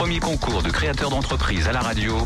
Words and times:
premier 0.00 0.18
concours 0.18 0.62
de 0.62 0.70
créateurs 0.70 1.10
d'entreprise 1.10 1.68
à 1.68 1.72
la 1.72 1.80
radio. 1.80 2.16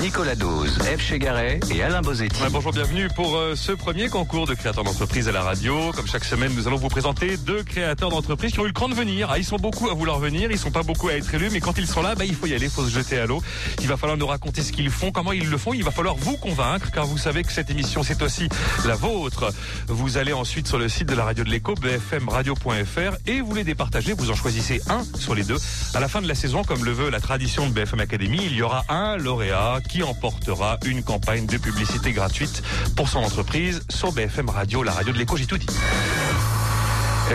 Nicolas 0.00 0.36
Dose, 0.36 0.78
F. 0.78 1.00
Chegaray 1.00 1.58
et 1.74 1.82
Alain 1.82 2.02
Bozetti. 2.02 2.40
Bonjour, 2.52 2.72
bienvenue 2.72 3.08
pour 3.16 3.36
euh, 3.36 3.56
ce 3.56 3.72
premier 3.72 4.08
concours 4.08 4.46
de 4.46 4.54
créateurs 4.54 4.84
d'entreprise 4.84 5.28
à 5.28 5.32
la 5.32 5.42
radio. 5.42 5.90
Comme 5.92 6.06
chaque 6.06 6.24
semaine, 6.24 6.52
nous 6.54 6.68
allons 6.68 6.76
vous 6.76 6.88
présenter 6.88 7.36
deux 7.36 7.64
créateurs 7.64 8.10
d'entreprise 8.10 8.52
qui 8.52 8.60
ont 8.60 8.64
eu 8.64 8.68
le 8.68 8.72
cran 8.72 8.88
de 8.88 8.94
venir. 8.94 9.28
Ah, 9.30 9.38
ils 9.38 9.44
sont 9.44 9.56
beaucoup 9.56 9.90
à 9.90 9.94
vouloir 9.94 10.20
venir, 10.20 10.52
ils 10.52 10.58
sont 10.58 10.70
pas 10.70 10.84
beaucoup 10.84 11.08
à 11.08 11.14
être 11.14 11.34
élus, 11.34 11.50
mais 11.50 11.58
quand 11.60 11.78
ils 11.78 11.88
sont 11.88 12.00
là, 12.00 12.14
bah, 12.14 12.24
il 12.24 12.36
faut 12.36 12.46
y 12.46 12.54
aller, 12.54 12.66
il 12.66 12.70
faut 12.70 12.84
se 12.84 12.90
jeter 12.90 13.18
à 13.18 13.26
l'eau. 13.26 13.42
Il 13.80 13.88
va 13.88 13.96
falloir 13.96 14.16
nous 14.16 14.26
raconter 14.26 14.62
ce 14.62 14.70
qu'ils 14.70 14.90
font, 14.90 15.10
comment 15.10 15.32
ils 15.32 15.50
le 15.50 15.58
font. 15.58 15.74
Il 15.74 15.82
va 15.82 15.90
falloir 15.90 16.14
vous 16.14 16.36
convaincre, 16.36 16.92
car 16.92 17.04
vous 17.04 17.18
savez 17.18 17.42
que 17.42 17.52
cette 17.52 17.70
émission, 17.70 18.04
c'est 18.04 18.22
aussi 18.22 18.48
la 18.86 18.94
vôtre. 18.94 19.52
Vous 19.88 20.16
allez 20.16 20.32
ensuite 20.32 20.68
sur 20.68 20.78
le 20.78 20.88
site 20.88 21.08
de 21.08 21.16
la 21.16 21.24
radio 21.24 21.42
de 21.42 21.50
l'écho, 21.50 21.74
bfmradio.fr, 21.74 23.16
et 23.26 23.40
vous 23.40 23.54
les 23.54 23.64
départagez. 23.64 24.12
Vous 24.12 24.30
en 24.30 24.36
choisissez 24.36 24.80
un 24.88 25.02
sur 25.18 25.34
les 25.34 25.42
deux. 25.42 25.58
À 25.94 26.00
la 26.00 26.06
fin 26.06 26.22
de 26.22 26.28
la 26.28 26.36
saison, 26.36 26.62
comme 26.62 26.84
le 26.84 26.92
veut 26.92 27.10
la 27.10 27.20
tradition 27.20 27.66
de 27.66 27.72
BFM 27.72 28.00
Academy, 28.00 28.38
il 28.44 28.54
y 28.54 28.62
aura 28.62 28.84
un 28.88 29.16
lauréat 29.16 29.80
qui 29.88 30.02
emportera 30.02 30.78
une 30.84 31.02
campagne 31.02 31.46
de 31.46 31.56
publicité 31.56 32.12
gratuite 32.12 32.62
pour 32.96 33.08
son 33.08 33.20
entreprise 33.20 33.82
sur 33.88 34.12
BFM 34.12 34.48
Radio, 34.48 34.82
la 34.82 34.92
radio 34.92 35.12
de 35.12 35.18
l'écho, 35.18 35.36
j'ai 35.36 35.46
tout 35.46 35.58
dit. 35.58 35.66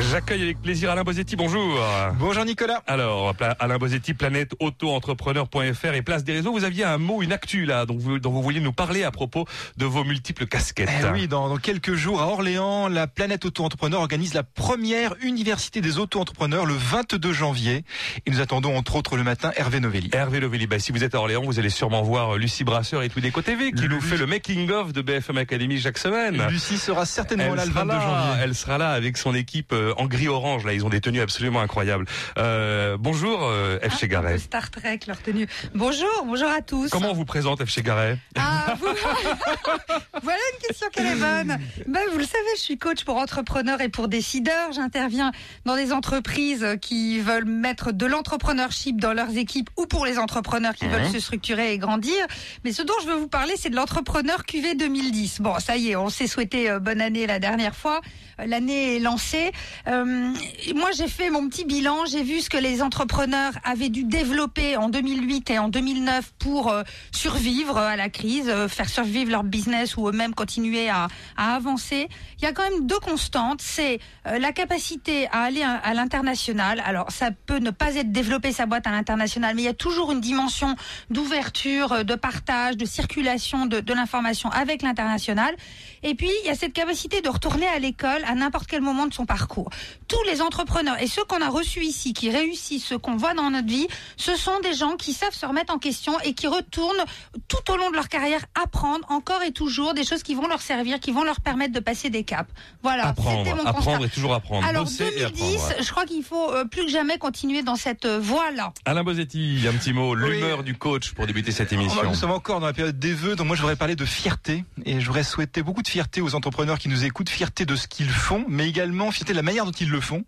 J'accueille 0.02 0.42
avec 0.42 0.62
plaisir 0.62 0.90
Alain 0.90 1.04
Bozetti, 1.04 1.36
bonjour. 1.36 1.80
Bonjour 2.18 2.46
Nicolas. 2.46 2.82
Alors, 2.88 3.36
Alain 3.60 3.78
Bozetti, 3.78 4.16
planète 4.16 4.54
auto-entrepreneur.fr 4.60 5.94
et 5.94 6.02
place 6.02 6.24
des 6.24 6.34
réseaux. 6.34 6.52
Vous 6.52 6.64
aviez 6.64 6.84
un 6.84 6.98
mot, 6.98 7.22
une 7.22 7.32
actu 7.32 7.66
là, 7.66 7.86
dont 7.86 7.98
vous, 7.98 8.18
dont 8.18 8.32
vous 8.32 8.42
vouliez 8.42 8.60
nous 8.60 8.74
parler 8.74 9.04
à 9.04 9.12
propos 9.12 9.46
de 9.78 9.86
vos 9.86 10.04
multiples 10.04 10.48
casquettes. 10.48 10.90
Eh 11.02 11.12
oui, 11.12 11.28
dans, 11.28 11.48
dans, 11.48 11.58
quelques 11.58 11.94
jours 11.94 12.22
à 12.22 12.28
Orléans, 12.28 12.88
la 12.88 13.06
planète 13.06 13.46
auto-entrepreneur 13.46 14.00
organise 14.00 14.34
la 14.34 14.42
première 14.42 15.14
université 15.22 15.80
des 15.80 16.00
auto-entrepreneurs 16.00 16.66
le 16.66 16.74
22 16.74 17.32
janvier. 17.32 17.84
Et 18.26 18.32
nous 18.32 18.42
attendons 18.42 18.76
entre 18.76 18.96
autres 18.96 19.16
le 19.16 19.24
matin 19.24 19.52
Hervé 19.58 19.80
Novelli. 19.80 20.10
Hervé 20.12 20.40
Novelli, 20.40 20.66
bah, 20.66 20.80
si 20.80 20.92
vous 20.92 21.04
êtes 21.04 21.14
à 21.14 21.20
Orléans, 21.20 21.44
vous 21.44 21.60
allez 21.60 21.70
sûrement 21.70 22.02
voir 22.02 22.36
Lucie 22.38 22.64
Brasseur 22.64 23.04
et 23.04 23.10
tout 23.10 23.20
Déco 23.20 23.44
TV 23.44 23.72
qui 23.72 23.88
nous 23.88 24.02
fait 24.02 24.18
le 24.18 24.26
making-of 24.26 24.92
de 24.92 25.02
BFM 25.02 25.38
Academy 25.38 25.80
chaque 25.80 26.00
semaine. 26.00 26.42
Lucie 26.50 26.78
sera 26.78 27.06
certainement 27.06 27.46
Elle 27.46 27.56
là 27.56 27.66
le 27.66 27.72
sera 27.72 27.86
22 27.86 27.94
là, 27.94 28.02
janvier. 28.02 28.44
Elle 28.44 28.56
sera 28.56 28.78
là 28.78 28.90
avec 28.92 29.18
son 29.18 29.36
équipe 29.36 29.74
euh, 29.84 29.94
en 29.98 30.06
gris 30.06 30.28
orange 30.28 30.66
là 30.66 30.74
ils 30.74 30.86
ont 30.86 30.90
des 30.90 31.02
tenues 31.02 31.22
absolument 31.22 31.62
incroyables. 31.62 32.06
Euh, 32.38 32.98
bonjour 33.00 33.44
euh, 33.44 33.80
F. 33.80 33.92
Ah, 33.92 33.98
Chegaray 33.98 34.34
peu 34.34 34.40
Star 34.40 34.72
Trek 34.72 35.00
leur 35.08 35.22
tenue. 35.22 35.48
Bonjour 35.76 36.10
bonjour 36.26 36.50
à 36.50 36.62
tous. 36.62 36.90
Comment 36.90 37.12
on 37.12 37.14
vous 37.14 37.26
présente 37.26 37.64
F. 37.64 37.70
Chegaray 37.70 38.18
ah, 38.38 38.76
vous... 38.80 38.88
voilà 40.24 40.38
une 40.54 40.68
question 40.68 40.88
qu'elle 40.92 41.08
est 41.08 41.16
bonne. 41.16 41.58
Ben, 41.88 42.02
vous 42.12 42.18
le 42.18 42.26
savez 42.26 42.44
je 42.56 42.62
suis 42.62 42.78
coach 42.78 43.04
pour 43.04 43.18
entrepreneurs 43.18 43.82
et 43.82 43.90
pour 43.90 44.08
décideurs. 44.08 44.72
J'interviens 44.72 45.32
dans 45.66 45.76
des 45.76 45.92
entreprises 45.92 46.66
qui 46.82 47.20
veulent 47.20 47.46
mettre 47.46 47.92
de 47.92 48.06
l'entrepreneurship 48.06 49.00
dans 49.00 49.14
leurs 49.14 49.36
équipes 49.38 49.70
ou 49.78 49.86
pour 49.86 50.06
les 50.06 50.18
entrepreneurs 50.18 50.74
qui 50.76 50.86
Mhm. 50.86 50.92
veulent 50.92 51.12
se 51.12 51.20
structurer 51.20 51.74
et 51.74 51.78
grandir. 51.78 52.16
Mais 52.64 52.72
ce 52.72 52.82
dont 52.82 52.94
je 53.02 53.08
veux 53.08 53.16
vous 53.16 53.28
parler 53.28 53.54
c'est 53.58 53.70
de 53.70 53.76
l'entrepreneur 53.76 54.46
QV 54.46 54.76
2010 54.76 55.42
bon 55.42 55.60
ça 55.60 55.78
y 55.78 55.92
est 55.92 55.96
on 55.96 56.10
s'est 56.10 56.28
souhaité 56.28 56.70
euh, 56.70 56.80
bonne 56.80 57.02
année 57.02 57.28
la 57.28 57.40
dernière 57.40 57.76
fois. 57.76 58.02
Euh, 58.40 58.46
l'année 58.46 58.96
est 58.96 59.00
lancée 59.00 59.52
euh, 59.88 60.34
moi, 60.76 60.92
j'ai 60.96 61.08
fait 61.08 61.30
mon 61.30 61.48
petit 61.50 61.66
bilan. 61.66 62.06
J'ai 62.06 62.24
vu 62.24 62.42
ce 62.42 62.50
que 62.50 62.58
les 62.58 62.82
entrepreneurs 62.82 63.54
avaient 63.64 63.90
dû 63.90 64.04
développer 64.04 64.78
en 64.78 64.90
2008 64.90 65.50
et 65.52 65.60
en 65.60 65.70
2009 65.70 66.34
pour 66.40 66.72
euh, 66.72 66.84
survivre 67.12 67.78
à 67.78 67.96
la 67.96 68.10
crise, 68.10 68.50
euh, 68.50 68.68
faire 68.68 68.90
survivre 68.90 69.32
leur 69.32 69.44
business 69.44 69.98
ou 69.98 70.08
eux-mêmes 70.08 70.34
continuer 70.34 70.90
à, 70.90 71.08
avancer. 71.38 72.08
Il 72.40 72.44
y 72.44 72.48
a 72.48 72.54
quand 72.54 72.64
même 72.64 72.88
deux 72.88 73.00
constantes. 73.00 73.62
C'est 73.62 74.00
la 74.26 74.52
capacité 74.52 75.28
à 75.28 75.44
aller 75.44 75.64
à, 75.64 75.94
l'international. 75.94 76.82
Alors, 76.86 77.12
ça 77.12 77.32
peut 77.32 77.58
ne 77.58 77.72
pas 77.72 77.96
être 77.96 78.12
développer 78.12 78.52
sa 78.52 78.66
boîte 78.66 78.88
à 78.88 78.92
l'international, 78.92 79.56
mais 79.56 79.64
il 79.64 79.66
y 79.66 79.70
a 79.70 79.74
toujours 79.74 80.12
une 80.12 80.22
dimension 80.22 80.76
d'ouverture, 81.10 82.06
de 82.06 82.16
partage, 82.16 82.78
de 82.78 82.86
circulation 82.86 83.66
de 83.66 83.94
l'information 83.94 84.50
avec 84.50 84.82
l'international. 84.82 85.56
Et 86.04 86.16
puis, 86.16 86.30
il 86.44 86.48
y 86.48 86.50
a 86.50 86.56
cette 86.56 86.74
capacité 86.74 87.22
de 87.22 87.30
retourner 87.30 87.68
à 87.68 87.80
l'école 87.80 88.24
à 88.26 88.36
n'importe 88.36 88.68
quel 88.68 88.82
moment 88.82 89.06
de 89.06 89.14
son 89.14 89.26
parcours. 89.26 89.63
Tous 90.08 90.24
les 90.24 90.42
entrepreneurs 90.42 91.02
et 91.02 91.08
ceux 91.08 91.24
qu'on 91.26 91.42
a 91.42 91.50
reçus 91.50 91.84
ici, 91.84 92.14
qui 92.14 92.30
réussissent, 92.30 92.86
ceux 92.86 92.98
qu'on 92.98 93.18
voit 93.18 93.34
dans 93.34 93.50
notre 93.50 93.68
vie, 93.68 93.88
ce 94.18 94.36
sont 94.36 94.60
des 94.62 94.74
gens 94.74 94.96
qui 94.96 95.14
savent 95.14 95.34
se 95.34 95.46
remettre 95.46 95.74
en 95.74 95.80
question 95.80 96.20
et 96.22 96.34
qui 96.34 96.48
retournent 96.48 97.04
tout 97.48 97.72
au 97.72 97.78
long 97.78 97.90
de 97.90 97.96
leur 97.96 98.08
carrière 98.08 98.42
apprendre 98.62 99.06
encore 99.10 99.42
et 99.44 99.52
toujours 99.52 99.94
des 99.94 100.04
choses 100.04 100.24
qui 100.24 100.36
vont 100.36 100.48
leur 100.48 100.62
servir, 100.62 101.00
qui 101.00 101.12
vont 101.12 101.24
leur 101.24 101.42
permettre 101.42 101.74
de 101.74 101.80
passer 101.80 102.10
des 102.10 102.24
caps. 102.24 102.50
Voilà, 102.82 103.14
c'était 103.18 103.30
apprendre 103.30 103.56
mon 103.56 103.66
apprendre 103.66 103.98
constat. 103.98 104.06
et 104.06 104.10
toujours 104.10 104.34
apprendre 104.34 104.68
Alors 104.68 104.86
bosser 104.86 105.08
et 105.16 105.20
2010, 105.20 105.56
apprendre 105.56 105.84
je 105.84 105.92
crois 105.92 106.06
qu'il 106.06 106.24
faut 106.24 106.52
euh, 106.52 106.66
plus 106.66 106.86
que 106.86 106.92
jamais 106.92 107.18
continuer 107.18 107.62
dans 107.64 107.76
cette 107.76 108.06
euh, 108.06 108.20
voie-là. 108.20 108.74
Alain 108.86 109.04
Bozetti 109.04 109.60
un 109.68 109.74
petit 109.74 109.94
mot 109.94 110.16
l'humeur 110.16 110.64
du 110.64 110.76
coach 110.76 111.14
pour 111.14 111.26
débuter 111.28 111.52
cette 111.52 111.74
Oh, 111.74 111.76
bah, 111.76 111.82
émission 111.82 112.04
Nous 112.04 112.16
sommes 112.16 112.32
encore 112.32 112.60
dans 112.60 112.68
la 112.68 112.74
période 112.74 113.00
des 113.00 113.14
vœux, 113.14 113.36
donc 113.36 113.48
moi 113.48 113.56
je 113.56 113.62
voudrais 113.62 113.76
parler 113.76 113.96
de 113.96 114.06
fierté 114.06 114.64
et 114.86 115.00
je 115.00 115.06
voudrais 115.06 115.24
souhaiter 115.24 115.64
beaucoup 115.64 115.82
de 115.82 115.88
fierté 115.88 116.22
aux 116.22 116.36
entrepreneurs 116.36 116.78
qui 116.78 116.90
nous 116.90 117.06
écoutent, 117.06 117.30
fierté 117.30 117.66
de 117.66 117.76
ce 117.76 117.88
qu'ils 117.88 118.10
font, 118.10 118.46
mais 118.48 118.68
également 118.68 119.12
fierté 119.12 119.34
de 119.34 119.38
la 119.38 119.44
manière 119.44 119.53
dont 119.66 119.72
ils 119.72 119.90
le 119.90 120.02
font. 120.02 120.24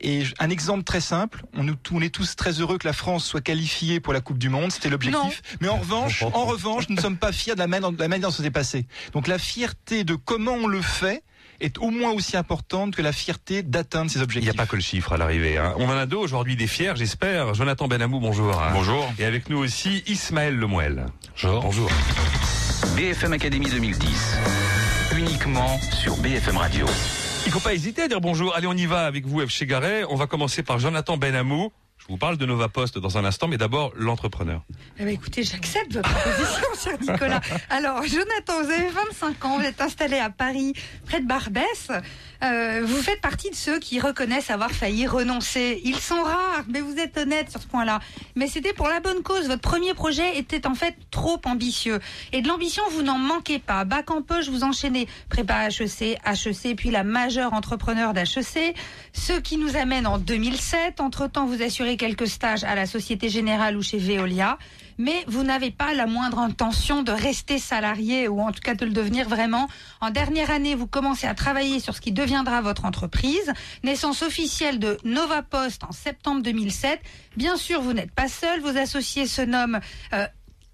Et 0.00 0.24
un 0.38 0.50
exemple 0.50 0.82
très 0.82 1.00
simple, 1.00 1.42
on, 1.54 1.62
nous, 1.62 1.74
on 1.92 2.00
est 2.00 2.12
tous 2.12 2.36
très 2.36 2.60
heureux 2.60 2.78
que 2.78 2.86
la 2.86 2.92
France 2.92 3.24
soit 3.24 3.40
qualifiée 3.40 4.00
pour 4.00 4.12
la 4.12 4.20
Coupe 4.20 4.38
du 4.38 4.48
Monde, 4.48 4.72
c'était 4.72 4.90
l'objectif. 4.90 5.42
Mais 5.60 5.68
en 5.68 5.76
revanche, 5.78 6.22
en 6.22 6.44
revanche, 6.44 6.88
nous 6.88 6.96
ne 6.96 7.00
sommes 7.00 7.16
pas 7.16 7.32
fiers 7.32 7.54
de 7.54 7.60
la 7.60 7.66
manière, 7.68 7.92
de 7.92 7.98
la 7.98 8.08
manière 8.08 8.28
dont 8.28 8.34
ça 8.34 8.42
s'est 8.42 8.50
passé. 8.50 8.86
Donc 9.12 9.28
la 9.28 9.38
fierté 9.38 10.04
de 10.04 10.14
comment 10.14 10.52
on 10.54 10.66
le 10.66 10.82
fait 10.82 11.22
est 11.60 11.78
au 11.78 11.90
moins 11.90 12.10
aussi 12.10 12.36
importante 12.36 12.96
que 12.96 13.02
la 13.02 13.12
fierté 13.12 13.62
d'atteindre 13.62 14.10
ses 14.10 14.16
il 14.16 14.18
n'y 14.18 14.24
objectifs. 14.24 14.50
a 14.50 14.54
pas 14.54 14.66
que 14.66 14.76
le 14.76 14.82
chiffre 14.82 15.12
à 15.12 15.16
l'arrivée. 15.16 15.56
Hein. 15.56 15.74
On 15.78 15.86
en 15.88 15.96
a 15.96 16.04
deux 16.06 16.16
aujourd'hui, 16.16 16.56
des 16.56 16.66
fiers, 16.66 16.94
j'espère. 16.96 17.54
Jonathan 17.54 17.86
Benamou, 17.86 18.18
bonjour. 18.18 18.60
Bonjour. 18.72 19.12
Et 19.18 19.24
avec 19.24 19.48
nous 19.48 19.58
aussi 19.58 20.02
Ismaël 20.06 20.56
Lemoel. 20.56 21.06
Bonjour. 21.42 21.62
Bonjour. 21.62 21.90
BFM 22.96 23.32
Academy 23.34 23.66
2010. 23.70 24.36
Uniquement 25.16 25.78
sur 26.02 26.16
BFM 26.16 26.56
Radio. 26.56 26.86
Il 27.46 27.52
faut 27.52 27.60
pas 27.60 27.74
hésiter 27.74 28.02
à 28.02 28.08
dire 28.08 28.20
bonjour. 28.20 28.54
Allez, 28.54 28.66
on 28.66 28.72
y 28.72 28.86
va 28.86 29.06
avec 29.06 29.26
vous, 29.26 29.40
F. 29.46 29.50
Chegaray. 29.50 30.04
On 30.08 30.16
va 30.16 30.26
commencer 30.26 30.62
par 30.62 30.78
Jonathan 30.78 31.16
Benamou. 31.16 31.70
Je 32.06 32.12
vous 32.12 32.18
parle 32.18 32.36
de 32.36 32.44
Nova 32.44 32.68
Post 32.68 32.98
dans 32.98 33.16
un 33.16 33.24
instant, 33.24 33.48
mais 33.48 33.56
d'abord 33.56 33.90
l'entrepreneur. 33.96 34.60
Eh 34.98 35.04
ben, 35.04 35.14
écoutez, 35.14 35.42
j'accepte 35.42 35.94
votre 35.94 36.10
proposition, 36.10 36.66
cher 36.84 37.00
Nicolas. 37.00 37.40
Alors, 37.70 38.02
Jonathan, 38.02 38.62
vous 38.62 38.70
avez 38.70 38.88
25 38.88 39.44
ans, 39.46 39.58
vous 39.58 39.64
êtes 39.64 39.80
installé 39.80 40.18
à 40.18 40.28
Paris, 40.28 40.74
près 41.06 41.22
de 41.22 41.26
Barbès. 41.26 41.90
Euh, 42.42 42.82
vous 42.84 43.00
faites 43.00 43.22
partie 43.22 43.48
de 43.48 43.54
ceux 43.54 43.78
qui 43.78 44.00
reconnaissent 44.00 44.50
avoir 44.50 44.70
failli 44.70 45.06
renoncer. 45.06 45.80
Ils 45.82 45.98
sont 45.98 46.22
rares, 46.22 46.64
mais 46.68 46.82
vous 46.82 46.98
êtes 46.98 47.16
honnête 47.16 47.50
sur 47.50 47.62
ce 47.62 47.66
point-là. 47.68 48.00
Mais 48.36 48.48
c'était 48.48 48.74
pour 48.74 48.88
la 48.88 49.00
bonne 49.00 49.22
cause. 49.22 49.46
Votre 49.46 49.62
premier 49.62 49.94
projet 49.94 50.36
était 50.36 50.66
en 50.66 50.74
fait 50.74 50.94
trop 51.10 51.40
ambitieux. 51.46 52.00
Et 52.32 52.42
de 52.42 52.48
l'ambition, 52.48 52.82
vous 52.90 53.02
n'en 53.02 53.16
manquez 53.16 53.60
pas. 53.60 53.84
Bac 53.84 54.10
en 54.10 54.20
poche, 54.20 54.50
vous 54.50 54.62
enchaînez 54.62 55.08
prépa 55.30 55.68
HEC, 55.68 56.18
HEC, 56.26 56.76
puis 56.76 56.90
la 56.90 57.02
majeure 57.02 57.54
entrepreneur 57.54 58.12
d'HEC. 58.12 58.76
Ce 59.14 59.32
qui 59.32 59.56
nous 59.56 59.76
amène 59.76 60.06
en 60.06 60.18
2007. 60.18 61.00
Entre-temps, 61.00 61.46
vous 61.46 61.62
assurez 61.62 61.93
quelques 61.96 62.28
stages 62.28 62.64
à 62.64 62.74
la 62.74 62.86
Société 62.86 63.28
Générale 63.28 63.76
ou 63.76 63.82
chez 63.82 63.98
Veolia 63.98 64.58
mais 64.98 65.24
vous 65.26 65.42
n'avez 65.42 65.70
pas 65.70 65.94
la 65.94 66.06
moindre 66.06 66.38
intention 66.38 67.02
de 67.02 67.12
rester 67.12 67.58
salarié 67.58 68.28
ou 68.28 68.40
en 68.40 68.52
tout 68.52 68.60
cas 68.60 68.74
de 68.74 68.84
le 68.84 68.92
devenir 68.92 69.28
vraiment. 69.28 69.68
En 70.00 70.10
dernière 70.10 70.50
année, 70.50 70.74
vous 70.74 70.86
commencez 70.86 71.26
à 71.26 71.34
travailler 71.34 71.80
sur 71.80 71.94
ce 71.94 72.00
qui 72.00 72.12
deviendra 72.12 72.60
votre 72.60 72.84
entreprise. 72.84 73.52
Naissance 73.82 74.22
officielle 74.22 74.78
de 74.78 74.98
Nova 75.04 75.42
Post 75.42 75.84
en 75.84 75.92
septembre 75.92 76.42
2007. 76.42 77.00
Bien 77.36 77.56
sûr, 77.56 77.82
vous 77.82 77.92
n'êtes 77.92 78.12
pas 78.12 78.28
seul. 78.28 78.60
Vos 78.60 78.76
associés 78.76 79.26
se 79.26 79.42
nomment 79.42 79.80
euh, 80.12 80.26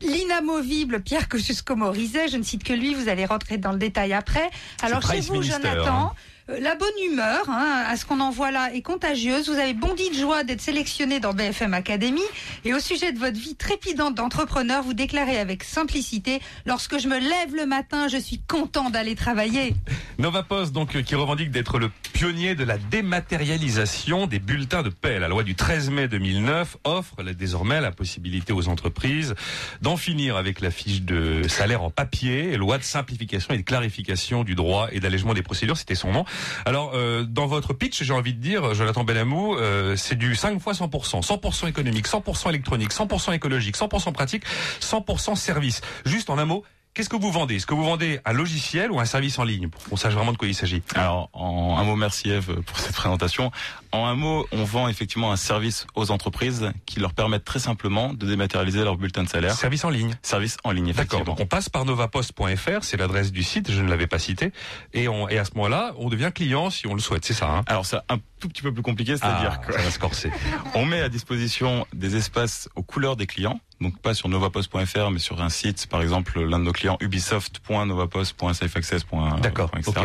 L'inamovible 0.02 1.02
Pierre 1.02 1.28
Kosciusko-Morizet, 1.28 2.28
je 2.28 2.38
ne 2.38 2.42
cite 2.42 2.64
que 2.64 2.72
lui, 2.72 2.94
vous 2.94 3.10
allez 3.10 3.26
rentrer 3.26 3.58
dans 3.58 3.72
le 3.72 3.78
détail 3.78 4.14
après. 4.14 4.50
Alors 4.80 5.02
chez 5.02 5.20
vous, 5.20 5.34
Minister, 5.34 5.60
Jonathan, 5.60 6.06
hein. 6.06 6.12
Euh, 6.50 6.60
la 6.60 6.74
bonne 6.74 6.88
humeur, 7.10 7.48
hein, 7.48 7.84
à 7.86 7.96
ce 7.96 8.04
qu'on 8.04 8.20
en 8.20 8.30
voit 8.30 8.50
là, 8.50 8.72
est 8.74 8.82
contagieuse. 8.82 9.48
Vous 9.48 9.58
avez 9.58 9.74
bondi 9.74 10.10
de 10.10 10.14
joie 10.14 10.44
d'être 10.44 10.60
sélectionné 10.60 11.20
dans 11.20 11.32
BFM 11.32 11.74
Academy. 11.74 12.22
Et 12.64 12.74
au 12.74 12.80
sujet 12.80 13.12
de 13.12 13.18
votre 13.18 13.38
vie 13.38 13.56
trépidante 13.56 14.14
d'entrepreneur, 14.14 14.82
vous 14.82 14.94
déclarez 14.94 15.38
avec 15.38 15.64
simplicité 15.64 16.40
Lorsque 16.66 16.98
je 16.98 17.08
me 17.08 17.18
lève 17.18 17.54
le 17.54 17.66
matin, 17.66 18.08
je 18.08 18.16
suis 18.16 18.40
content 18.40 18.90
d'aller 18.90 19.14
travailler. 19.14 19.74
Nova 20.18 20.42
Post, 20.42 20.72
donc, 20.72 21.00
qui 21.02 21.14
revendique 21.14 21.50
d'être 21.50 21.78
le 21.78 21.90
pionnier 22.12 22.54
de 22.54 22.64
la 22.64 22.78
dématérialisation 22.78 24.26
des 24.26 24.38
bulletins 24.38 24.82
de 24.82 24.90
paie. 24.90 25.18
La 25.18 25.28
loi 25.28 25.42
du 25.42 25.54
13 25.54 25.90
mai 25.90 26.08
2009 26.08 26.76
offre 26.84 27.22
désormais 27.22 27.80
la 27.80 27.92
possibilité 27.92 28.52
aux 28.52 28.68
entreprises 28.68 29.34
d'en 29.80 29.96
finir 29.96 30.36
avec 30.36 30.60
la 30.60 30.70
fiche 30.70 31.02
de 31.02 31.46
salaire 31.48 31.82
en 31.82 31.90
papier, 31.90 32.56
loi 32.56 32.78
de 32.78 32.82
simplification 32.82 33.54
et 33.54 33.58
de 33.58 33.62
clarification 33.62 34.44
du 34.44 34.54
droit 34.54 34.88
et 34.92 35.00
d'allègement 35.00 35.34
des 35.34 35.42
procédures, 35.42 35.76
c'était 35.76 35.94
son 35.94 36.12
nom. 36.12 36.24
Alors, 36.64 36.92
euh, 36.94 37.24
dans 37.24 37.46
votre 37.46 37.72
pitch, 37.72 38.02
j'ai 38.02 38.12
envie 38.12 38.34
de 38.34 38.40
dire, 38.40 38.74
Jonathan 38.74 39.04
Benamou, 39.04 39.54
euh, 39.54 39.96
c'est 39.96 40.16
du 40.16 40.34
5 40.34 40.60
fois 40.60 40.72
100%, 40.72 41.22
100% 41.22 41.68
économique, 41.68 42.06
100% 42.06 42.48
électronique, 42.48 42.92
100% 42.92 43.32
écologique, 43.32 43.76
100% 43.76 44.12
pratique, 44.12 44.44
100% 44.80 45.36
service. 45.36 45.80
Juste 46.04 46.30
en 46.30 46.38
un 46.38 46.44
mot, 46.44 46.64
Qu'est-ce 46.92 47.08
que 47.08 47.16
vous 47.16 47.30
vendez? 47.30 47.54
Est-ce 47.54 47.66
que 47.66 47.74
vous 47.74 47.84
vendez 47.84 48.18
un 48.24 48.32
logiciel 48.32 48.90
ou 48.90 48.98
un 48.98 49.04
service 49.04 49.38
en 49.38 49.44
ligne 49.44 49.68
pour 49.68 49.80
qu'on 49.84 49.96
sache 49.96 50.12
vraiment 50.12 50.32
de 50.32 50.36
quoi 50.36 50.48
il 50.48 50.56
s'agit? 50.56 50.82
Alors, 50.96 51.30
en 51.32 51.78
un 51.78 51.84
mot, 51.84 51.94
merci 51.94 52.30
Eve 52.30 52.62
pour 52.62 52.80
cette 52.80 52.96
présentation. 52.96 53.52
En 53.92 54.06
un 54.06 54.14
mot, 54.14 54.46
on 54.52 54.64
vend 54.64 54.88
effectivement 54.88 55.32
un 55.32 55.36
service 55.36 55.86
aux 55.94 56.10
entreprises 56.10 56.70
qui 56.86 57.00
leur 57.00 57.12
permettent 57.12 57.44
très 57.44 57.58
simplement 57.58 58.14
de 58.14 58.26
dématérialiser 58.26 58.84
leur 58.84 58.96
bulletin 58.96 59.24
de 59.24 59.28
salaire. 59.28 59.54
Service 59.54 59.84
en 59.84 59.90
ligne. 59.90 60.16
Service 60.22 60.56
en 60.64 60.70
ligne, 60.70 60.86
D'accord. 60.86 61.00
effectivement. 61.00 61.24
Donc 61.24 61.40
on 61.40 61.46
passe 61.46 61.68
par 61.68 61.84
novapost.fr, 61.84 62.82
c'est 62.82 62.96
l'adresse 62.96 63.32
du 63.32 63.42
site, 63.42 63.70
je 63.70 63.82
ne 63.82 63.88
l'avais 63.88 64.06
pas 64.06 64.18
cité, 64.18 64.52
et, 64.92 65.08
on, 65.08 65.28
et 65.28 65.38
à 65.38 65.44
ce 65.44 65.52
moment-là, 65.54 65.94
on 65.98 66.08
devient 66.08 66.30
client 66.34 66.70
si 66.70 66.86
on 66.86 66.94
le 66.94 67.00
souhaite, 67.00 67.24
c'est 67.24 67.34
ça. 67.34 67.50
Hein? 67.50 67.62
Alors, 67.66 67.86
c'est 67.86 67.96
un 68.08 68.18
tout 68.38 68.48
petit 68.48 68.62
peu 68.62 68.72
plus 68.72 68.82
compliqué, 68.82 69.16
c'est-à-dire 69.16 69.58
Ah, 69.60 69.66
que 69.66 69.98
corser. 69.98 70.30
on 70.74 70.84
met 70.84 71.00
à 71.00 71.08
disposition 71.08 71.86
des 71.92 72.16
espaces 72.16 72.68
aux 72.74 72.82
couleurs 72.82 73.16
des 73.16 73.26
clients. 73.26 73.60
Donc 73.80 73.98
pas 73.98 74.12
sur 74.12 74.28
novapost.fr, 74.28 75.10
mais 75.10 75.18
sur 75.18 75.40
un 75.40 75.48
site, 75.48 75.86
par 75.86 76.02
exemple, 76.02 76.38
l'un 76.42 76.58
de 76.58 76.64
nos 76.64 76.72
clients, 76.72 76.98
ubisoft.novapost.safeaccess.etc. 77.00 79.06
D'accord, 79.40 79.70
ok. 79.74 79.96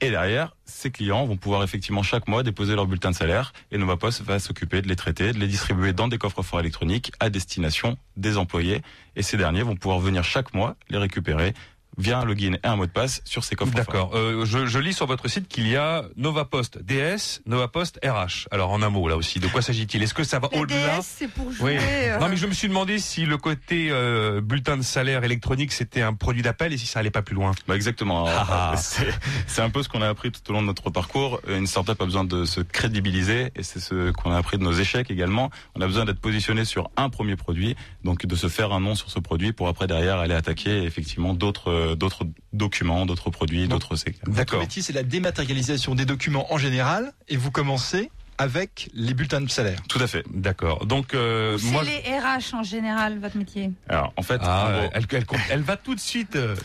Et 0.00 0.10
derrière, 0.10 0.56
ces 0.64 0.90
clients 0.90 1.24
vont 1.24 1.36
pouvoir 1.36 1.62
effectivement 1.62 2.02
chaque 2.02 2.28
mois 2.28 2.42
déposer 2.42 2.74
leur 2.74 2.86
bulletin 2.86 3.10
de 3.10 3.16
salaire 3.16 3.52
et 3.70 3.78
Novapost 3.78 4.22
va 4.22 4.38
s'occuper 4.38 4.82
de 4.82 4.88
les 4.88 4.96
traiter, 4.96 5.32
de 5.32 5.38
les 5.38 5.46
distribuer 5.46 5.92
dans 5.92 6.08
des 6.08 6.18
coffres 6.18 6.42
forts 6.42 6.60
électroniques 6.60 7.12
à 7.20 7.30
destination 7.30 7.96
des 8.16 8.38
employés. 8.38 8.82
Et 9.16 9.22
ces 9.22 9.36
derniers 9.36 9.62
vont 9.62 9.76
pouvoir 9.76 9.98
venir 9.98 10.24
chaque 10.24 10.54
mois 10.54 10.76
les 10.88 10.98
récupérer 10.98 11.54
via 11.98 12.18
un 12.20 12.24
login 12.24 12.54
et 12.54 12.66
un 12.66 12.76
mot 12.76 12.86
de 12.86 12.90
passe 12.90 13.20
sur 13.24 13.44
ces 13.44 13.54
coffres. 13.54 13.72
D'accord. 13.74 14.12
Euh, 14.14 14.44
je, 14.46 14.66
je 14.66 14.78
lis 14.78 14.92
sur 14.94 15.06
votre 15.06 15.28
site 15.28 15.48
qu'il 15.48 15.68
y 15.68 15.76
a 15.76 16.04
Novapost 16.16 16.78
DS, 16.82 17.40
Novapost 17.46 17.98
RH. 18.04 18.48
Alors 18.50 18.70
en 18.70 18.82
un 18.82 18.88
mot 18.88 19.06
là 19.08 19.16
aussi, 19.16 19.40
de 19.40 19.46
quoi 19.48 19.62
s'agit-il? 19.62 20.02
Est-ce 20.02 20.14
que 20.14 20.24
ça 20.24 20.38
va 20.38 20.48
au-delà? 20.54 20.98
DS, 20.98 21.02
c'est 21.02 21.28
pour 21.28 21.46
Oui. 21.48 21.54
jouer. 21.54 21.78
euh, 21.80 22.18
Non 22.18 22.28
mais 22.28 22.36
je 22.36 22.46
me 22.46 22.52
suis 22.52 22.68
demandé 22.68 22.98
si 22.98 23.26
le 23.26 23.36
côté 23.36 23.88
euh, 23.90 24.40
bulletin 24.40 24.76
de 24.76 24.82
salaire 24.82 25.24
électronique 25.24 25.72
c'était 25.72 26.02
un 26.02 26.14
produit 26.14 26.42
d'appel 26.42 26.72
et 26.72 26.78
si 26.78 26.86
ça 26.86 27.00
allait 27.00 27.10
pas 27.10 27.22
plus 27.22 27.34
loin. 27.34 27.52
Bah 27.68 27.76
exactement. 27.76 28.26
Alors, 28.26 28.46
Ah 28.50 28.70
ah. 28.72 28.76
c'est 28.78 29.06
c'est 29.46 29.60
un 29.62 29.70
peu 29.70 29.82
ce 29.82 29.88
qu'on 29.88 30.02
a 30.02 30.08
appris 30.08 30.30
tout 30.32 30.40
au 30.50 30.52
long 30.54 30.62
de 30.62 30.66
notre 30.66 30.90
parcours. 30.90 31.40
Une 31.48 31.66
startup 31.66 32.00
a 32.00 32.04
besoin 32.04 32.24
de 32.24 32.44
se 32.44 32.60
crédibiliser 32.60 33.50
et 33.54 33.62
c'est 33.62 33.80
ce 33.80 34.10
qu'on 34.12 34.32
a 34.32 34.36
appris 34.38 34.58
de 34.58 34.62
nos 34.62 34.72
échecs 34.72 35.10
également. 35.10 35.50
On 35.74 35.80
a 35.80 35.86
besoin 35.86 36.04
d'être 36.04 36.20
positionné 36.20 36.64
sur 36.64 36.90
un 36.96 37.10
premier 37.10 37.36
produit, 37.36 37.76
donc 38.04 38.26
de 38.26 38.34
se 38.36 38.48
faire 38.48 38.72
un 38.72 38.80
nom 38.80 38.94
sur 38.94 39.10
ce 39.10 39.18
produit 39.18 39.52
pour 39.52 39.68
après 39.68 39.86
derrière 39.86 40.18
aller 40.18 40.34
attaquer 40.34 40.82
effectivement 40.84 41.34
d'autres 41.34 41.70
euh, 41.82 41.94
d'autres 41.96 42.24
documents, 42.52 43.06
d'autres 43.06 43.30
produits, 43.30 43.68
d'autres 43.68 43.96
secteurs. 43.96 44.32
Votre 44.32 44.58
métier, 44.58 44.82
c'est 44.82 44.92
la 44.92 45.02
dématérialisation 45.02 45.94
des 45.94 46.04
documents 46.04 46.52
en 46.52 46.58
général, 46.58 47.12
et 47.28 47.36
vous 47.36 47.50
commencez 47.50 48.10
avec 48.38 48.88
les 48.94 49.14
bulletins 49.14 49.40
de 49.42 49.50
salaire. 49.50 49.78
Tout 49.88 50.00
à 50.00 50.06
fait. 50.06 50.24
D'accord. 50.32 50.86
Donc 50.86 51.14
euh, 51.14 51.58
c'est 51.58 51.70
moi. 51.70 51.84
les 51.84 51.98
RH 52.18 52.54
en 52.54 52.62
général, 52.62 53.18
votre 53.20 53.36
métier? 53.36 53.70
Alors 53.88 54.12
en 54.16 54.22
fait, 54.22 54.40
Ah, 54.42 54.66
en 54.66 54.72
gros, 54.72 54.90
elle, 54.94 55.06
elle, 55.10 55.24
elle 55.50 55.60
va 55.62 55.76
tout 55.76 55.94
de 55.94 56.00
suite. 56.00 56.34
euh, 56.36 56.56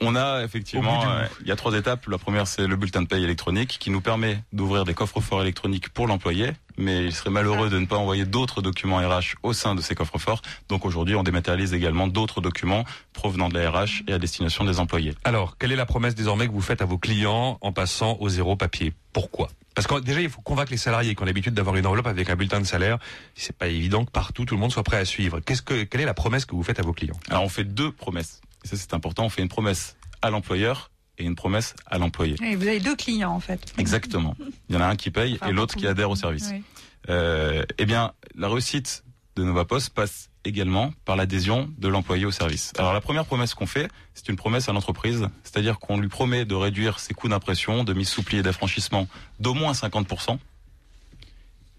On 0.00 0.14
a 0.14 0.42
effectivement, 0.42 1.08
euh, 1.08 1.26
il 1.40 1.46
y 1.46 1.52
a 1.52 1.56
trois 1.56 1.74
étapes. 1.74 2.06
La 2.08 2.18
première, 2.18 2.46
c'est 2.46 2.66
le 2.66 2.76
bulletin 2.76 3.02
de 3.02 3.06
paye 3.06 3.24
électronique 3.24 3.78
qui 3.80 3.90
nous 3.90 4.00
permet 4.00 4.42
d'ouvrir 4.52 4.84
des 4.84 4.94
coffres 4.94 5.20
forts 5.20 5.42
électroniques 5.42 5.88
pour 5.88 6.06
l'employé. 6.06 6.52
Mais 6.76 7.04
il 7.04 7.14
serait 7.14 7.30
malheureux 7.30 7.70
de 7.70 7.78
ne 7.78 7.86
pas 7.86 7.96
envoyer 7.96 8.26
d'autres 8.26 8.60
documents 8.60 8.98
RH 8.98 9.36
au 9.42 9.54
sein 9.54 9.74
de 9.74 9.80
ces 9.80 9.94
coffres 9.94 10.18
forts. 10.18 10.42
Donc 10.68 10.84
aujourd'hui, 10.84 11.14
on 11.14 11.22
dématérialise 11.22 11.72
également 11.72 12.06
d'autres 12.06 12.42
documents 12.42 12.84
provenant 13.14 13.48
de 13.48 13.58
la 13.58 13.70
RH 13.70 14.02
et 14.06 14.12
à 14.12 14.18
destination 14.18 14.64
des 14.64 14.78
employés. 14.78 15.14
Alors, 15.24 15.56
quelle 15.56 15.72
est 15.72 15.76
la 15.76 15.86
promesse 15.86 16.14
désormais 16.14 16.46
que 16.46 16.52
vous 16.52 16.60
faites 16.60 16.82
à 16.82 16.84
vos 16.84 16.98
clients 16.98 17.56
en 17.62 17.72
passant 17.72 18.18
au 18.20 18.28
zéro 18.28 18.56
papier? 18.56 18.92
Pourquoi? 19.14 19.48
Parce 19.74 19.86
que 19.86 20.00
déjà, 20.00 20.20
il 20.20 20.30
faut 20.30 20.40
convaincre 20.42 20.70
les 20.70 20.78
salariés 20.78 21.14
qui 21.14 21.22
ont 21.22 21.26
l'habitude 21.26 21.54
d'avoir 21.54 21.76
une 21.76 21.86
enveloppe 21.86 22.06
avec 22.06 22.28
un 22.30 22.36
bulletin 22.36 22.60
de 22.60 22.66
salaire. 22.66 22.98
C'est 23.34 23.56
pas 23.56 23.68
évident 23.68 24.04
que 24.04 24.10
partout 24.10 24.44
tout 24.44 24.54
le 24.54 24.60
monde 24.60 24.72
soit 24.72 24.82
prêt 24.82 24.98
à 24.98 25.04
suivre. 25.04 25.40
Qu'est-ce 25.40 25.62
que, 25.62 25.84
quelle 25.84 26.00
est 26.02 26.06
la 26.06 26.14
promesse 26.14 26.44
que 26.44 26.54
vous 26.54 26.62
faites 26.62 26.80
à 26.80 26.82
vos 26.82 26.94
clients? 26.94 27.18
Alors 27.30 27.44
on 27.44 27.48
fait 27.50 27.64
deux 27.64 27.92
promesses. 27.92 28.40
Et 28.66 28.68
ça, 28.68 28.76
c'est 28.76 28.94
important. 28.94 29.24
On 29.24 29.28
fait 29.28 29.42
une 29.42 29.48
promesse 29.48 29.96
à 30.22 30.30
l'employeur 30.30 30.90
et 31.18 31.24
une 31.24 31.36
promesse 31.36 31.74
à 31.86 31.98
l'employé. 31.98 32.34
Et 32.42 32.56
vous 32.56 32.66
avez 32.66 32.80
deux 32.80 32.96
clients 32.96 33.30
en 33.30 33.38
fait. 33.38 33.60
Exactement. 33.78 34.36
Il 34.68 34.74
y 34.74 34.78
en 34.78 34.80
a 34.80 34.86
un 34.86 34.96
qui 34.96 35.10
paye 35.10 35.38
Enfin, 35.40 35.50
et 35.50 35.52
l'autre 35.52 35.76
qui 35.76 35.86
adhère 35.86 36.10
au 36.10 36.16
service. 36.16 36.48
Oui. 36.52 36.62
Euh, 37.08 37.64
eh 37.78 37.86
bien, 37.86 38.12
la 38.34 38.48
réussite 38.48 39.04
de 39.36 39.44
Novapost 39.44 39.90
passe 39.90 40.30
également 40.44 40.92
par 41.04 41.14
l'adhésion 41.14 41.70
de 41.78 41.86
l'employé 41.86 42.26
au 42.26 42.32
service. 42.32 42.72
Alors 42.76 42.92
la 42.92 43.00
première 43.00 43.24
promesse 43.24 43.54
qu'on 43.54 43.66
fait, 43.66 43.88
c'est 44.14 44.28
une 44.28 44.36
promesse 44.36 44.68
à 44.68 44.72
l'entreprise, 44.72 45.28
c'est-à-dire 45.44 45.78
qu'on 45.78 45.98
lui 45.98 46.08
promet 46.08 46.44
de 46.44 46.54
réduire 46.56 46.98
ses 46.98 47.14
coûts 47.14 47.28
d'impression, 47.28 47.84
de 47.84 47.92
mise 47.92 48.08
sous 48.08 48.24
pli 48.24 48.38
et 48.38 48.42
d'affranchissement 48.42 49.06
d'au 49.38 49.54
moins 49.54 49.72
50%. 49.72 50.38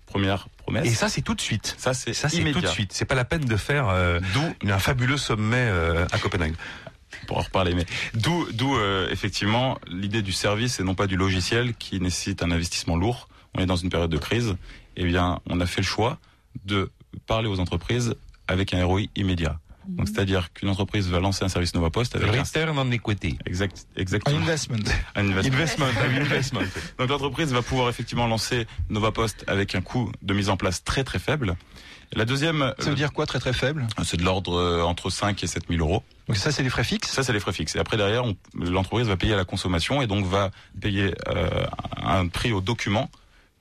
Première 0.06 0.48
promesse. 0.68 0.86
Et 0.86 0.96
ça, 0.96 1.10
c'est 1.10 1.22
tout 1.22 1.34
de 1.34 1.42
suite. 1.42 1.76
ça, 1.78 1.94
c'est 1.94 2.14
Ça, 2.14 2.30
c'est 2.30 2.52
tout 2.52 2.62
de 2.62 2.68
suite. 2.68 2.92
C'est 2.94 3.06
pas 3.06 3.16
la 3.16 3.26
peine 3.26 3.46
de 3.46 3.56
faire 3.56 3.88
euh, 3.90 4.20
D'où 4.34 4.70
un 4.70 4.80
fabuleux 4.80 5.18
sommet 5.18 5.56
euh, 5.58 6.06
à 6.12 6.18
Copenhague. 6.18 6.56
pour 7.26 7.38
en 7.38 7.42
reparler. 7.42 7.74
Mais 7.74 7.86
d'où, 8.14 8.48
d'où 8.52 8.76
euh, 8.76 9.10
effectivement 9.10 9.78
l'idée 9.88 10.22
du 10.22 10.34
service 10.34 10.80
et 10.80 10.84
non 10.84 10.94
pas 10.96 11.08
du 11.08 11.16
logiciel 11.16 11.74
qui 11.76 12.00
nécessite 12.00 12.44
un 12.44 12.52
investissement 12.52 12.98
lourd. 12.98 13.30
On 13.56 13.62
est 13.62 13.66
dans 13.66 13.78
une 13.78 13.90
période 13.90 14.12
de 14.12 14.18
crise. 14.18 14.56
Eh 14.98 15.06
bien, 15.06 15.40
on 15.50 15.60
a 15.62 15.66
fait 15.66 15.82
le 15.82 15.88
choix 15.88 16.20
de 16.66 16.92
parler 17.26 17.48
aux 17.48 17.60
entreprises 17.60 18.16
avec 18.48 18.74
un 18.74 18.84
ROI 18.84 19.04
immédiat. 19.16 19.60
Donc, 19.88 20.08
c'est-à-dire 20.08 20.52
qu'une 20.54 20.70
entreprise 20.70 21.08
va 21.10 21.20
lancer 21.20 21.46
un 21.46 21.50
service 21.50 21.74
Novapost 21.74 22.16
avec 22.16 22.28
un 22.36 22.44
Return 22.44 22.78
on 22.78 22.92
equity. 22.92 23.38
exact, 23.46 23.88
exactement 23.96 24.38
Investment. 24.38 24.78
un 25.16 25.30
investment. 25.30 25.54
Investment, 25.56 25.86
investment. 26.22 26.62
Donc 27.00 27.10
l'entreprise 27.10 27.52
va 27.54 27.62
pouvoir 27.62 27.90
effectivement 27.90 28.28
lancer 28.28 28.68
Novapost 28.90 29.44
avec 29.48 29.76
un 29.76 29.82
coût 29.82 30.12
de 30.22 30.34
mise 30.34 30.50
en 30.50 30.58
place 30.58 30.84
très 30.84 31.04
très 31.04 31.20
faible. 31.20 31.56
La 32.14 32.24
deuxième, 32.24 32.74
Ça 32.80 32.90
veut 32.90 32.96
dire 32.96 33.12
quoi, 33.12 33.26
très 33.26 33.40
très 33.40 33.52
faible? 33.54 33.86
euh, 34.00 34.04
c'est 34.06 34.16
de 34.18 34.24
l'ordre 34.24 34.54
euh, 34.58 34.82
entre 34.82 35.10
5 35.10 35.44
et 35.44 35.48
7 35.48 35.64
000 35.70 35.82
euros. 35.86 36.04
Donc 36.30 36.38
ça, 36.38 36.52
c'est 36.54 36.64
les 36.64 36.70
frais 36.70 36.86
fixes? 36.86 37.10
Ça, 37.12 37.22
c'est 37.22 37.34
les 37.34 37.40
frais 37.42 37.52
fixes. 37.52 37.76
Et 37.76 37.80
après, 37.80 37.98
derrière, 37.98 38.24
l'entreprise 38.54 39.08
va 39.08 39.18
payer 39.18 39.34
à 39.34 39.38
la 39.38 39.44
consommation 39.44 40.02
et 40.02 40.08
donc 40.08 40.26
va 40.26 40.52
payer 40.80 41.14
euh, 41.28 41.66
un 41.98 42.28
prix 42.28 42.54
au 42.54 42.62
document 42.62 43.10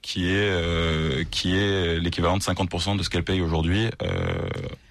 qui 0.06 0.28
est 0.30 0.36
euh, 0.36 1.24
qui 1.32 1.56
est 1.56 1.98
l'équivalent 1.98 2.36
de 2.36 2.42
50% 2.42 2.96
de 2.96 3.02
ce 3.02 3.10
qu'elle 3.10 3.24
paye 3.24 3.40
aujourd'hui 3.40 3.90
euh, 4.04 4.08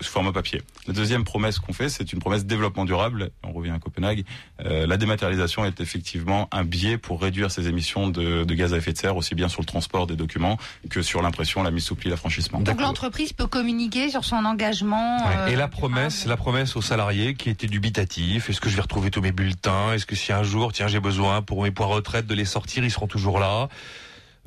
sous 0.02 0.12
format 0.12 0.34
papier. 0.34 0.62
La 0.88 0.94
deuxième 0.94 1.24
promesse 1.24 1.58
qu'on 1.58 1.72
fait, 1.72 1.88
c'est 1.88 2.12
une 2.12 2.20
promesse 2.20 2.46
développement 2.46 2.84
durable. 2.84 3.30
On 3.42 3.54
revient 3.54 3.72
à 3.72 3.80
Copenhague. 3.80 4.26
Euh, 4.66 4.86
la 4.86 4.98
dématérialisation 4.98 5.64
est 5.64 5.80
effectivement 5.80 6.50
un 6.52 6.66
biais 6.66 6.98
pour 6.98 7.22
réduire 7.22 7.50
ses 7.50 7.70
émissions 7.70 8.10
de, 8.10 8.44
de 8.44 8.54
gaz 8.56 8.74
à 8.74 8.78
effet 8.78 8.92
de 8.92 8.98
serre, 8.98 9.16
aussi 9.16 9.36
bien 9.36 9.48
sur 9.48 9.62
le 9.62 9.66
transport 9.66 10.06
des 10.06 10.18
documents 10.18 10.58
que 10.90 11.02
sur 11.02 11.22
l'impression, 11.22 11.64
la 11.64 11.72
mise 11.72 11.86
sous 11.86 11.96
pli, 11.96 12.10
l'affranchissement. 12.10 12.60
Donc 12.60 12.82
l'entreprise 12.82 13.32
peut 13.32 13.48
communiquer 13.48 14.10
sur 14.10 14.26
son 14.26 14.44
engagement. 14.44 15.16
Ouais. 15.26 15.36
euh, 15.38 15.48
Et 15.48 15.56
la 15.56 15.70
promesse, 15.70 16.26
la 16.26 16.36
promesse 16.36 16.76
aux 16.76 16.82
salariés 16.82 17.36
qui 17.36 17.50
était 17.50 17.68
dubitatif. 17.68 18.50
Est-ce 18.50 18.60
que 18.60 18.68
je 18.68 18.76
vais 18.76 18.82
retrouver 18.82 19.12
tous 19.12 19.22
mes 19.22 19.32
bulletins 19.32 19.94
Est-ce 19.94 20.06
que 20.06 20.18
si 20.18 20.34
un 20.34 20.44
jour, 20.44 20.74
tiens, 20.74 20.90
j'ai 20.90 21.00
besoin 21.00 21.42
pour 21.42 21.64
mes 21.64 21.72
points 21.72 21.86
retraite 21.86 22.28
de 22.28 22.36
les 22.36 22.44
sortir, 22.44 22.84
ils 22.84 22.92
seront 22.92 23.08
toujours 23.08 23.40
là? 23.40 23.70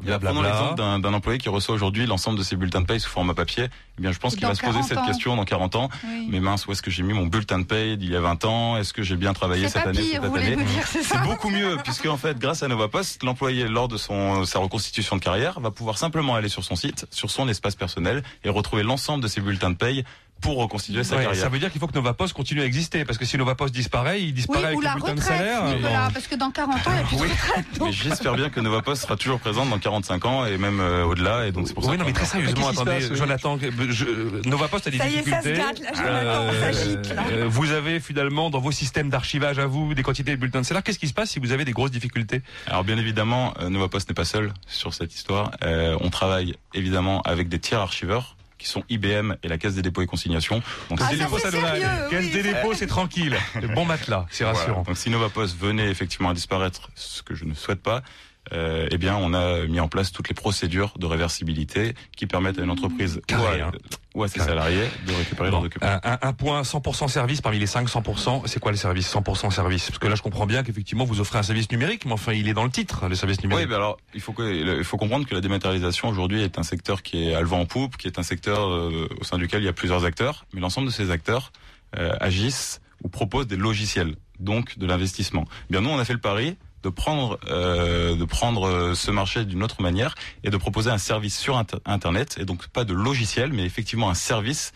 Prenons 0.00 0.18
Blablabla. 0.18 0.48
l'exemple 0.48 0.74
d'un 0.76 0.98
d'un 1.00 1.14
employé 1.14 1.38
qui 1.38 1.48
reçoit 1.48 1.74
aujourd'hui 1.74 2.06
l'ensemble 2.06 2.38
de 2.38 2.44
ses 2.44 2.56
bulletins 2.56 2.80
de 2.80 2.86
paye 2.86 3.00
sous 3.00 3.10
format 3.10 3.34
papier. 3.34 3.68
Eh 3.98 4.02
bien, 4.02 4.12
je 4.12 4.18
pense 4.18 4.36
qu'il 4.36 4.46
va 4.46 4.54
se 4.54 4.60
poser 4.60 4.74
40 4.74 4.88
cette 4.88 4.98
ans. 4.98 5.06
question 5.06 5.36
dans 5.36 5.44
40 5.44 5.76
ans. 5.76 5.88
Oui. 6.04 6.28
Mais 6.30 6.40
mince, 6.40 6.66
où 6.66 6.72
est-ce 6.72 6.82
que 6.82 6.90
j'ai 6.90 7.02
mis 7.02 7.12
mon 7.12 7.26
bulletin 7.26 7.58
de 7.58 7.64
paye 7.64 7.96
d'il 7.96 8.10
y 8.10 8.16
a 8.16 8.20
20 8.20 8.44
ans? 8.44 8.76
Est-ce 8.76 8.92
que 8.92 9.02
j'ai 9.02 9.16
bien 9.16 9.32
travaillé 9.32 9.68
cette 9.68 9.82
pas 9.82 9.88
année, 9.90 10.00
pire, 10.00 10.12
cette 10.12 10.22
vous 10.22 10.30
voulez 10.30 10.46
année 10.46 10.56
me 10.56 10.64
dire, 10.64 10.86
c'est 10.86 11.22
beaucoup 11.22 11.50
mieux, 11.50 11.76
puisque 11.82 12.06
en 12.06 12.16
fait, 12.16 12.38
grâce 12.38 12.62
à 12.62 12.68
Novapost, 12.68 13.22
l'employé, 13.24 13.66
lors 13.66 13.88
de 13.88 13.96
son 13.96 14.44
sa 14.44 14.60
reconstitution 14.60 15.16
de 15.16 15.20
carrière, 15.20 15.58
va 15.58 15.70
pouvoir 15.70 15.98
simplement 15.98 16.36
aller 16.36 16.48
sur 16.48 16.62
son 16.62 16.76
site, 16.76 17.06
sur 17.10 17.30
son 17.30 17.48
espace 17.48 17.74
personnel, 17.74 18.22
et 18.44 18.50
retrouver 18.50 18.84
l'ensemble 18.84 19.22
de 19.22 19.28
ses 19.28 19.40
bulletins 19.40 19.70
de 19.70 19.76
paye 19.76 20.04
pour 20.40 20.58
reconstituer 20.58 21.04
sa 21.04 21.16
Ouais, 21.16 21.24
carrière. 21.24 21.42
ça 21.42 21.48
veut 21.48 21.58
dire 21.58 21.70
qu'il 21.72 21.80
faut 21.80 21.86
que 21.86 21.94
Novapost 21.94 22.32
continue 22.32 22.60
à 22.60 22.64
exister 22.64 23.04
parce 23.04 23.18
que 23.18 23.24
si 23.24 23.36
Novapost 23.36 23.74
disparaît, 23.74 24.20
il 24.22 24.26
Oui, 24.26 24.32
disparaît 24.32 24.64
avec 24.66 24.76
ou 24.76 24.80
le 24.80 24.86
la 24.86 24.94
bulletin 24.94 25.14
de 25.14 25.20
retraite, 25.20 25.38
salaire. 25.38 25.64
Nicolas, 25.64 26.04
Non. 26.06 26.10
parce 26.12 26.26
que 26.26 26.34
dans 26.36 26.50
40 26.50 26.74
ans, 26.76 26.80
il 26.86 26.92
n'y 26.92 26.98
a 26.98 27.02
plus 27.04 27.16
de 27.16 27.22
Oui. 27.22 27.28
retraite. 27.28 27.92
J'espère 27.92 28.34
bien 28.34 28.48
que 28.50 28.60
Novapost 28.60 29.02
sera 29.02 29.16
toujours 29.16 29.40
présente 29.40 29.68
dans 29.70 29.78
45 29.78 30.24
ans 30.24 30.46
et 30.46 30.56
même 30.58 30.80
euh, 30.80 31.04
au-delà. 31.04 31.46
Et 31.46 31.52
donc 31.52 31.66
c'est 31.68 31.74
pour 31.74 31.84
ça. 31.84 31.90
Oui, 31.90 31.98
non, 31.98 32.04
mais 32.04 32.12
très 32.12 32.26
sérieusement, 32.26 32.68
attendez, 32.68 32.90
passe, 32.92 33.10
oui 33.10 33.16
Jonathan, 33.16 33.58
je- 33.58 34.48
Novapost 34.48 34.86
a 34.86 34.90
des 34.90 34.98
Ça 34.98 35.08
y 35.08 35.14
est, 35.16 35.28
ça 35.28 35.42
se 35.42 35.48
difficultés. 35.48 35.58
gâte, 35.58 35.80
là, 35.80 35.90
Jonathan, 35.94 36.60
ça 36.60 36.72
gicle, 36.72 37.14
là. 37.14 37.22
euh, 37.32 37.46
vous 37.48 37.70
avez 37.72 38.00
finalement 38.00 38.50
dans 38.50 38.60
vos 38.60 38.72
systèmes 38.72 39.10
d'archivage 39.10 39.58
à 39.58 39.66
vous 39.66 39.94
des 39.94 40.02
quantités 40.02 40.30
de 40.32 40.36
bulletins 40.36 40.60
de 40.60 40.66
salaire. 40.66 40.82
Qu'est-ce 40.82 40.98
qui 40.98 41.08
se 41.08 41.14
passe 41.14 41.30
si 41.30 41.38
vous 41.40 41.52
avez 41.52 41.64
des 41.64 41.72
grosses 41.72 41.90
difficultés 41.90 42.42
Alors 42.66 42.84
bien 42.84 42.96
évidemment, 42.98 43.54
euh, 43.60 43.68
Novapost 43.70 44.08
n'est 44.08 44.14
pas 44.14 44.24
seul 44.24 44.52
sur 44.66 44.94
cette 44.94 45.14
histoire. 45.14 45.50
Euh, 45.64 45.96
on 46.00 46.10
travaille 46.10 46.54
évidemment 46.74 47.22
avec 47.22 47.48
des 47.48 47.58
tiers 47.58 47.80
archiveurs 47.80 48.36
qui 48.58 48.66
sont 48.68 48.82
IBM 48.88 49.34
et 49.42 49.48
la 49.48 49.56
Caisse 49.58 49.74
des 49.74 49.82
dépôts 49.82 50.02
et 50.02 50.06
consignations. 50.06 50.62
Donc, 50.90 50.98
Ah. 51.00 51.08
Caisse 51.08 52.24
oui, 52.24 52.30
des 52.30 52.42
dépôts, 52.42 52.74
c'est 52.74 52.86
tranquille. 52.86 53.36
Le 53.60 53.68
bon 53.74 53.84
matelas, 53.84 54.26
c'est 54.30 54.44
Voilà. 54.44 54.58
rassurant. 54.58 54.82
Donc 54.82 54.96
si 54.98 55.10
Novapost 55.10 55.56
venait 55.58 55.88
effectivement 55.90 56.30
à 56.30 56.34
disparaître, 56.34 56.90
ce 56.94 57.22
que 57.22 57.34
je 57.34 57.44
ne 57.44 57.54
souhaite 57.54 57.82
pas, 57.82 58.02
euh, 58.52 58.88
eh 58.90 58.98
bien 58.98 59.16
on 59.16 59.34
a 59.34 59.66
mis 59.66 59.80
en 59.80 59.88
place 59.88 60.12
toutes 60.12 60.28
les 60.28 60.34
procédures 60.34 60.94
de 60.98 61.06
réversibilité 61.06 61.94
qui 62.16 62.26
permettent 62.26 62.58
à 62.58 62.62
une 62.62 62.70
entreprise 62.70 63.20
ou 63.30 63.34
à, 63.34 63.52
hein. 63.66 63.72
ou 64.14 64.22
à 64.22 64.28
ses 64.28 64.38
Carré. 64.38 64.48
salariés 64.50 64.84
de 65.06 65.12
récupérer 65.12 65.50
leurs 65.50 65.62
documents. 65.62 65.86
un, 66.02 66.18
un- 66.22 66.32
point 66.32 66.62
100% 66.62 67.08
service 67.08 67.40
parmi 67.40 67.58
les 67.58 67.66
5 67.66 67.88
100%, 67.88 68.42
c'est 68.46 68.60
quoi 68.60 68.70
le 68.72 68.76
service 68.78 69.12
100% 69.12 69.50
service? 69.50 69.86
Parce 69.86 69.98
que 69.98 70.06
là, 70.06 70.14
je 70.14 70.22
comprends 70.22 70.46
bien 70.46 70.62
qu'effectivement, 70.62 71.04
vous 71.04 71.20
offrez 71.20 71.38
un 71.38 71.42
service 71.42 71.70
numérique, 71.70 72.04
mais 72.04 72.12
enfin, 72.12 72.32
il 72.32 72.48
est 72.48 72.54
dans 72.54 72.64
le 72.64 72.70
titre, 72.70 73.08
le 73.08 73.14
service 73.14 73.38
Oui, 73.38 73.48
numérique. 73.48 73.68
ben 73.68 73.76
alors 73.76 73.98
il 74.14 74.20
faut 74.20 74.32
que 74.32 74.78
il 74.78 74.84
faut 74.84 74.96
comprendre 74.96 75.26
que 75.26 75.34
la 75.34 75.40
dématérialisation 75.40 76.08
aujourd'hui 76.08 76.42
est 76.42 76.58
un 76.58 76.62
secteur 76.62 77.02
qui 77.02 77.28
est 77.28 77.34
à 77.34 77.40
le 77.40 77.46
vent 77.46 77.60
en 77.60 77.66
poupe, 77.66 77.96
qui 77.96 78.06
est 78.06 78.18
un 78.18 78.22
secteur 78.22 78.68
euh, 78.68 79.08
au 79.20 79.24
sein 79.24 79.38
duquel 79.38 79.62
il 79.62 79.66
y 79.66 79.68
a 79.68 79.72
plusieurs 79.72 80.04
acteurs, 80.04 80.46
mais 80.52 80.60
l'ensemble 80.60 80.86
de 80.88 80.92
ces 80.92 81.10
acteurs 81.10 81.52
euh, 81.96 82.12
agissent 82.20 82.80
ou 83.02 83.08
proposent 83.08 83.46
des 83.46 83.56
logiciels, 83.56 84.14
donc 84.40 84.78
de 84.78 84.86
l'investissement. 84.86 85.44
Bien 85.70 85.80
nous, 85.80 85.90
on 85.90 85.98
a 85.98 86.04
fait 86.04 86.12
le 86.12 86.18
pari 86.20 86.56
de 86.82 86.88
prendre 86.88 87.38
euh, 87.48 88.16
de 88.16 88.24
prendre 88.24 88.66
euh, 88.68 88.94
ce 88.94 89.10
marché 89.10 89.44
d'une 89.44 89.62
autre 89.62 89.82
manière 89.82 90.14
et 90.44 90.50
de 90.50 90.56
proposer 90.56 90.90
un 90.90 90.98
service 90.98 91.36
sur 91.38 91.56
inter- 91.58 91.78
internet 91.84 92.36
et 92.40 92.44
donc 92.44 92.68
pas 92.68 92.84
de 92.84 92.94
logiciel 92.94 93.52
mais 93.52 93.64
effectivement 93.64 94.10
un 94.10 94.14
service 94.14 94.72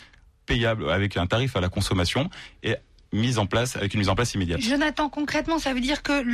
payable 0.47 0.91
avec 0.91 1.17
un 1.17 1.27
tarif 1.27 1.55
à 1.57 1.61
la 1.61 1.69
consommation 1.69 2.29
et 2.63 2.75
mise 3.13 3.39
en 3.39 3.47
place 3.47 3.77
avec 3.77 3.95
une 3.95 4.01
mise 4.01 4.09
en 4.09 4.15
place 4.15 4.35
immédiate. 4.35 4.61
Jonathan, 4.61 5.09
concrètement, 5.09 5.59
ça 5.59 5.75
veut 5.75 5.81
dire 5.81 6.03
que 6.03 6.25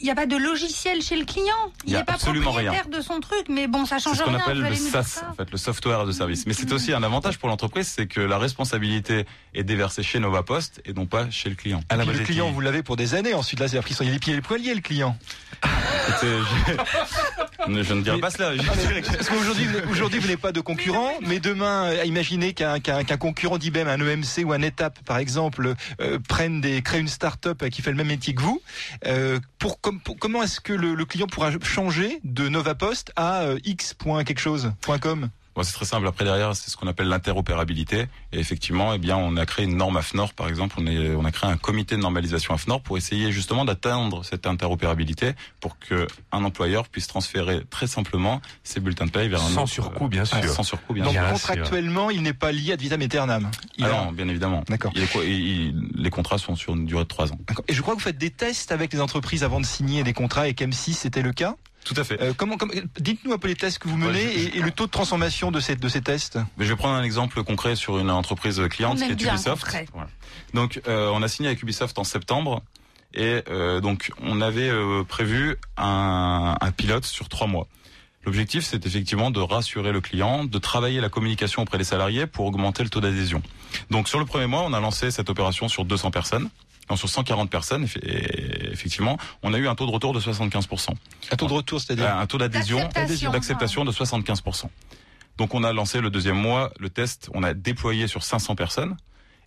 il 0.00 0.04
n'y 0.04 0.10
a 0.10 0.14
pas 0.14 0.26
de 0.26 0.36
logiciel 0.36 1.00
chez 1.02 1.16
le 1.16 1.24
client. 1.24 1.54
Il 1.84 1.92
y 1.92 1.96
a 1.96 2.00
n'est 2.00 2.04
pas 2.04 2.14
absolument 2.14 2.50
propriétaire 2.50 2.88
de 2.88 3.00
son 3.00 3.20
truc, 3.20 3.46
mais 3.48 3.66
bon, 3.68 3.86
ça 3.86 3.98
C'est 3.98 4.04
change 4.04 4.18
ce 4.18 4.22
qu'on 4.24 4.30
rien. 4.30 4.40
appelle 4.40 4.60
le 4.60 4.74
SaaS, 4.74 5.22
en 5.30 5.34
fait, 5.34 5.50
le 5.50 5.58
software 5.58 6.04
de 6.06 6.12
service. 6.12 6.46
Mais 6.46 6.54
c'est 6.54 6.72
aussi 6.72 6.92
un 6.92 7.02
avantage 7.02 7.38
pour 7.38 7.48
l'entreprise, 7.48 7.86
c'est 7.86 8.06
que 8.06 8.20
la 8.20 8.38
responsabilité 8.38 9.26
est 9.54 9.64
déversée 9.64 10.02
chez 10.02 10.18
Nova 10.18 10.42
Post 10.42 10.82
et 10.84 10.92
non 10.92 11.06
pas 11.06 11.30
chez 11.30 11.48
le 11.48 11.54
client. 11.54 11.80
Et 11.90 11.94
Alain 11.94 12.04
puis 12.06 12.18
le 12.18 12.24
client, 12.24 12.50
vous 12.50 12.60
l'avez 12.60 12.82
pour 12.82 12.96
des 12.96 13.14
années. 13.14 13.34
Ensuite, 13.34 13.60
là, 13.60 13.68
c'est 13.68 13.80
pris 13.80 13.94
il 14.00 14.08
est 14.08 14.12
les 14.12 14.18
pieds 14.18 14.32
et 14.32 14.36
les 14.36 14.42
poiliers, 14.42 14.74
le 14.74 14.80
client. 14.80 15.16
Je... 17.66 17.94
ne 17.94 18.02
dirais 18.02 18.18
pas 18.20 18.30
cela. 18.30 18.56
Je 18.56 18.62
Parce 18.62 19.28
qu'aujourd'hui, 19.28 19.66
vous- 19.66 19.90
aujourd'hui, 19.90 20.18
vous 20.20 20.26
n'avez 20.26 20.36
pas 20.36 20.52
de 20.52 20.60
concurrent, 20.60 21.12
mais 21.26 21.40
demain, 21.40 21.86
euh, 21.86 22.04
imaginez 22.04 22.52
qu'un 22.54 22.78
concurrent 23.18 23.58
d'IBM, 23.58 23.88
un 23.88 23.98
EMC 24.00 24.44
ou 24.44 24.52
un 24.52 24.62
ETAP, 24.62 25.00
par 25.04 25.18
exemple, 25.18 25.74
euh, 26.00 26.18
prenne 26.28 26.60
des, 26.60 26.82
crée 26.82 27.00
une 27.00 27.08
start-up 27.08 27.68
qui 27.68 27.82
fait 27.82 27.90
le 27.90 27.96
même 27.96 28.06
métier 28.08 28.34
que 28.34 28.42
vous. 28.42 28.60
Euh, 29.06 29.40
pour, 29.58 29.80
com- 29.80 30.00
pour- 30.00 30.16
comment 30.16 30.42
est-ce 30.42 30.60
que 30.60 30.72
le, 30.72 30.94
le 30.94 31.04
client 31.04 31.26
pourra 31.26 31.50
changer 31.62 32.20
de 32.24 32.48
Nova 32.48 32.74
Post 32.74 33.12
à 33.16 33.42
euh, 33.42 33.58
x. 33.64 33.94
quelque 34.24 34.40
chose 34.40 34.72
.com? 35.00 35.28
Bon, 35.58 35.64
c'est 35.64 35.72
très 35.72 35.86
simple. 35.86 36.06
Après 36.06 36.24
derrière, 36.24 36.54
c'est 36.54 36.70
ce 36.70 36.76
qu'on 36.76 36.86
appelle 36.86 37.08
l'interopérabilité. 37.08 38.06
Et 38.32 38.38
effectivement, 38.38 38.94
eh 38.94 38.98
bien, 38.98 39.16
on 39.16 39.36
a 39.36 39.44
créé 39.44 39.64
une 39.64 39.76
norme 39.76 39.96
AFNOR, 39.96 40.32
par 40.32 40.48
exemple. 40.48 40.76
On, 40.78 40.86
est, 40.86 41.16
on 41.16 41.24
a 41.24 41.32
créé 41.32 41.50
un 41.50 41.56
comité 41.56 41.96
de 41.96 42.00
normalisation 42.00 42.54
AFNOR 42.54 42.80
pour 42.80 42.96
essayer 42.96 43.32
justement 43.32 43.64
d'atteindre 43.64 44.24
cette 44.24 44.46
interopérabilité 44.46 45.32
pour 45.58 45.76
que 45.80 46.06
un 46.30 46.44
employeur 46.44 46.88
puisse 46.88 47.08
transférer 47.08 47.62
très 47.70 47.88
simplement 47.88 48.40
ses 48.62 48.78
bulletins 48.78 49.06
de 49.06 49.10
paye 49.10 49.28
vers 49.28 49.42
un 49.42 49.48
Sans 49.48 49.62
autre, 49.62 49.72
surcoût, 49.72 50.06
bien 50.06 50.22
euh, 50.22 50.26
sûr. 50.26 50.44
Sans 50.52 50.62
surcoût, 50.62 50.92
bien 50.94 51.02
Donc 51.02 51.14
sûr. 51.14 51.22
Bien 51.22 51.32
contractuellement, 51.32 52.10
il 52.10 52.22
n'est 52.22 52.32
pas 52.34 52.52
lié 52.52 52.74
à 52.74 52.76
vitam 52.76 53.02
aeternam. 53.02 53.50
Il 53.78 53.84
Ah 53.84 53.88
a- 53.88 54.04
non, 54.04 54.12
bien 54.12 54.28
évidemment. 54.28 54.62
D'accord. 54.68 54.92
Les 54.94 56.10
contrats 56.10 56.38
sont 56.38 56.54
sur 56.54 56.76
une 56.76 56.86
durée 56.86 57.02
de 57.02 57.08
trois 57.08 57.32
ans. 57.32 57.38
D'accord. 57.48 57.64
Et 57.66 57.74
je 57.74 57.82
crois 57.82 57.94
que 57.94 57.98
vous 57.98 58.04
faites 58.04 58.16
des 58.18 58.30
tests 58.30 58.70
avec 58.70 58.92
les 58.92 59.00
entreprises 59.00 59.42
avant 59.42 59.58
de 59.58 59.66
signer 59.66 60.04
des 60.04 60.12
contrats 60.12 60.42
avec 60.42 60.60
M6, 60.62 60.92
c'était 60.92 61.22
le 61.22 61.32
cas? 61.32 61.56
Tout 61.88 61.98
à 62.00 62.04
fait. 62.04 62.20
Euh, 62.20 62.32
comment, 62.36 62.56
comment- 62.58 62.74
dites-nous 63.00 63.32
un 63.32 63.38
peu 63.38 63.48
les 63.48 63.54
tests 63.54 63.78
que 63.78 63.88
vous 63.88 63.96
menez 63.96 64.12
Ouais, 64.26 64.32
je- 64.34 64.48
et, 64.48 64.58
et 64.58 64.60
le 64.62 64.70
taux 64.70 64.84
de 64.86 64.90
transformation 64.90 65.50
de 65.50 65.58
ces, 65.58 65.74
de 65.74 65.88
ces 65.88 66.02
tests. 66.02 66.38
Mais 66.58 66.64
je 66.66 66.70
vais 66.70 66.76
prendre 66.76 66.94
un 66.96 67.02
exemple 67.02 67.42
concret 67.44 67.76
sur 67.76 67.98
une 67.98 68.10
entreprise 68.10 68.60
cliente 68.70 68.98
On 69.00 69.06
qui 69.06 69.10
est 69.10 69.14
Ubisoft. 69.22 69.62
concret. 69.64 69.86
Voilà. 69.94 70.08
Donc, 70.54 70.80
euh, 70.86 71.10
on 71.14 71.22
a 71.22 71.28
signé 71.28 71.48
avec 71.48 71.62
Ubisoft 71.62 71.98
en 71.98 72.04
septembre 72.04 72.62
et 73.14 73.42
euh, 73.48 73.80
donc 73.80 74.10
on 74.22 74.40
avait 74.42 74.68
euh, 74.68 75.02
prévu 75.02 75.56
un, 75.78 76.56
un 76.60 76.70
pilote 76.72 77.06
sur 77.06 77.28
trois 77.30 77.46
mois. 77.46 77.66
L'objectif, 78.26 78.64
c'est 78.64 78.84
effectivement 78.84 79.30
de 79.30 79.40
rassurer 79.40 79.90
le 79.92 80.02
client, 80.02 80.44
de 80.44 80.58
travailler 80.58 81.00
la 81.00 81.08
communication 81.08 81.62
auprès 81.62 81.78
des 81.78 81.84
salariés 81.84 82.26
pour 82.26 82.44
augmenter 82.44 82.82
le 82.82 82.90
taux 82.90 83.00
d'adhésion. 83.00 83.42
Donc, 83.90 84.08
sur 84.08 84.18
le 84.18 84.26
premier 84.26 84.46
mois, 84.46 84.64
on 84.66 84.74
a 84.74 84.80
lancé 84.80 85.10
cette 85.10 85.30
opération 85.30 85.68
sur 85.68 85.86
200 85.86 86.10
personnes. 86.10 86.50
Non, 86.90 86.96
sur 86.96 87.08
140 87.08 87.50
personnes, 87.50 87.86
effectivement, 88.72 89.18
on 89.42 89.52
a 89.54 89.58
eu 89.58 89.68
un 89.68 89.74
taux 89.74 89.86
de 89.86 89.90
retour 89.90 90.12
de 90.12 90.20
75%. 90.20 90.90
Un 91.30 91.36
taux 91.36 91.46
de 91.46 91.52
retour, 91.52 91.80
c'est-à-dire 91.80 92.16
Un 92.16 92.26
taux 92.26 92.38
d'adhésion, 92.38 92.78
D'acceptation. 92.78 93.30
d'acceptation 93.32 93.84
de 93.84 93.92
75%. 93.92 94.64
Donc 95.36 95.54
on 95.54 95.62
a 95.62 95.72
lancé 95.72 96.00
le 96.00 96.10
deuxième 96.10 96.36
mois, 96.36 96.72
le 96.80 96.90
test, 96.90 97.30
on 97.34 97.42
a 97.42 97.54
déployé 97.54 98.08
sur 98.08 98.22
500 98.22 98.54
personnes. 98.56 98.96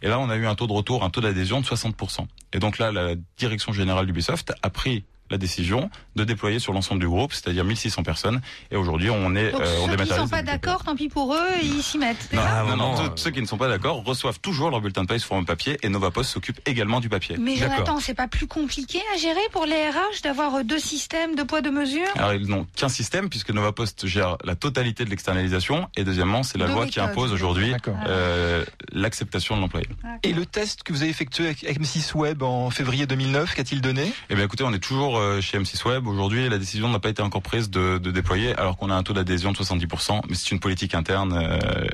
Et 0.03 0.07
là, 0.07 0.19
on 0.19 0.29
a 0.29 0.36
eu 0.36 0.48
un 0.48 0.55
taux 0.55 0.65
de 0.67 0.74
retour, 0.74 1.03
un 1.03 1.10
taux 1.10 1.21
d'adhésion 1.21 1.62
de 1.62 1.65
60%. 1.65 2.25
Et 2.53 2.60
donc 2.60 2.77
là, 2.79 2.91
la 2.91 3.15
direction 3.38 3.71
générale 3.74 4.05
d'Ubisoft 4.05 4.53
a 4.63 4.69
pris 4.69 5.03
la 5.31 5.38
décision 5.38 5.89
de 6.15 6.23
déployer 6.23 6.59
sur 6.59 6.73
l'ensemble 6.73 7.00
du 7.00 7.07
groupe, 7.07 7.33
c'est-à-dire 7.33 7.63
1600 7.63 8.03
personnes. 8.03 8.41
Et 8.69 8.75
aujourd'hui, 8.75 9.09
on 9.09 9.35
est, 9.35 9.51
Donc 9.51 9.61
euh, 9.61 9.65
on 9.65 9.67
ceux 9.67 9.81
qui 9.81 9.89
dématérialise 9.91 10.29
sont 10.29 10.29
pas 10.29 10.43
d'accord, 10.43 10.83
tant 10.83 10.95
pis 10.95 11.09
pour 11.09 11.33
eux, 11.33 11.47
ils 11.63 11.81
s'y 11.81 11.97
mettent. 11.97 12.29
Non. 12.33 12.41
Non, 12.67 12.75
non, 12.75 13.13
ceux 13.15 13.31
qui 13.31 13.41
ne 13.41 13.47
sont 13.47 13.57
pas 13.57 13.69
d'accord 13.69 14.03
reçoivent 14.03 14.39
toujours 14.39 14.69
leur 14.69 14.81
bulletin 14.81 15.03
de 15.03 15.07
paye 15.07 15.19
sous 15.19 15.27
forme 15.27 15.45
papier 15.45 15.77
et 15.81 15.89
Nova 15.89 16.11
Post 16.11 16.31
s'occupe 16.31 16.59
également 16.65 17.00
du 17.00 17.09
papier. 17.09 17.38
Mais. 17.39 17.55
Jonathan, 17.55 18.00
c'est 18.00 18.13
pas 18.13 18.27
plus 18.27 18.47
compliqué 18.47 19.00
à 19.13 19.17
gérer 19.17 19.39
pour 19.51 19.65
les 19.65 19.89
RH 19.89 20.21
d'avoir 20.23 20.55
euh, 20.55 20.63
deux 20.63 20.79
systèmes 20.79 21.35
de 21.35 21.43
poids 21.43 21.61
de 21.61 21.69
mesure? 21.69 22.07
Alors 22.15 22.33
ils 22.33 22.47
n'ont 22.47 22.67
qu'un 22.75 22.89
système 22.89 23.29
puisque 23.29 23.51
Nova 23.51 23.71
Post 23.71 24.07
gère 24.07 24.38
la 24.43 24.55
totalité 24.55 25.05
de 25.05 25.09
l'externalisation 25.09 25.89
et 25.95 26.03
deuxièmement 26.03 26.43
c'est 26.43 26.57
la 26.57 26.67
loi 26.67 26.88
qui 26.88 27.00
impose 27.00 27.31
aujourd'hui 27.31 27.73
euh, 28.07 28.65
l'acceptation 28.91 29.55
de 29.55 29.61
l'employé. 29.61 29.88
Et 30.23 30.33
le 30.33 30.45
test 30.45 30.83
que 30.83 30.91
vous 30.91 31.01
avez 31.01 31.11
effectué 31.11 31.45
avec 31.45 31.61
avec 31.63 31.79
M6 31.79 32.15
Web 32.15 32.43
en 32.43 32.69
février 32.69 33.05
2009, 33.05 33.55
qu'a-t-il 33.55 33.81
donné? 33.81 34.11
Eh 34.29 34.35
bien 34.35 34.45
écoutez, 34.45 34.63
on 34.63 34.73
est 34.73 34.79
toujours 34.79 35.17
euh, 35.21 35.41
chez 35.41 35.57
M6 35.57 35.87
Web. 35.87 36.07
Aujourd'hui, 36.07 36.49
la 36.49 36.57
décision 36.57 36.89
n'a 36.89 36.99
pas 36.99 37.09
été 37.09 37.21
encore 37.21 37.41
prise 37.41 37.69
de, 37.69 37.97
déployer 37.97 38.55
alors 38.57 38.77
qu'on 38.77 38.89
a 38.89 38.95
un 38.95 39.03
taux 39.03 39.13
d'adhésion 39.13 39.51
de 39.51 39.57
70%, 39.57 40.21
mais 40.27 40.35
c'est 40.35 40.51
une 40.51 40.59
politique 40.59 40.95
interne 40.95 41.33
euh, 41.33 41.87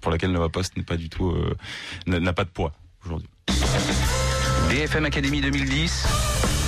pour 0.00 0.12
laquelle 0.12 0.30
Nova 0.30 0.48
Post 0.48 0.76
n'est 0.76 0.82
pas 0.82 0.96
du 0.96 1.08
tout 1.08 1.30
euh, 1.30 1.56
n'a 2.06 2.32
pas 2.32 2.44
de 2.44 2.50
poids 2.50 2.72
aujourd'hui. 3.04 3.28
BFM 4.68 5.06
Academy 5.06 5.40
2010, 5.40 6.06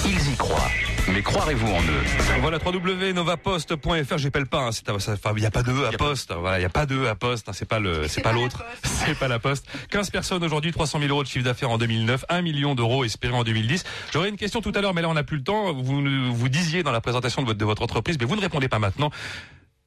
ils 0.06 0.32
y 0.32 0.36
croient. 0.36 0.89
Mais 1.08 1.22
croirez-vous 1.22 1.66
en 1.66 1.80
eux 1.82 2.40
Voilà, 2.40 2.58
www.novapost.fr, 2.64 4.18
j'appelle 4.18 4.46
pas, 4.46 4.58
hein, 4.66 4.72
c'est 4.72 4.88
à- 4.88 4.98
ça- 5.00 5.12
enfin, 5.12 5.32
il 5.36 5.40
n'y 5.40 5.46
a 5.46 5.50
pas 5.50 5.62
de 5.62 5.72
E 5.72 5.86
à 5.86 5.92
poste, 5.92 6.32
voilà, 6.32 6.58
il 6.58 6.60
n'y 6.60 6.66
a 6.66 6.70
pas 6.70 6.86
de 6.86 6.94
E 6.96 7.08
à 7.08 7.14
poste, 7.14 7.48
hein, 7.48 7.52
c'est 7.54 7.68
pas 7.68 7.78
le, 7.80 8.06
c'est 8.06 8.20
pas 8.22 8.30
pas 8.30 8.36
la 8.36 8.42
l'autre, 8.42 8.64
c'est 8.84 9.18
pas 9.18 9.28
la 9.28 9.38
poste. 9.38 9.66
15 9.90 10.10
personnes 10.10 10.44
aujourd'hui, 10.44 10.72
300 10.72 10.98
000 11.00 11.10
euros 11.10 11.22
de 11.22 11.28
chiffre 11.28 11.44
d'affaires 11.44 11.70
en 11.70 11.78
2009, 11.78 12.24
1 12.28 12.42
million 12.42 12.74
d'euros 12.74 13.04
espérés 13.04 13.34
en 13.34 13.44
2010. 13.44 13.84
J'aurais 14.12 14.28
une 14.28 14.36
question 14.36 14.60
tout 14.60 14.72
à 14.74 14.80
l'heure, 14.80 14.94
mais 14.94 15.02
là 15.02 15.08
on 15.08 15.14
n'a 15.14 15.24
plus 15.24 15.38
le 15.38 15.42
temps. 15.44 15.72
Vous, 15.72 16.02
vous 16.32 16.48
disiez 16.48 16.82
dans 16.82 16.92
la 16.92 17.00
présentation 17.00 17.42
de 17.42 17.46
votre, 17.48 17.58
de 17.58 17.64
votre 17.64 17.82
entreprise, 17.82 18.16
mais 18.20 18.26
vous 18.26 18.36
ne 18.36 18.40
répondez 18.40 18.68
pas 18.68 18.78
maintenant 18.78 19.10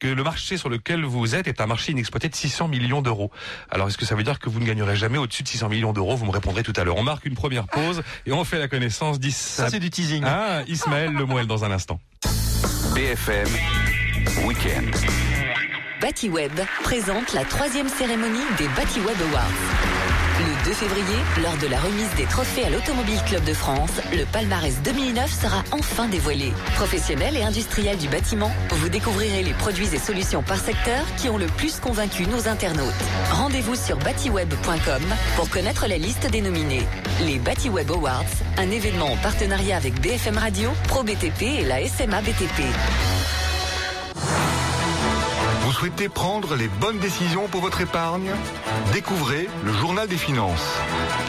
que 0.03 0.07
le 0.10 0.24
marché 0.24 0.57
sur 0.57 0.67
lequel 0.67 1.05
vous 1.05 1.33
êtes 1.33 1.48
est 1.48 1.62
un 1.62 1.65
marché 1.65 1.93
inexploité 1.93 2.27
de 2.27 2.36
600 2.36 2.67
millions 2.67 3.01
d'euros. 3.01 3.31
Alors 3.69 3.88
est-ce 3.88 3.98
que 3.98 4.05
ça 4.05 4.15
veut 4.15 4.24
dire 4.24 4.38
que 4.38 4.50
vous 4.50 4.60
ne 4.60 4.65
gagnerez 4.65 4.98
jamais 4.98 5.17
au-dessus 5.17 5.43
de 5.43 5.48
600 5.48 5.69
millions 5.69 5.93
d'euros? 5.93 6.17
Vous 6.17 6.25
me 6.25 6.31
répondrez 6.31 6.62
tout 6.62 6.74
à 6.75 6.83
l'heure. 6.83 6.98
On 6.98 7.03
marque 7.03 7.25
une 7.25 7.36
première 7.36 7.67
pause 7.67 8.03
et 8.25 8.33
on 8.33 8.43
fait 8.43 8.60
la 8.60 8.67
connaissance 8.67 9.17
d'Is... 9.17 9.31
Ça, 9.31 9.69
c'est 9.69 9.79
du 9.79 9.89
teasing. 9.89 10.24
Ah, 10.25 10.63
Ismaël 10.67 11.13
Lemoel 11.13 11.48
dans 11.48 11.63
un 11.63 11.72
instant. 11.72 12.01
BFM 12.93 13.48
Weekend. 14.45 14.93
BatiWeb 16.01 16.51
présente 16.83 17.31
la 17.31 17.45
troisième 17.45 17.88
cérémonie 17.88 18.43
des 18.57 18.67
BatiWeb 18.75 19.15
Awards. 19.31 20.02
Le 20.40 20.66
2 20.66 20.74
février, 20.74 21.18
lors 21.44 21.56
de 21.58 21.68
la 21.68 21.80
remise 21.80 22.10
des 22.16 22.25
trophées 22.25 22.66
à 22.66 22.70
l'Automobile 22.72 23.20
Club 23.28 23.44
de 23.44 23.54
France, 23.54 23.92
le 24.12 24.25
palmarès 24.25 24.82
2009 24.84 25.32
sera 25.32 25.63
enfin 25.72 26.08
dévoilé. 26.08 26.52
Professionnels 26.75 27.38
et 27.38 27.44
industriels 27.44 27.98
du 27.98 28.08
bâtiment, 28.08 28.52
vous 28.70 28.90
découvrirez 28.90 29.44
les 29.44 29.54
produits 29.54 29.94
et 29.94 30.00
solutions 30.00 30.42
par 30.42 30.58
secteur 30.58 31.04
qui 31.18 31.30
ont 31.30 31.38
le 31.38 31.46
plus 31.46 31.80
convaincu 31.80 32.25
nos 32.25 32.48
internautes. 32.48 32.94
Rendez-vous 33.32 33.75
sur 33.75 33.98
batiweb.com 33.98 35.04
pour 35.36 35.50
connaître 35.50 35.86
la 35.88 35.98
liste 35.98 36.28
des 36.32 36.42
nominés. 36.42 36.88
Les 37.25 37.38
BatiWeb 37.38 37.92
Awards, 37.92 38.24
un 38.58 38.72
événement 38.72 39.12
en 39.12 39.18
partenariat 39.18 39.78
avec 39.78 40.02
BFM 40.02 40.40
Radio, 40.40 40.72
ProBTP 40.88 41.44
et 41.60 41.66
la 41.66 41.88
SMA 41.88 42.22
BTP. 42.22 43.12
Vous 45.74 45.80
souhaitez 45.80 46.08
prendre 46.08 46.56
les 46.56 46.68
bonnes 46.68 47.00
décisions 47.00 47.48
pour 47.48 47.62
votre 47.62 47.82
épargne 47.82 48.30
Découvrez 48.94 49.50
le 49.65 49.74
Journal 49.74 50.08
des 50.08 50.18
finances. 50.18 50.77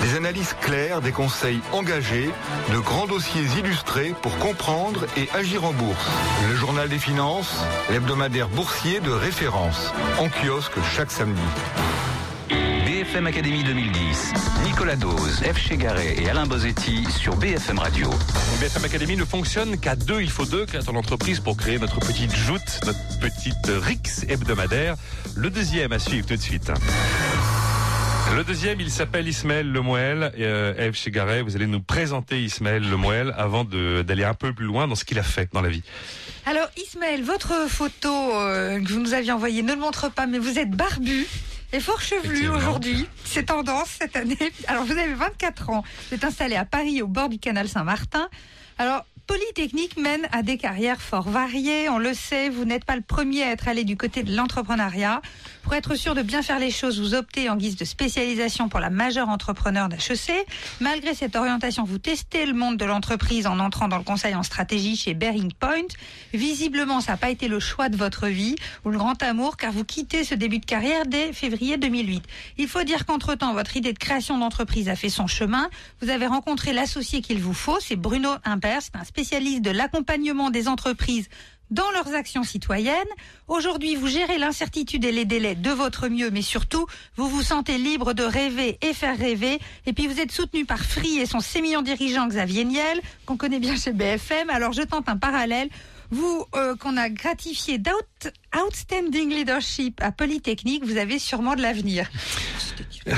Des 0.02 0.16
analyses 0.16 0.54
claires, 0.60 1.00
des 1.00 1.12
conseils 1.12 1.62
engagés, 1.72 2.28
de 2.70 2.78
grands 2.78 3.06
dossiers 3.06 3.46
illustrés 3.58 4.14
pour 4.20 4.36
comprendre 4.38 5.06
et 5.16 5.30
agir 5.32 5.64
en 5.64 5.72
bourse. 5.72 6.10
Le 6.46 6.56
Journal 6.56 6.90
des 6.90 6.98
finances, 6.98 7.64
l'hebdomadaire 7.88 8.50
boursier 8.50 9.00
de 9.00 9.10
référence, 9.10 9.94
en 10.18 10.28
kiosque 10.28 10.76
chaque 10.94 11.10
samedi. 11.10 11.40
BFM 13.14 13.26
Academy 13.28 13.62
2010, 13.62 14.32
Nicolas 14.64 14.96
Dose, 14.96 15.40
F. 15.44 15.56
Chegaray 15.56 16.20
et 16.20 16.28
Alain 16.28 16.46
Bosetti 16.46 17.04
sur 17.12 17.36
BFM 17.36 17.78
Radio. 17.78 18.10
BFM 18.60 18.84
Academy 18.84 19.16
ne 19.16 19.24
fonctionne 19.24 19.78
qu'à 19.78 19.94
deux. 19.94 20.20
Il 20.20 20.30
faut 20.30 20.44
deux 20.46 20.66
créateurs 20.66 20.94
d'entreprise 20.94 21.38
pour 21.38 21.56
créer 21.56 21.78
notre 21.78 22.00
petite 22.00 22.34
joute, 22.34 22.80
notre 22.84 23.20
petite 23.20 23.68
Rix 23.68 24.24
hebdomadaire. 24.28 24.96
Le 25.36 25.48
deuxième 25.48 25.92
à 25.92 26.00
suivre 26.00 26.26
tout 26.26 26.34
de 26.34 26.40
suite. 26.40 26.72
Le 28.34 28.42
deuxième, 28.42 28.80
il 28.80 28.90
s'appelle 28.90 29.28
Ismaël 29.28 29.70
Lemoel. 29.70 30.32
Et, 30.36 30.44
euh, 30.44 30.74
Eve 30.76 30.96
Chegaray, 30.96 31.42
vous 31.42 31.54
allez 31.54 31.68
nous 31.68 31.80
présenter 31.80 32.42
Ismaël 32.42 32.82
Lemoel 32.82 33.32
avant 33.38 33.62
d'aller 33.62 34.24
un 34.24 34.34
peu 34.34 34.52
plus 34.52 34.66
loin 34.66 34.88
dans 34.88 34.96
ce 34.96 35.04
qu'il 35.04 35.20
a 35.20 35.22
fait 35.22 35.48
dans 35.52 35.62
la 35.62 35.68
vie. 35.68 35.84
Alors 36.46 36.66
Ismaël, 36.76 37.22
votre 37.22 37.68
photo 37.68 38.10
euh, 38.10 38.80
que 38.80 38.92
vous 38.92 38.98
nous 38.98 39.14
aviez 39.14 39.30
envoyée 39.30 39.62
ne 39.62 39.72
le 39.72 39.80
montre 39.80 40.10
pas, 40.10 40.26
mais 40.26 40.40
vous 40.40 40.58
êtes 40.58 40.72
barbu 40.72 41.28
et 41.72 41.80
fort 41.80 42.00
chevelu 42.00 42.48
aujourd'hui. 42.48 43.06
C'est 43.24 43.46
tendance 43.46 43.88
cette 44.00 44.16
année. 44.16 44.52
Alors 44.66 44.84
vous 44.84 44.92
avez 44.92 45.14
24 45.14 45.70
ans. 45.70 45.84
Vous 46.08 46.14
êtes 46.14 46.24
installé 46.24 46.56
à 46.56 46.64
Paris 46.64 47.02
au 47.02 47.08
bord 47.08 47.28
du 47.28 47.38
canal 47.38 47.68
Saint-Martin. 47.68 48.28
Alors 48.78 49.04
Polytechnique 49.26 49.96
mène 49.96 50.28
à 50.32 50.42
des 50.42 50.58
carrières 50.58 51.00
fort 51.00 51.30
variées. 51.30 51.88
On 51.88 51.96
le 51.96 52.12
sait, 52.12 52.50
vous 52.50 52.66
n'êtes 52.66 52.84
pas 52.84 52.94
le 52.94 53.02
premier 53.02 53.42
à 53.42 53.52
être 53.52 53.68
allé 53.68 53.84
du 53.84 53.96
côté 53.96 54.22
de 54.22 54.36
l'entrepreneuriat. 54.36 55.22
Pour 55.62 55.72
être 55.72 55.94
sûr 55.94 56.14
de 56.14 56.20
bien 56.20 56.42
faire 56.42 56.58
les 56.58 56.70
choses, 56.70 57.00
vous 57.00 57.14
optez 57.14 57.48
en 57.48 57.56
guise 57.56 57.76
de 57.76 57.86
spécialisation 57.86 58.68
pour 58.68 58.80
la 58.80 58.90
majeure 58.90 59.30
entrepreneur 59.30 59.88
d'HEC. 59.88 60.30
Malgré 60.80 61.14
cette 61.14 61.36
orientation, 61.36 61.84
vous 61.84 61.96
testez 61.96 62.44
le 62.44 62.52
monde 62.52 62.76
de 62.76 62.84
l'entreprise 62.84 63.46
en 63.46 63.58
entrant 63.60 63.88
dans 63.88 63.96
le 63.96 64.04
conseil 64.04 64.34
en 64.34 64.42
stratégie 64.42 64.94
chez 64.94 65.14
Bearing 65.14 65.54
Point. 65.54 65.88
Visiblement, 66.34 67.00
ça 67.00 67.12
n'a 67.12 67.16
pas 67.16 67.30
été 67.30 67.48
le 67.48 67.60
choix 67.60 67.88
de 67.88 67.96
votre 67.96 68.26
vie 68.26 68.56
ou 68.84 68.90
le 68.90 68.98
grand 68.98 69.22
amour 69.22 69.56
car 69.56 69.72
vous 69.72 69.84
quittez 69.84 70.24
ce 70.24 70.34
début 70.34 70.58
de 70.58 70.66
carrière 70.66 71.06
dès 71.06 71.32
février 71.32 71.78
2008. 71.78 72.22
Il 72.58 72.68
faut 72.68 72.82
dire 72.82 73.06
qu'entre-temps, 73.06 73.54
votre 73.54 73.74
idée 73.78 73.94
de 73.94 73.98
création 73.98 74.36
d'entreprise 74.36 74.90
a 74.90 74.96
fait 74.96 75.08
son 75.08 75.26
chemin. 75.26 75.70
Vous 76.02 76.10
avez 76.10 76.26
rencontré 76.26 76.74
l'associé 76.74 77.22
qu'il 77.22 77.40
vous 77.40 77.54
faut, 77.54 77.78
c'est 77.80 77.96
Bruno 77.96 78.28
un 78.44 78.58
spécialiste 79.14 79.62
de 79.62 79.70
l'accompagnement 79.70 80.50
des 80.50 80.66
entreprises 80.66 81.28
dans 81.70 81.88
leurs 81.92 82.14
actions 82.14 82.42
citoyennes. 82.42 82.96
Aujourd'hui, 83.46 83.94
vous 83.94 84.08
gérez 84.08 84.38
l'incertitude 84.38 85.04
et 85.04 85.12
les 85.12 85.24
délais 85.24 85.54
de 85.54 85.70
votre 85.70 86.08
mieux, 86.08 86.32
mais 86.32 86.42
surtout, 86.42 86.84
vous 87.14 87.28
vous 87.28 87.42
sentez 87.42 87.78
libre 87.78 88.12
de 88.12 88.24
rêver 88.24 88.76
et 88.82 88.92
faire 88.92 89.16
rêver. 89.16 89.60
Et 89.86 89.92
puis, 89.92 90.08
vous 90.08 90.18
êtes 90.18 90.32
soutenu 90.32 90.64
par 90.64 90.80
Free 90.80 91.18
et 91.20 91.26
son 91.26 91.38
sémillant 91.38 91.82
dirigeant 91.82 92.26
Xavier 92.26 92.64
Niel, 92.64 93.00
qu'on 93.24 93.36
connaît 93.36 93.60
bien 93.60 93.76
chez 93.76 93.92
BFM. 93.92 94.50
Alors, 94.50 94.72
je 94.72 94.82
tente 94.82 95.08
un 95.08 95.16
parallèle. 95.16 95.68
Vous, 96.10 96.44
euh, 96.56 96.74
qu'on 96.74 96.96
a 96.96 97.08
gratifié 97.08 97.78
d'outstanding 98.54 99.30
leadership 99.30 100.00
à 100.02 100.12
Polytechnique, 100.12 100.84
vous 100.84 100.96
avez 100.96 101.18
sûrement 101.18 101.54
de 101.54 101.62
l'avenir. 101.62 102.08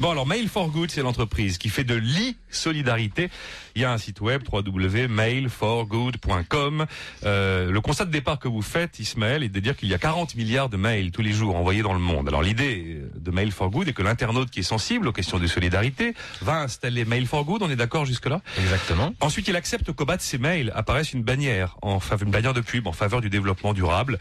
Bon, 0.00 0.10
alors 0.10 0.26
Mail 0.26 0.48
for 0.48 0.70
Good, 0.70 0.90
c'est 0.92 1.02
l'entreprise 1.02 1.58
qui 1.58 1.68
fait 1.70 1.82
de 1.82 1.94
l'e-solidarité. 1.94 3.30
Il 3.74 3.82
y 3.82 3.84
a 3.84 3.90
un 3.90 3.98
site 3.98 4.20
web 4.20 4.42
www.mailforgood.com. 4.50 6.86
Euh, 7.24 7.68
le 7.70 7.80
constat 7.80 8.04
de 8.04 8.12
départ 8.12 8.38
que 8.38 8.46
vous 8.46 8.62
faites, 8.62 9.00
Ismaël, 9.00 9.42
est 9.42 9.48
de 9.48 9.58
dire 9.60 9.76
qu'il 9.76 9.88
y 9.88 9.94
a 9.94 9.98
40 9.98 10.36
milliards 10.36 10.68
de 10.68 10.76
mails 10.76 11.10
tous 11.10 11.22
les 11.22 11.32
jours 11.32 11.56
envoyés 11.56 11.82
dans 11.82 11.94
le 11.94 11.98
monde. 11.98 12.28
Alors 12.28 12.42
l'idée 12.42 13.00
de 13.16 13.30
Mail 13.32 13.50
for 13.50 13.70
Good 13.70 13.88
est 13.88 13.92
que 13.92 14.02
l'internaute 14.02 14.50
qui 14.50 14.60
est 14.60 14.64
sensible 14.64 15.08
aux 15.08 15.12
questions 15.12 15.40
de 15.40 15.48
solidarité 15.48 16.14
va 16.42 16.60
installer 16.60 17.04
Mail 17.04 17.26
for 17.26 17.44
Good. 17.44 17.62
On 17.62 17.70
est 17.70 17.76
d'accord 17.76 18.06
jusque-là? 18.06 18.40
Exactement. 18.58 19.12
Ensuite, 19.20 19.48
il 19.48 19.56
accepte 19.56 19.90
qu'au 19.92 20.04
bas 20.04 20.16
de 20.16 20.22
ses 20.22 20.38
mails 20.38 20.70
apparaisse 20.76 21.12
une 21.12 21.24
bannière, 21.24 21.76
en 21.82 21.98
faveur, 21.98 22.26
une 22.26 22.32
bannière 22.32 22.54
de 22.54 22.60
pub 22.60 22.86
en 22.86 22.92
faveur 22.92 23.07
du 23.20 23.30
développement 23.30 23.72
durable 23.72 24.18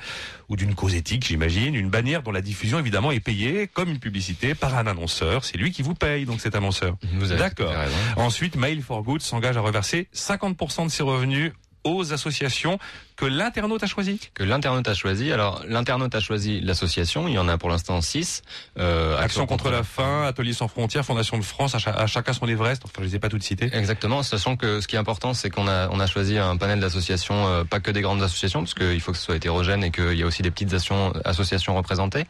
ou 0.49 0.55
d'une 0.55 0.73
cause 0.75 0.95
éthique, 0.95 1.25
j'imagine. 1.25 1.75
Une 1.75 1.89
bannière 1.89 2.23
dont 2.23 2.31
la 2.31 2.41
diffusion, 2.41 2.79
évidemment, 2.79 3.11
est 3.11 3.19
payée 3.19 3.67
comme 3.67 3.89
une 3.89 3.99
publicité 3.99 4.55
par 4.55 4.75
un 4.77 4.87
annonceur. 4.87 5.43
C'est 5.43 5.57
lui 5.57 5.71
qui 5.71 5.81
vous 5.81 5.93
paye, 5.93 6.25
donc 6.25 6.41
cet 6.41 6.55
annonceur. 6.55 6.95
D'accord. 7.37 7.73
Ensuite, 8.15 8.55
Mail 8.55 8.81
for 8.81 9.03
Good 9.03 9.21
s'engage 9.21 9.57
à 9.57 9.61
reverser 9.61 10.07
50% 10.15 10.85
de 10.85 10.91
ses 10.91 11.03
revenus 11.03 11.51
aux 11.83 12.13
associations 12.13 12.79
que 13.17 13.25
l'internaute 13.25 13.83
a 13.83 13.87
choisies. 13.87 14.19
Que 14.35 14.43
l'internaute 14.43 14.87
a 14.87 14.93
choisi. 14.93 15.31
Alors, 15.33 15.61
l'internaute 15.67 16.13
a 16.15 16.19
choisi 16.19 16.61
l'association. 16.61 17.27
Il 17.27 17.33
y 17.33 17.39
en 17.39 17.49
a 17.49 17.57
pour 17.57 17.69
l'instant 17.69 17.99
six. 18.01 18.43
Euh, 18.79 19.17
Action 19.19 19.45
contre 19.47 19.69
la 19.69 19.83
faim, 19.83 20.23
Atelier 20.25 20.53
sans 20.53 20.67
frontières, 20.67 21.03
Fondation 21.03 21.37
de 21.37 21.43
France, 21.43 21.75
à, 21.75 21.79
cha- 21.79 21.91
à 21.91 22.07
chacun 22.07 22.31
son 22.33 22.47
Everest. 22.47 22.83
Enfin, 22.85 22.93
je 22.99 23.05
les 23.05 23.15
ai 23.15 23.19
pas 23.19 23.29
toutes 23.29 23.43
citées. 23.43 23.69
Exactement, 23.73 24.21
sachant 24.23 24.55
que 24.55 24.79
ce 24.81 24.87
qui 24.87 24.95
est 24.95 24.99
important, 24.99 25.33
c'est 25.33 25.49
qu'on 25.49 25.67
a 25.67 25.89
on 25.89 25.99
a 25.99 26.07
choisi 26.07 26.37
un 26.37 26.55
panel 26.57 26.79
d'associations, 26.79 27.47
euh, 27.47 27.63
pas 27.63 27.79
que 27.79 27.89
des 27.91 28.01
grandes 28.01 28.21
associations, 28.21 28.59
parce 28.61 28.75
qu'il 28.75 29.01
faut 29.01 29.11
que 29.11 29.17
ce 29.17 29.23
soit 29.25 29.35
hétérogène 29.35 29.83
et 29.83 29.89
qu'il 29.91 30.13
y 30.13 30.23
a 30.23 30.25
aussi 30.25 30.43
des 30.43 30.51
petites 30.51 30.73
associations, 31.25 31.75
représentées. 31.75 32.25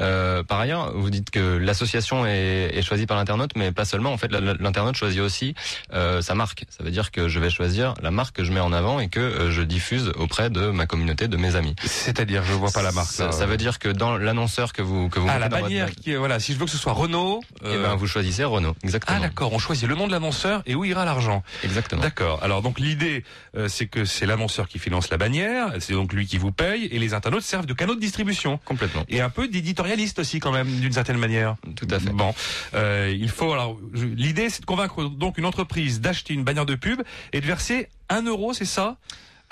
Euh, 0.00 0.42
par 0.42 0.58
ailleurs, 0.60 0.92
vous 0.94 1.10
dites 1.10 1.30
que 1.30 1.56
l'association 1.56 2.26
est, 2.26 2.70
est 2.76 2.82
choisie 2.82 3.06
par 3.06 3.16
l'internaute, 3.16 3.52
mais 3.56 3.70
pas 3.72 3.84
seulement. 3.84 4.12
En 4.12 4.16
fait, 4.18 4.32
l'internaute 4.32 4.96
choisit 4.96 5.20
aussi 5.20 5.54
euh, 5.92 6.20
sa 6.20 6.34
marque. 6.34 6.64
Ça 6.68 6.82
veut 6.82 6.90
dire 6.90 7.10
que 7.12 7.28
je 7.28 7.38
vais 7.38 7.50
choisir 7.50 7.94
la 8.02 8.10
marque 8.10 8.34
que 8.36 8.44
je 8.44 8.52
mets 8.52 8.60
en 8.60 8.72
avant 8.72 8.98
et 8.98 9.08
que 9.08 9.20
euh, 9.20 9.50
je 9.52 9.62
diffuse 9.62 10.10
auprès 10.32 10.48
de 10.48 10.70
ma 10.70 10.86
communauté, 10.86 11.28
de 11.28 11.36
mes 11.36 11.56
amis. 11.56 11.76
C'est-à-dire, 11.84 12.42
je 12.42 12.54
vois 12.54 12.70
pas 12.70 12.80
la 12.80 12.90
marque. 12.92 13.10
Ça, 13.10 13.26
là. 13.26 13.32
ça 13.32 13.44
veut 13.44 13.58
dire 13.58 13.78
que 13.78 13.90
dans 13.90 14.16
l'annonceur 14.16 14.72
que 14.72 14.80
vous 14.80 15.10
que 15.10 15.20
vous 15.20 15.26
Ah, 15.28 15.34
mettez 15.34 15.40
la 15.40 15.48
votre 15.50 15.62
bannière 15.62 15.90
qui 15.90 16.12
est, 16.12 16.16
voilà, 16.16 16.40
si 16.40 16.54
je 16.54 16.58
veux 16.58 16.64
que 16.64 16.70
ce 16.70 16.78
soit 16.78 16.94
Renault, 16.94 17.42
eh 17.62 17.66
euh, 17.66 17.82
ben 17.82 17.96
vous 17.96 18.06
choisissez 18.06 18.42
Renault. 18.42 18.74
Exactement. 18.82 19.18
ah 19.18 19.20
d'accord, 19.20 19.52
on 19.52 19.58
choisit 19.58 19.86
le 19.86 19.94
nom 19.94 20.06
de 20.06 20.12
l'annonceur 20.12 20.62
et 20.64 20.74
où 20.74 20.86
ira 20.86 21.04
l'argent. 21.04 21.42
Exactement. 21.64 22.00
D'accord. 22.00 22.42
Alors 22.42 22.62
donc 22.62 22.80
l'idée, 22.80 23.24
euh, 23.58 23.68
c'est 23.68 23.86
que 23.86 24.06
c'est 24.06 24.24
l'annonceur 24.24 24.68
qui 24.68 24.78
finance 24.78 25.10
la 25.10 25.18
bannière, 25.18 25.74
c'est 25.80 25.92
donc 25.92 26.14
lui 26.14 26.26
qui 26.26 26.38
vous 26.38 26.50
paye, 26.50 26.86
et 26.86 26.98
les 26.98 27.12
internautes 27.12 27.42
servent 27.42 27.66
de 27.66 27.74
canaux 27.74 27.94
de 27.94 28.00
distribution. 28.00 28.58
Complètement. 28.64 29.04
Et 29.10 29.20
un 29.20 29.28
peu 29.28 29.48
d'éditorialiste 29.48 30.18
aussi 30.18 30.40
quand 30.40 30.52
même, 30.52 30.80
d'une 30.80 30.92
certaine 30.92 31.18
manière. 31.18 31.56
Tout 31.76 31.88
à 31.90 32.00
fait. 32.00 32.08
Bon, 32.08 32.34
euh, 32.72 33.14
il 33.14 33.28
faut 33.28 33.52
alors 33.52 33.76
l'idée, 33.92 34.48
c'est 34.48 34.62
de 34.62 34.66
convaincre 34.66 35.04
donc 35.04 35.36
une 35.36 35.44
entreprise 35.44 36.00
d'acheter 36.00 36.32
une 36.32 36.42
bannière 36.42 36.64
de 36.64 36.74
pub 36.74 37.02
et 37.34 37.42
de 37.42 37.46
verser 37.46 37.90
un 38.08 38.22
euro, 38.22 38.54
c'est 38.54 38.64
ça, 38.64 38.96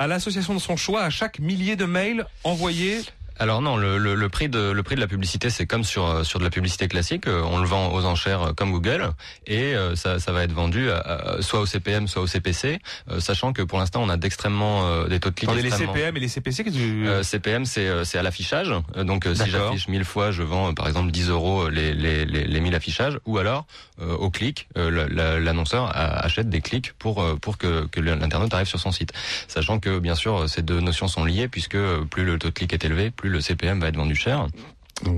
à 0.01 0.07
l'association 0.07 0.55
de 0.55 0.59
son 0.59 0.79
choix 0.79 1.03
à 1.03 1.11
chaque 1.11 1.41
millier 1.41 1.77
de 1.77 1.85
mails 1.85 2.25
envoyés. 2.43 3.03
Alors 3.40 3.62
non, 3.62 3.79
le, 3.79 3.96
le, 3.96 4.14
le 4.14 4.29
prix 4.29 4.50
de 4.50 4.70
le 4.70 4.83
prix 4.83 4.96
de 4.96 5.00
la 5.00 5.07
publicité, 5.07 5.48
c'est 5.48 5.64
comme 5.66 5.83
sur 5.83 6.05
euh, 6.07 6.24
sur 6.24 6.38
de 6.38 6.44
la 6.44 6.50
publicité 6.50 6.88
classique, 6.88 7.26
euh, 7.26 7.42
on 7.50 7.59
le 7.59 7.66
vend 7.66 7.90
aux 7.92 8.05
enchères 8.05 8.42
euh, 8.42 8.53
comme 8.53 8.70
Google 8.70 9.11
et 9.46 9.72
ça 9.94 10.18
ça 10.18 10.31
va 10.33 10.42
être 10.44 10.53
vendu 10.53 10.90
à- 10.90 10.98
à- 10.98 11.42
soit 11.42 11.59
au 11.61 11.64
CPM, 11.66 12.07
soit 12.07 12.20
au 12.20 12.26
CPC, 12.26 12.81
sachant 13.18 13.55
que 13.55 13.62
pour 13.62 13.79
l'instant 13.79 14.03
on 14.03 14.11
a 14.11 14.18
d'extrêmement 14.18 15.07
des 15.07 15.18
taux 15.20 15.31
de 15.31 15.35
clics 15.35 15.48
les 15.62 15.70
CPM 15.94 16.16
et 16.18 16.20
les 16.20 16.29
CPC, 16.29 16.64
qu'est-ce 16.64 16.76
que 16.76 17.07
Euh, 17.07 17.22
CPM, 17.22 17.64
c'est 17.64 18.05
c'est 18.05 18.18
à 18.18 18.22
l'affichage. 18.22 18.74
Donc, 18.96 19.24
si 19.35 19.50
j'affiche 19.50 19.88
1000 19.88 20.05
fois, 20.05 20.31
je 20.33 20.42
vends 20.42 20.74
par 20.74 20.87
exemple 20.87 21.11
10 21.11 21.31
euros 21.31 21.68
les 21.70 21.94
les 21.94 22.26
les, 22.26 22.44
les 22.44 22.61
1000 22.61 22.74
affichages. 22.74 23.18
Ou 23.24 23.38
alors 23.38 23.64
euh, 24.03 24.14
au 24.16 24.29
clic, 24.31 24.68
euh, 24.76 25.38
l'annonceur 25.40 25.90
achète 25.94 26.50
des 26.50 26.61
clics 26.61 26.92
pour 26.98 27.24
pour 27.40 27.57
que 27.57 27.87
que 27.87 28.00
l'internaute 28.00 28.53
arrive 28.53 28.66
sur 28.68 28.81
son 28.81 28.92
site. 28.92 29.12
Sachant 29.48 29.79
que 29.81 29.98
bien 29.98 30.14
sûr 30.14 30.46
ces 30.48 30.61
deux 30.62 30.81
notions 30.81 31.09
sont 31.09 31.24
liées 31.24 31.48
puisque 31.48 31.79
plus 32.11 32.24
le 32.24 32.38
taux 32.38 32.48
de 32.48 32.53
clic 32.55 32.72
est 32.74 32.85
élevé, 32.85 33.11
plus 33.11 33.30
le 33.31 33.40
CPM 33.40 33.81
va 33.81 33.88
être 33.88 33.97
vendu 33.97 34.14
cher. 34.14 34.47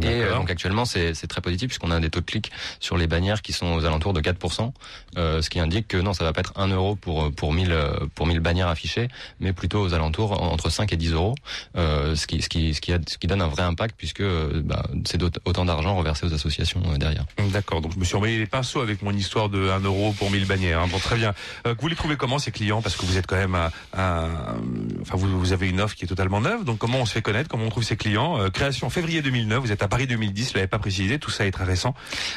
Et 0.02 0.06
euh, 0.06 0.34
donc 0.34 0.50
actuellement 0.50 0.84
c'est 0.84 1.14
très 1.28 1.40
positif 1.40 1.68
puisqu'on 1.68 1.90
a 1.90 2.00
des 2.00 2.10
taux 2.10 2.20
de 2.20 2.24
clic 2.26 2.50
sur 2.80 2.96
les 2.96 3.06
bannières 3.06 3.42
qui 3.42 3.52
sont 3.52 3.72
aux 3.74 3.84
alentours 3.84 4.12
de 4.12 4.20
4%, 4.20 4.72
euh, 5.18 5.42
ce 5.42 5.50
qui 5.50 5.58
indique 5.60 5.88
que 5.88 5.96
non 5.96 6.12
ça 6.12 6.24
va 6.24 6.32
pas 6.32 6.40
être 6.40 6.52
1 6.56 6.68
euro 6.68 6.96
pour 6.96 7.32
pour 7.32 7.52
1000 7.52 7.72
euh, 7.72 7.92
pour 8.14 8.26
1000 8.26 8.40
bannières 8.40 8.68
affichées, 8.68 9.08
mais 9.40 9.52
plutôt 9.52 9.80
aux 9.82 9.94
alentours 9.94 10.32
en- 10.40 10.52
entre 10.52 10.70
5 10.70 10.92
et 10.92 10.96
10 10.96 11.12
euros, 11.12 11.34
euh, 11.76 12.14
ce 12.16 12.26
qui 12.26 12.42
ce 12.42 12.48
qui 12.48 12.74
ce 12.74 12.80
qui, 12.80 12.92
a- 12.92 12.98
ce 13.08 13.18
qui 13.18 13.26
donne 13.26 13.42
un 13.42 13.48
vrai 13.48 13.62
impact 13.62 13.94
puisque 13.96 14.22
bah, 14.22 14.84
c'est 15.04 15.20
autant 15.44 15.64
d'argent 15.64 15.96
reversé 15.96 16.26
aux 16.26 16.32
associations 16.34 16.82
euh, 16.92 16.96
derrière. 16.98 17.24
D'accord, 17.52 17.80
donc 17.80 17.92
je 17.94 17.98
me 17.98 18.04
suis 18.04 18.14
emmêlé 18.16 18.38
les 18.38 18.46
pinceaux 18.46 18.80
avec 18.80 19.02
mon 19.02 19.12
histoire 19.12 19.48
de 19.48 19.68
1 19.68 19.80
euro 19.80 20.12
pour 20.18 20.30
1000 20.30 20.46
bannières. 20.46 20.80
hein. 20.80 20.86
Bon, 20.90 20.98
très 20.98 21.16
bien. 21.16 21.34
Euh, 21.66 21.74
vous 21.80 21.88
les 21.88 21.96
trouvez 21.96 22.16
comment 22.16 22.38
ces 22.38 22.50
clients? 22.52 22.82
Parce 22.82 22.96
que 22.96 23.04
vous 23.04 23.16
êtes 23.16 23.26
quand 23.26 23.36
même 23.36 23.54
un, 23.56 23.70
un- 23.98 24.56
enfin 25.00 25.16
vous, 25.16 25.38
vous 25.38 25.52
avez 25.52 25.68
une 25.68 25.80
offre 25.80 25.94
qui 25.94 26.04
est 26.04 26.08
totalement 26.08 26.40
neuve. 26.40 26.64
Donc 26.64 26.78
comment 26.78 26.98
on 26.98 27.06
se 27.06 27.12
fait 27.12 27.22
connaître? 27.22 27.48
Comment 27.48 27.64
on 27.64 27.70
trouve 27.70 27.82
ces 27.84 27.96
clients? 27.96 28.38
Euh, 28.40 28.48
Création 28.50 28.90
février 28.90 29.22
2009. 29.22 29.60
Vous 29.60 29.71
êtes 29.72 29.82
à 29.82 29.88
Paris 29.88 30.06
2010. 30.06 30.50
Je 30.50 30.54
l'avais 30.54 30.66
pas 30.66 30.78
précisé. 30.78 31.18
Tout 31.18 31.30
ça 31.30 31.46
est 31.46 31.50
très 31.50 31.64
récent. 31.64 31.94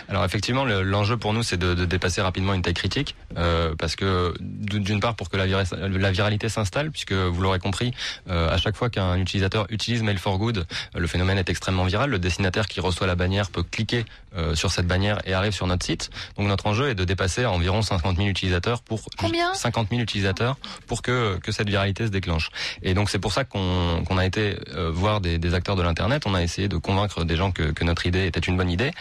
Alors 0.09 0.23
effectivement, 0.25 0.65
le- 0.65 0.81
l'enjeu 0.83 1.17
pour 1.17 1.33
nous, 1.33 1.43
c'est 1.43 1.57
de, 1.57 1.73
de 1.73 1.85
dépasser 1.85 2.21
rapidement 2.21 2.53
une 2.53 2.61
taille 2.61 2.73
critique, 2.73 3.15
euh, 3.37 3.75
parce 3.77 3.95
que 3.95 4.33
d'une 4.39 4.99
part 4.99 5.15
pour 5.15 5.29
que 5.29 5.37
la, 5.37 5.45
vira- 5.45 5.63
la 5.73 6.11
viralité 6.11 6.49
s'installe, 6.49 6.91
puisque 6.91 7.13
vous 7.13 7.41
l'aurez 7.41 7.59
compris, 7.59 7.93
euh, 8.29 8.49
à 8.49 8.57
chaque 8.57 8.75
fois 8.75 8.89
qu'un 8.89 9.17
utilisateur 9.17 9.65
utilise 9.69 10.01
Mail 10.03 10.17
for 10.17 10.37
Good, 10.37 10.59
euh, 10.95 10.99
le 10.99 11.07
phénomène 11.07 11.37
est 11.37 11.49
extrêmement 11.49 11.83
viral. 11.85 12.09
Le 12.09 12.19
destinataire 12.19 12.67
qui 12.67 12.79
reçoit 12.79 13.07
la 13.07 13.15
bannière 13.15 13.49
peut 13.49 13.63
cliquer 13.63 14.05
euh, 14.37 14.55
sur 14.55 14.71
cette 14.71 14.87
bannière 14.87 15.19
et 15.25 15.33
arrive 15.33 15.53
sur 15.53 15.67
notre 15.67 15.85
site. 15.85 16.09
Donc 16.37 16.47
notre 16.47 16.67
enjeu 16.67 16.89
est 16.89 16.95
de 16.95 17.03
dépasser 17.03 17.43
à 17.43 17.51
environ 17.51 17.81
50 17.81 18.17
000 18.17 18.27
utilisateurs 18.29 18.81
pour 18.81 19.01
Combien? 19.17 19.53
50 19.53 19.89
000 19.89 20.01
utilisateurs 20.01 20.57
pour 20.87 21.01
que 21.01 21.37
que 21.41 21.51
cette 21.51 21.69
viralité 21.69 22.05
se 22.05 22.11
déclenche. 22.11 22.49
Et 22.83 22.93
donc 22.93 23.09
c'est 23.09 23.19
pour 23.19 23.31
ça 23.33 23.43
qu'on 23.43 24.03
qu'on 24.05 24.17
a 24.17 24.25
été 24.25 24.57
euh, 24.75 24.91
voir 24.91 25.21
des, 25.21 25.37
des 25.37 25.53
acteurs 25.53 25.75
de 25.75 25.81
l'internet. 25.81 26.23
On 26.25 26.33
a 26.33 26.41
essayé 26.43 26.67
de 26.67 26.77
convaincre 26.77 27.23
des 27.25 27.35
gens 27.35 27.51
que, 27.51 27.63
que 27.63 27.83
notre 27.83 28.05
idée 28.05 28.25
était 28.27 28.39
une 28.39 28.57
bonne 28.57 28.69
idée 28.69 28.91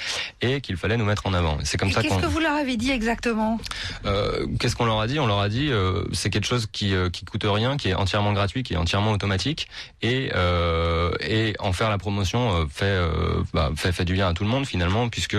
et 0.41 0.61
qu'il 0.61 0.77
fallait 0.77 0.97
nous 0.97 1.05
mettre 1.05 1.27
en 1.27 1.35
avant. 1.35 1.59
C'est 1.65 1.77
comme 1.79 1.89
Et 1.89 1.93
ça 1.93 2.03
Qu'est-ce 2.03 2.19
que 2.21 2.27
vous 2.27 2.41
leur 2.41 2.55
avez 2.55 2.77
dit 2.77 2.91
exactement? 2.91 3.59
Euh, 4.07 4.47
Qu'est-ce 4.59 4.77
qu'on 4.77 4.85
leur 4.87 5.01
a 5.01 5.07
dit? 5.07 5.19
On 5.21 5.27
leur 5.27 5.41
a 5.41 5.49
dit 5.49 5.71
euh, 5.71 6.05
c'est 6.13 6.31
quelque 6.31 6.47
chose 6.47 6.67
qui 6.71 6.95
euh, 6.95 7.11
qui 7.11 7.25
coûte 7.25 7.45
rien, 7.47 7.77
qui 7.77 7.89
est 7.89 7.95
entièrement 7.95 8.33
gratuit, 8.33 8.63
qui 8.63 8.75
est 8.75 8.77
entièrement 8.77 9.13
automatique 9.13 9.69
et 10.03 10.31
euh, 10.35 11.13
et 11.21 11.55
en 11.59 11.73
faire 11.73 11.91
la 11.91 11.99
promotion 11.99 12.53
euh, 12.53 12.65
fait, 12.69 12.85
euh, 12.85 13.43
bah, 13.53 13.71
fait 13.77 13.93
fait 13.93 14.05
du 14.05 14.15
bien 14.15 14.29
à 14.29 14.33
tout 14.35 14.45
le 14.45 14.51
monde 14.51 14.67
finalement 14.67 15.09
puisque 15.09 15.37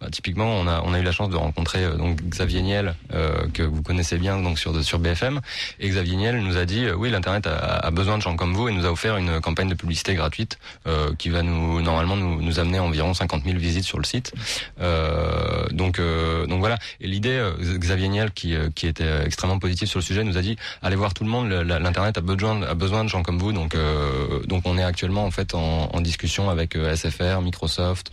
bah, 0.00 0.08
typiquement 0.10 0.46
on 0.46 0.66
a 0.66 0.82
on 0.84 0.92
a 0.94 0.98
eu 0.98 1.02
la 1.02 1.12
chance 1.12 1.28
de 1.30 1.36
rencontrer 1.36 1.86
donc 1.96 2.22
Xavier 2.22 2.62
Niel 2.62 2.94
euh, 3.14 3.46
que 3.54 3.62
vous 3.62 3.82
connaissez 3.82 4.18
bien 4.18 4.40
donc 4.40 4.58
sur 4.58 4.82
sur 4.84 4.98
BFM 4.98 5.40
et 5.80 5.88
Xavier 5.88 6.16
Niel 6.16 6.40
nous 6.42 6.56
a 6.56 6.64
dit 6.64 6.86
oui 6.90 7.10
l'internet 7.10 7.46
a, 7.46 7.56
a 7.76 7.90
besoin 7.90 8.16
de 8.18 8.22
gens 8.22 8.36
comme 8.36 8.54
vous 8.54 8.68
et 8.68 8.72
nous 8.72 8.86
a 8.86 8.90
offert 8.90 9.16
une 9.16 9.40
campagne 9.40 9.68
de 9.68 9.74
publicité 9.74 10.14
gratuite 10.14 10.58
euh, 10.86 11.12
qui 11.18 11.28
va 11.28 11.42
nous 11.42 11.80
normalement 11.82 12.16
nous, 12.22 12.40
nous 12.40 12.58
environ 12.58 13.14
50 13.14 13.44
000 13.44 13.58
visites 13.58 13.84
sur 13.84 13.98
le 13.98 14.04
site. 14.04 14.32
Euh, 14.80 15.66
donc 15.70 15.98
euh, 15.98 16.46
donc 16.46 16.60
voilà. 16.60 16.78
Et 17.00 17.06
l'idée, 17.06 17.30
euh, 17.36 17.52
Xavier 17.78 18.08
Niel 18.08 18.30
qui 18.32 18.54
euh, 18.54 18.68
qui 18.74 18.86
était 18.86 19.24
extrêmement 19.24 19.58
positif 19.58 19.88
sur 19.88 19.98
le 19.98 20.04
sujet, 20.04 20.24
nous 20.24 20.36
a 20.36 20.42
dit 20.42 20.56
allez 20.82 20.96
voir 20.96 21.14
tout 21.14 21.24
le 21.24 21.30
monde. 21.30 21.48
L'internet 21.50 22.18
a 22.18 22.20
besoin 22.20 22.62
a 22.62 22.74
besoin 22.74 23.04
de 23.04 23.08
gens 23.08 23.22
comme 23.22 23.38
vous. 23.38 23.52
Donc 23.52 23.74
euh, 23.74 24.40
donc 24.46 24.62
on 24.66 24.78
est 24.78 24.84
actuellement 24.84 25.24
en 25.24 25.30
fait 25.30 25.54
en, 25.54 26.00
discussion 26.00 26.50
avec 26.50 26.74
euh, 26.76 26.94
SFR, 26.96 27.40
Microsoft. 27.42 28.12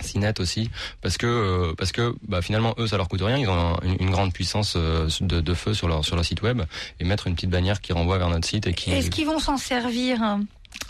Cinet 0.00 0.40
aussi 0.40 0.70
parce 1.02 1.18
que 1.18 1.74
parce 1.76 1.92
que 1.92 2.14
bah, 2.26 2.40
finalement 2.40 2.74
eux 2.78 2.86
ça 2.86 2.96
leur 2.96 3.08
coûte 3.08 3.20
rien 3.20 3.36
ils 3.36 3.46
ont 3.48 3.74
un- 3.74 3.78
une, 4.00 4.10
grande 4.10 4.32
puissance 4.32 4.74
de, 4.74 5.40
de 5.40 5.54
feu 5.54 5.74
sur 5.74 5.86
leur 5.86 6.02
sur 6.02 6.16
leur 6.16 6.24
site 6.24 6.40
web 6.40 6.62
et 6.98 7.04
mettre 7.04 7.26
une 7.26 7.34
petite 7.34 7.50
bannière 7.50 7.80
qui 7.80 7.92
renvoie 7.92 8.16
vers 8.16 8.30
notre 8.30 8.48
site 8.48 8.66
et 8.66 8.72
qui 8.72 8.90
Est-ce 8.90 9.10
qu'ils 9.10 9.26
vont 9.26 9.38
s'en 9.38 9.58
servir 9.58 10.22
hein, 10.22 10.40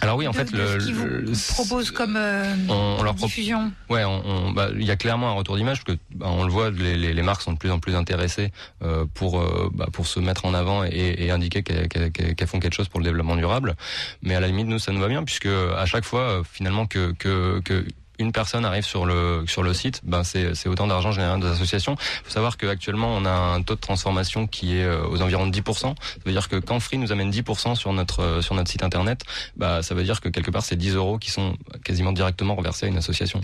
alors 0.00 0.16
oui 0.16 0.26
en 0.26 0.32
de, 0.32 0.36
fait 0.36 0.50
le, 0.52 0.80
ce 0.80 0.90
vous 0.90 1.06
le- 1.06 1.32
proposent 1.52 1.90
comme 1.90 2.16
euh, 2.16 2.44
on, 2.68 2.96
on 2.98 3.02
leur 3.02 3.14
propose 3.14 3.28
diffusion 3.30 3.72
Ouais, 3.88 4.04
on, 4.04 4.22
on- 4.26 4.50
bah, 4.52 4.68
il 4.74 4.84
y 4.84 4.90
a 4.90 4.96
clairement 4.96 5.28
un 5.30 5.32
retour 5.34 5.56
d'image 5.56 5.84
parce 5.84 5.96
que 5.96 6.02
bah, 6.14 6.26
on 6.28 6.44
le 6.44 6.50
voit, 6.50 6.70
les, 6.70 6.96
les, 6.96 7.12
les 7.14 7.22
marques 7.22 7.42
sont 7.42 7.52
de 7.52 7.58
plus 7.58 7.70
en 7.70 7.78
plus 7.78 7.94
intéressées 7.94 8.50
euh, 8.82 9.04
pour 9.14 9.40
euh, 9.40 9.70
bah, 9.72 9.86
pour 9.92 10.06
se 10.06 10.18
mettre 10.20 10.44
en 10.44 10.54
avant 10.54 10.84
et, 10.84 11.14
et 11.18 11.30
indiquer 11.30 11.62
qu'elles 11.62 12.48
font 12.48 12.58
quelque 12.60 12.74
chose 12.74 12.88
pour 12.88 13.00
le 13.00 13.04
développement 13.04 13.36
durable. 13.36 13.76
Mais 14.22 14.34
à 14.34 14.40
la 14.40 14.46
limite, 14.48 14.66
nous, 14.66 14.78
ça 14.78 14.92
nous 14.92 15.00
va 15.00 15.08
bien 15.08 15.22
puisque 15.24 15.46
à 15.46 15.86
chaque 15.86 16.04
fois, 16.04 16.20
euh, 16.20 16.42
finalement, 16.50 16.86
que 16.86 17.12
que, 17.18 17.60
que 17.60 17.84
une 18.22 18.32
personne 18.32 18.64
arrive 18.64 18.84
sur 18.84 19.04
le 19.06 19.44
sur 19.46 19.62
le 19.62 19.74
site, 19.74 20.00
ben 20.04 20.22
c'est 20.24 20.68
autant 20.68 20.86
d'argent 20.86 21.12
généré 21.12 21.38
les 21.40 21.46
associations. 21.46 21.96
Il 21.98 22.24
faut 22.24 22.30
savoir 22.30 22.56
qu'actuellement 22.56 23.14
on 23.14 23.24
a 23.24 23.30
un 23.30 23.62
taux 23.62 23.74
de 23.74 23.80
transformation 23.80 24.46
qui 24.46 24.76
est 24.76 24.84
euh, 24.84 25.06
aux 25.06 25.20
environs 25.22 25.46
de 25.46 25.56
10%. 25.56 25.74
Ça 25.80 25.94
veut 26.24 26.32
dire 26.32 26.48
que 26.48 26.56
quand 26.56 26.80
Free 26.80 26.98
nous 26.98 27.12
amène 27.12 27.30
10% 27.30 27.74
sur 27.74 27.92
notre 27.92 28.20
euh, 28.20 28.40
sur 28.40 28.54
notre 28.54 28.70
site 28.70 28.82
internet, 28.82 29.22
bah 29.56 29.82
ça 29.82 29.94
veut 29.94 30.04
dire 30.04 30.20
que 30.20 30.28
quelque 30.28 30.50
part 30.50 30.64
c'est 30.64 30.76
10 30.76 30.94
euros 30.94 31.18
qui 31.18 31.30
sont 31.30 31.56
quasiment 31.84 32.12
directement 32.12 32.54
reversés 32.54 32.86
à 32.86 32.88
une 32.88 32.96
association. 32.96 33.40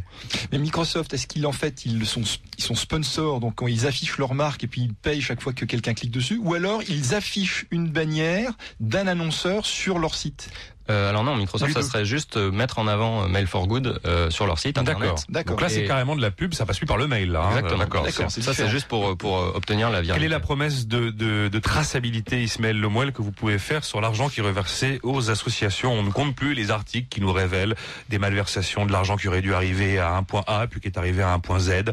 Mais 0.52 0.58
Microsoft, 0.58 1.12
est-ce 1.14 1.26
qu'ils 1.26 1.46
en 1.46 1.52
fait 1.52 1.84
ils 1.84 2.06
sont 2.06 2.22
ils 2.56 2.64
sont 2.64 2.74
sponsors 2.74 3.40
donc 3.40 3.56
quand 3.56 3.66
ils 3.66 3.86
affichent 3.86 4.18
leur 4.18 4.34
marque 4.34 4.64
et 4.64 4.66
puis 4.66 4.82
ils 4.82 4.94
payent 4.94 5.20
chaque 5.20 5.42
fois 5.42 5.52
que 5.52 5.64
quelqu'un 5.64 5.94
clique 5.94 6.12
dessus 6.12 6.38
ou 6.42 6.54
alors 6.54 6.82
ils 6.88 7.14
affichent 7.14 7.66
une 7.70 7.88
bannière 7.88 8.52
d'un 8.80 9.06
annonceur 9.06 9.66
sur 9.66 9.98
leur 9.98 10.14
site? 10.14 10.50
Euh, 10.90 11.10
alors 11.10 11.24
non, 11.24 11.36
Microsoft, 11.36 11.72
ça 11.72 11.82
serait 11.82 12.04
juste 12.04 12.36
euh, 12.36 12.50
mettre 12.50 12.78
en 12.78 12.86
avant 12.88 13.24
euh, 13.24 13.28
Mail 13.28 13.46
for 13.46 13.66
Good 13.66 14.00
euh, 14.06 14.30
sur 14.30 14.46
leur 14.46 14.58
site 14.58 14.78
internet. 14.78 15.02
D'accord. 15.08 15.24
D'accord. 15.28 15.52
Donc 15.56 15.60
là, 15.62 15.68
c'est 15.68 15.84
carrément 15.84 16.16
de 16.16 16.22
la 16.22 16.30
pub, 16.30 16.54
ça 16.54 16.64
passe 16.66 16.78
plus 16.78 16.86
par 16.86 16.96
le 16.96 17.06
mail, 17.06 17.30
là. 17.32 17.42
hein. 17.42 17.48
Exactement. 17.50 17.78
D'accord. 17.78 18.02
D'accord, 18.04 18.30
Ça, 18.30 18.54
c'est 18.54 18.68
juste 18.68 18.88
pour 18.88 19.16
pour 19.16 19.38
euh, 19.38 19.52
obtenir 19.54 19.90
la 19.90 19.98
Quelle 19.98 20.04
viralité. 20.06 20.26
est 20.26 20.28
la 20.30 20.40
promesse 20.40 20.86
de, 20.86 21.10
de, 21.10 21.48
de 21.48 21.58
traçabilité, 21.58 22.42
Ismaël 22.42 22.78
Lemoel, 22.80 23.12
que 23.12 23.22
vous 23.22 23.32
pouvez 23.32 23.58
faire 23.58 23.84
sur 23.84 24.00
l'argent 24.00 24.28
qui 24.28 24.40
est 24.40 24.42
reversé 24.42 25.00
aux 25.02 25.30
associations? 25.30 25.92
On 25.92 26.02
ne 26.02 26.10
compte 26.10 26.34
plus 26.34 26.54
les 26.54 26.70
articles 26.70 27.08
qui 27.08 27.20
nous 27.20 27.32
révèlent 27.32 27.74
des 28.08 28.18
malversations, 28.18 28.86
de 28.86 28.92
l'argent 28.92 29.16
qui 29.16 29.28
aurait 29.28 29.42
dû 29.42 29.54
arriver 29.54 29.98
à 29.98 30.14
un 30.14 30.22
point 30.22 30.44
A, 30.46 30.66
puis 30.66 30.80
qui 30.80 30.88
est 30.88 30.98
arrivé 30.98 31.22
à 31.22 31.32
un 31.32 31.38
point 31.38 31.58
Z. 31.58 31.92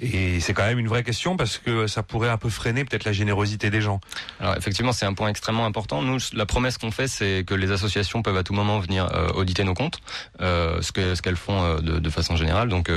Et 0.00 0.40
c'est 0.40 0.52
quand 0.54 0.64
même 0.64 0.78
une 0.78 0.88
vraie 0.88 1.04
question 1.04 1.36
parce 1.36 1.58
que 1.58 1.86
ça 1.86 2.02
pourrait 2.02 2.28
un 2.28 2.38
peu 2.38 2.48
freiner 2.48 2.84
peut-être 2.84 3.04
la 3.04 3.12
générosité 3.12 3.70
des 3.70 3.80
gens. 3.80 4.00
Alors 4.40 4.56
effectivement, 4.56 4.92
c'est 4.92 5.06
un 5.06 5.14
point 5.14 5.28
extrêmement 5.28 5.64
important. 5.66 6.02
Nous, 6.02 6.18
la 6.32 6.46
promesse 6.46 6.76
qu'on 6.78 6.90
fait, 6.90 7.06
c'est 7.06 7.44
que 7.46 7.54
les 7.54 7.70
associations 7.70 8.22
peuvent 8.22 8.31
à 8.36 8.42
tout 8.42 8.54
moment 8.54 8.78
venir 8.78 9.08
euh, 9.14 9.28
auditer 9.34 9.64
nos 9.64 9.74
comptes, 9.74 9.98
euh, 10.40 10.80
ce 10.82 10.92
que 10.92 11.14
ce 11.14 11.22
qu'elles 11.22 11.36
font 11.36 11.62
euh, 11.62 11.78
de, 11.78 11.98
de 11.98 12.10
façon 12.10 12.36
générale. 12.36 12.68
Donc 12.68 12.90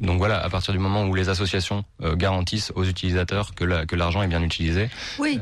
donc 0.00 0.18
voilà, 0.18 0.38
à 0.42 0.48
partir 0.50 0.72
du 0.72 0.78
moment 0.78 1.04
où 1.04 1.14
les 1.14 1.28
associations 1.28 1.84
garantissent 2.16 2.72
aux 2.74 2.84
utilisateurs 2.84 3.54
que 3.54 3.64
la, 3.64 3.86
que 3.86 3.96
l'argent 3.96 4.22
est 4.22 4.28
bien 4.28 4.42
utilisé, 4.42 4.90
Oui. 5.18 5.40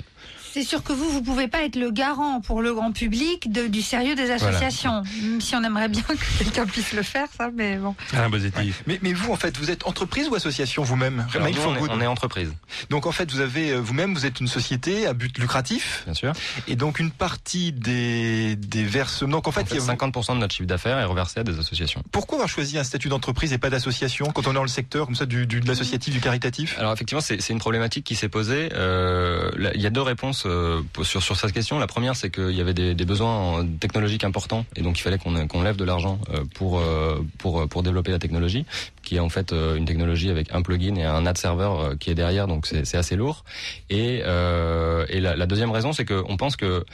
C'est 0.53 0.65
sûr 0.65 0.83
que 0.83 0.93
vous, 0.93 1.09
vous 1.09 1.23
pouvez 1.23 1.49
pas 1.49 1.63
être 1.63 1.77
le 1.77 1.91
garant 1.91 2.41
pour 2.41 2.61
le 2.63 2.75
grand 2.75 2.93
public 2.93 3.51
de- 3.51 3.69
du 3.69 3.81
sérieux 3.81 4.15
des 4.15 4.31
associations. 4.31 5.03
Même 5.23 5.41
si 5.41 5.57
on 5.57 5.63
aimerait 5.65 5.89
bien 5.89 6.03
que 6.03 6.39
quelqu'un 6.39 6.67
puisse 6.67 6.93
le 6.93 7.03
faire, 7.03 7.27
ça, 7.37 7.51
mais 7.55 7.77
bon. 7.77 7.95
Alain 8.13 8.29
Bosetti. 8.29 8.73
mais, 8.87 8.99
mais 9.03 9.13
vous 9.15 9.33
en 9.33 9.37
fait 9.37 9.57
vous 9.57 9.71
êtes 9.71 9.87
entreprise 9.87 10.29
ou 10.29 10.35
association 10.35 10.83
vous-même? 10.83 11.27
On, 11.35 11.89
on 11.91 12.01
est 12.01 12.07
entreprise, 12.07 12.53
Donc 12.91 13.07
en 13.07 13.13
fait 13.13 13.31
vous 13.33 13.41
avez 13.41 13.71
euh, 13.71 13.79
vous-même 13.81 14.15
vous 14.15 14.27
êtes 14.27 14.41
une 14.41 14.47
société 14.49 15.07
à 15.07 15.15
but 15.15 15.37
lucratif 15.39 16.03
bien 16.05 16.15
sûr. 16.15 16.33
et 16.69 16.77
donc 16.77 16.99
une 17.01 17.11
partie 17.11 17.73
des 17.73 18.57
des 18.57 18.85
versements 18.85 19.31
donc 19.33 19.49
en 19.49 19.53
fait, 19.53 19.63
En 19.63 19.65
fait, 19.67 19.75
il 19.77 19.79
y 19.79 19.91
a- 19.91 19.95
50% 19.95 20.35
de 20.35 20.39
notre 20.41 20.55
chiffre 20.55 20.67
d'affaires 20.69 20.99
est 20.99 21.05
reversé 21.05 21.41
à 21.41 21.45
des 21.45 21.59
associations. 21.59 22.03
pourquoi 22.13 22.37
avoir 22.39 22.49
choisi 22.49 22.79
un 22.79 22.85
statut 22.85 23.09
d'entreprise 23.09 23.53
et 23.53 23.59
pas 23.59 23.71
d'association 23.71 24.27
quand 24.35 24.47
on 24.47 24.51
est 24.51 24.55
dans 24.55 24.63
le 24.63 24.69
secteur 24.69 25.07
comme 25.07 25.15
ça 25.15 25.27
du, 25.27 25.47
du 25.47 25.61
de 25.61 25.69
l'associatif 25.69 26.13
du 26.13 26.21
caritatif? 26.21 26.79
Alors 26.79 26.93
effectivement, 26.93 27.21
c'est 27.23 27.41
c'est 27.41 27.53
une 27.53 27.59
problématique 27.59 28.05
qui 28.05 28.17
s'est 28.17 28.29
posée. 28.29 28.69
Euh, 28.75 29.51
il 29.75 29.81
y 29.81 29.87
a 29.87 29.91
deux 29.91 30.03
réponses 30.03 30.42
euh, 30.47 30.83
sur 31.03 31.23
sur 31.23 31.37
cette 31.37 31.53
question. 31.53 31.79
La 31.79 31.87
première, 31.87 32.17
c'est 32.17 32.31
qu'il 32.31 32.51
y 32.51 32.61
avait 32.61 32.75
des, 32.75 32.95
des 32.95 33.05
besoins 33.05 33.67
technologiques 33.81 34.25
importants 34.25 34.65
et 34.77 34.83
donc 34.83 34.99
il 34.99 35.03
fallait 35.03 35.19
qu'on 35.19 35.47
qu'on 35.47 35.63
lève 35.63 35.77
de 35.77 35.85
l'argent 35.85 36.19
euh, 36.31 36.45
pour 36.55 36.79
euh, 36.79 37.25
pour 37.39 37.69
pour 37.69 37.83
développer 37.83 38.11
la 38.11 38.19
technologie, 38.19 38.65
qui 39.03 39.17
est 39.17 39.21
en 39.21 39.29
fait 39.29 39.53
euh, 39.53 39.77
une 39.77 39.85
technologie 39.85 40.31
avec 40.31 40.53
un 40.55 40.63
plugin 40.63 40.97
et 40.97 41.05
un 41.05 41.27
ad 41.27 41.37
server 41.39 41.71
euh, 41.73 41.97
qui 41.97 42.11
est 42.11 42.15
derrière, 42.15 42.47
donc 42.47 42.67
c'est 42.67 42.85
c'est 42.85 42.97
assez 42.97 43.17
lourd. 43.17 43.45
Et 43.91 44.23
euh, 44.25 45.07
et 45.09 45.21
la, 45.21 45.37
la 45.37 45.47
deuxième 45.47 45.71
raison, 45.71 45.93
c'est 45.93 46.05
qu'on 46.05 46.37
pense 46.37 46.57
que 46.57 46.85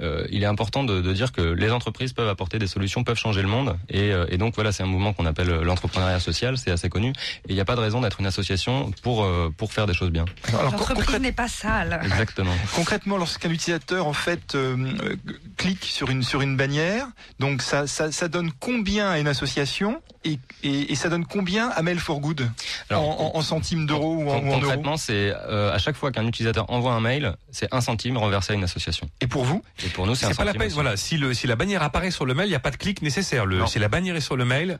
euh, 0.00 0.26
il 0.30 0.42
est 0.42 0.46
important 0.46 0.84
de, 0.84 1.00
de 1.00 1.12
dire 1.12 1.32
que 1.32 1.42
les 1.42 1.70
entreprises 1.70 2.12
peuvent 2.12 2.28
apporter 2.28 2.58
des 2.58 2.66
solutions, 2.66 3.04
peuvent 3.04 3.18
changer 3.18 3.42
le 3.42 3.48
monde. 3.48 3.76
Et, 3.88 4.12
euh, 4.12 4.26
et 4.28 4.38
donc 4.38 4.54
voilà, 4.54 4.72
c'est 4.72 4.82
un 4.82 4.86
mouvement 4.86 5.12
qu'on 5.12 5.26
appelle 5.26 5.48
l'entrepreneuriat 5.48 6.20
social, 6.20 6.56
c'est 6.58 6.70
assez 6.70 6.88
connu. 6.88 7.10
Et 7.10 7.50
il 7.50 7.54
n'y 7.54 7.60
a 7.60 7.64
pas 7.64 7.76
de 7.76 7.80
raison 7.80 8.00
d'être 8.00 8.20
une 8.20 8.26
association 8.26 8.90
pour 9.02 9.24
euh, 9.24 9.52
pour 9.56 9.72
faire 9.72 9.86
des 9.86 9.94
choses 9.94 10.10
bien. 10.10 10.24
L'entreprise 10.52 11.20
n'est 11.20 11.32
pas 11.32 11.48
sale. 11.48 12.00
Exactement. 12.02 12.54
Concrètement, 12.74 12.97
lorsqu'un 13.06 13.50
utilisateur 13.50 14.06
en 14.06 14.12
fait 14.12 14.54
euh, 14.54 14.76
euh, 15.02 15.16
clique 15.56 15.84
sur 15.84 16.10
une 16.10 16.22
sur 16.22 16.40
une 16.42 16.56
bannière, 16.56 17.06
donc 17.38 17.62
ça 17.62 17.86
ça, 17.86 18.10
ça 18.12 18.28
donne 18.28 18.50
combien 18.58 19.08
à 19.10 19.18
une 19.18 19.28
association 19.28 20.02
et, 20.24 20.38
et, 20.62 20.92
et 20.92 20.94
ça 20.96 21.08
donne 21.08 21.24
combien 21.24 21.68
à 21.70 21.82
Mail 21.82 21.98
for 21.98 22.20
Good 22.20 22.50
Alors, 22.90 23.08
en, 23.08 23.34
en- 23.34 23.38
en 23.38 23.42
centimes 23.42 23.86
d'euros 23.86 24.16
ou, 24.16 24.28
en, 24.30 24.40
Con- 24.40 24.46
ou 24.46 24.48
en 24.48 24.52
euros 24.52 24.60
concrètement, 24.60 24.96
c'est 24.96 25.32
euh, 25.34 25.72
à 25.72 25.78
chaque 25.78 25.96
fois 25.96 26.10
qu'un 26.12 26.26
utilisateur 26.26 26.68
envoie 26.70 26.92
un 26.92 27.00
mail, 27.00 27.34
c'est 27.50 27.72
un 27.72 27.80
centime 27.80 28.16
renversé 28.16 28.52
à 28.52 28.56
une 28.56 28.64
association. 28.64 29.08
Et 29.20 29.26
pour 29.26 29.44
vous 29.44 29.62
Et 29.84 29.88
pour 29.88 30.06
nous, 30.06 30.14
c'est 30.14 30.26
un 30.26 30.30
pas 30.34 30.44
la 30.44 30.52
centime. 30.52 30.58
peine. 30.58 30.66
aussi. 30.66 30.74
Voilà, 30.74 30.96
si 30.96 31.16
le 31.18 31.34
si 31.34 31.46
la 31.46 31.54
bannière 31.56 31.82
apparaît 31.82 32.10
sur 32.10 32.26
le 32.26 32.34
mail, 32.34 32.46
il 32.46 32.50
n'y 32.50 32.56
a 32.56 32.60
pas 32.60 32.70
de 32.72 32.76
clic 32.76 33.00
nécessaire. 33.02 33.46
Le, 33.46 33.64
si 33.66 33.78
la 33.78 33.88
bannière 33.88 34.16
est 34.16 34.20
sur 34.20 34.36
le 34.36 34.44
mail, 34.44 34.78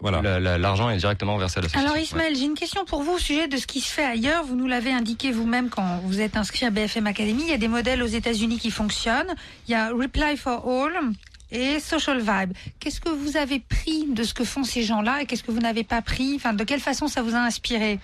voilà. 0.00 0.22
La- 0.22 0.40
la- 0.40 0.58
L'argent 0.58 0.90
est 0.90 0.96
directement 0.98 1.34
reversé 1.34 1.58
à 1.58 1.62
l'association. 1.62 1.86
Alors 1.88 1.96
Ouais. 1.96 2.04
Ismaël, 2.04 2.34
j'ai 2.36 2.44
une 2.44 2.54
question 2.54 2.84
pour 2.84 3.02
vous 3.02 3.12
au 3.12 3.18
sujet 3.18 3.48
de 3.48 3.56
ce 3.56 3.66
qui 3.66 3.80
se 3.80 3.90
fait 3.92 4.04
ailleurs. 4.04 4.44
Vous 4.44 4.56
nous 4.56 4.66
l'avez 4.66 4.92
indiqué 4.92 5.30
vous-même 5.32 5.68
quand 5.68 6.00
vous 6.04 6.20
êtes 6.20 6.36
inscrit 6.36 6.66
à 6.66 6.70
BFM 6.70 7.06
Academy. 7.06 7.42
Il 7.44 7.50
y 7.50 7.52
a 7.52 7.58
des 7.58 7.68
modèles 7.68 8.02
aux 8.02 8.06
États-Unis 8.06 8.58
qui 8.58 8.70
fonctionnent. 8.70 9.34
Il 9.68 9.72
y 9.72 9.74
a 9.74 9.90
Reply 9.90 10.36
for 10.36 10.66
All 10.68 10.92
et 11.52 11.80
Social 11.80 12.18
Vibe. 12.20 12.52
Qu'est-ce 12.78 13.00
que 13.00 13.08
vous 13.08 13.36
avez 13.36 13.60
pris 13.60 14.06
de 14.12 14.22
ce 14.22 14.34
que 14.34 14.44
font 14.44 14.64
ces 14.64 14.82
gens-là 14.82 15.22
et 15.22 15.26
qu'est-ce 15.26 15.42
que 15.42 15.50
vous 15.50 15.60
n'avez 15.60 15.84
pas 15.84 16.02
pris? 16.02 16.34
Enfin, 16.36 16.52
de 16.52 16.64
quelle 16.64 16.80
façon 16.80 17.08
ça 17.08 17.22
vous 17.22 17.34
a 17.34 17.38
inspiré? 17.40 17.98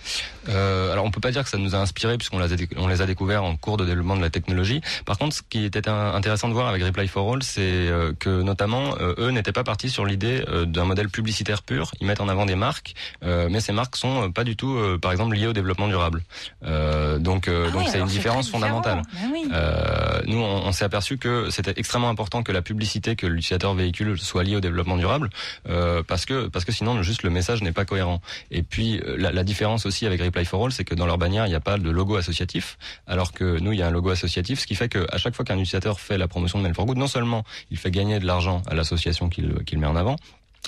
Euh, 0.49 0.91
alors 0.91 1.05
on 1.05 1.11
peut 1.11 1.19
pas 1.21 1.31
dire 1.31 1.43
que 1.43 1.49
ça 1.49 1.57
nous 1.57 1.75
a 1.75 1.77
inspiré 1.77 2.17
puisqu'on 2.17 2.39
les 2.39 2.51
a, 2.53 2.55
déc- 2.55 2.73
on 2.77 2.87
les 2.87 3.01
a 3.01 3.05
découverts 3.05 3.43
en 3.43 3.55
cours 3.55 3.77
de 3.77 3.85
développement 3.85 4.15
de 4.15 4.21
la 4.21 4.29
technologie. 4.29 4.81
Par 5.05 5.17
contre, 5.17 5.35
ce 5.35 5.41
qui 5.47 5.65
était 5.65 5.87
intéressant 5.89 6.47
de 6.47 6.53
voir 6.53 6.67
avec 6.67 6.83
Reply 6.83 7.07
for 7.07 7.33
All, 7.33 7.43
c'est 7.43 7.61
euh, 7.61 8.13
que 8.19 8.41
notamment 8.41 8.95
euh, 8.99 9.13
eux 9.17 9.29
n'étaient 9.31 9.51
pas 9.51 9.63
partis 9.63 9.89
sur 9.89 10.05
l'idée 10.05 10.43
d'un 10.65 10.85
modèle 10.85 11.09
publicitaire 11.09 11.61
pur. 11.63 11.91
Ils 11.99 12.07
mettent 12.07 12.21
en 12.21 12.29
avant 12.29 12.45
des 12.45 12.55
marques, 12.55 12.93
mais 13.23 13.59
ces 13.59 13.71
marques 13.73 13.95
sont 13.95 14.31
pas 14.31 14.43
du 14.43 14.55
tout, 14.55 14.77
par 15.01 15.11
exemple, 15.11 15.35
liées 15.35 15.47
au 15.47 15.53
développement 15.53 15.87
durable. 15.87 16.23
Euh, 16.65 17.17
donc 17.19 17.47
Ah 17.49 17.71
donc 17.71 17.87
c'est 17.89 17.99
une 17.99 18.05
différence 18.07 18.49
fondamentale. 18.49 19.01
Ben 19.13 19.29
oui. 19.31 19.47
Euh, 19.51 20.21
nous, 20.25 20.37
on, 20.39 20.67
on 20.67 20.71
s'est 20.71 20.85
aperçu 20.85 21.17
que 21.17 21.49
c'était 21.49 21.73
extrêmement 21.77 22.09
important 22.09 22.43
que 22.43 22.51
la 22.51 22.61
publicité 22.61 23.15
que 23.15 23.27
l'utilisateur 23.37 23.73
véhicule 23.73 24.17
soit 24.17 24.43
liée 24.43 24.55
au 24.55 24.59
développement 24.59 24.97
durable, 24.97 25.29
euh, 25.69 26.03
parce 26.03 26.25
que 26.25 26.47
parce 26.47 26.65
que 26.65 26.71
sinon 26.71 27.01
juste 27.01 27.23
le 27.23 27.29
message 27.29 27.61
n'est 27.61 27.71
pas 27.71 27.85
cohérent. 27.85 28.21
Et 28.51 28.63
puis 28.63 28.99
euh, 28.99 29.15
la, 29.17 29.43
différence 29.43 29.85
aussi 29.85 30.05
avec 30.05 30.21
Reply 30.21 30.43
for 30.43 30.65
All, 30.65 30.71
c'est 30.71 30.83
que 30.83 30.95
dans 30.95 31.05
leur 31.05 31.17
bannière 31.17 31.45
il 31.45 31.49
n'y 31.49 31.55
a 31.55 31.61
pas 31.61 31.77
de 31.77 31.89
logo 31.89 32.17
associatif, 32.17 32.77
alors 33.05 33.31
que 33.31 33.59
nous 33.59 33.71
il 33.71 33.79
y 33.79 33.81
a 33.81 33.87
un 33.87 33.91
logo 33.91 34.09
associatif, 34.09 34.59
ce 34.59 34.67
qui 34.67 34.75
fait 34.75 34.89
que 34.89 35.05
à 35.11 35.17
chaque 35.17 35.35
fois 35.35 35.45
qu'un 35.45 35.55
utilisateur 35.55 35.99
fait 35.99 36.17
la 36.17 36.27
promotion 36.27 36.59
de 36.59 36.63
Mail 36.63 36.73
for 36.73 36.85
Good, 36.85 36.97
non 36.97 37.07
seulement 37.07 37.45
il 37.71 37.77
fait 37.77 37.91
gagner 37.91 38.19
de 38.19 38.25
l'argent 38.25 38.61
à 38.67 38.75
l'association 38.75 39.29
qu'il 39.29 39.79
met 39.79 39.87
en 39.87 39.95
avant, 39.95 40.17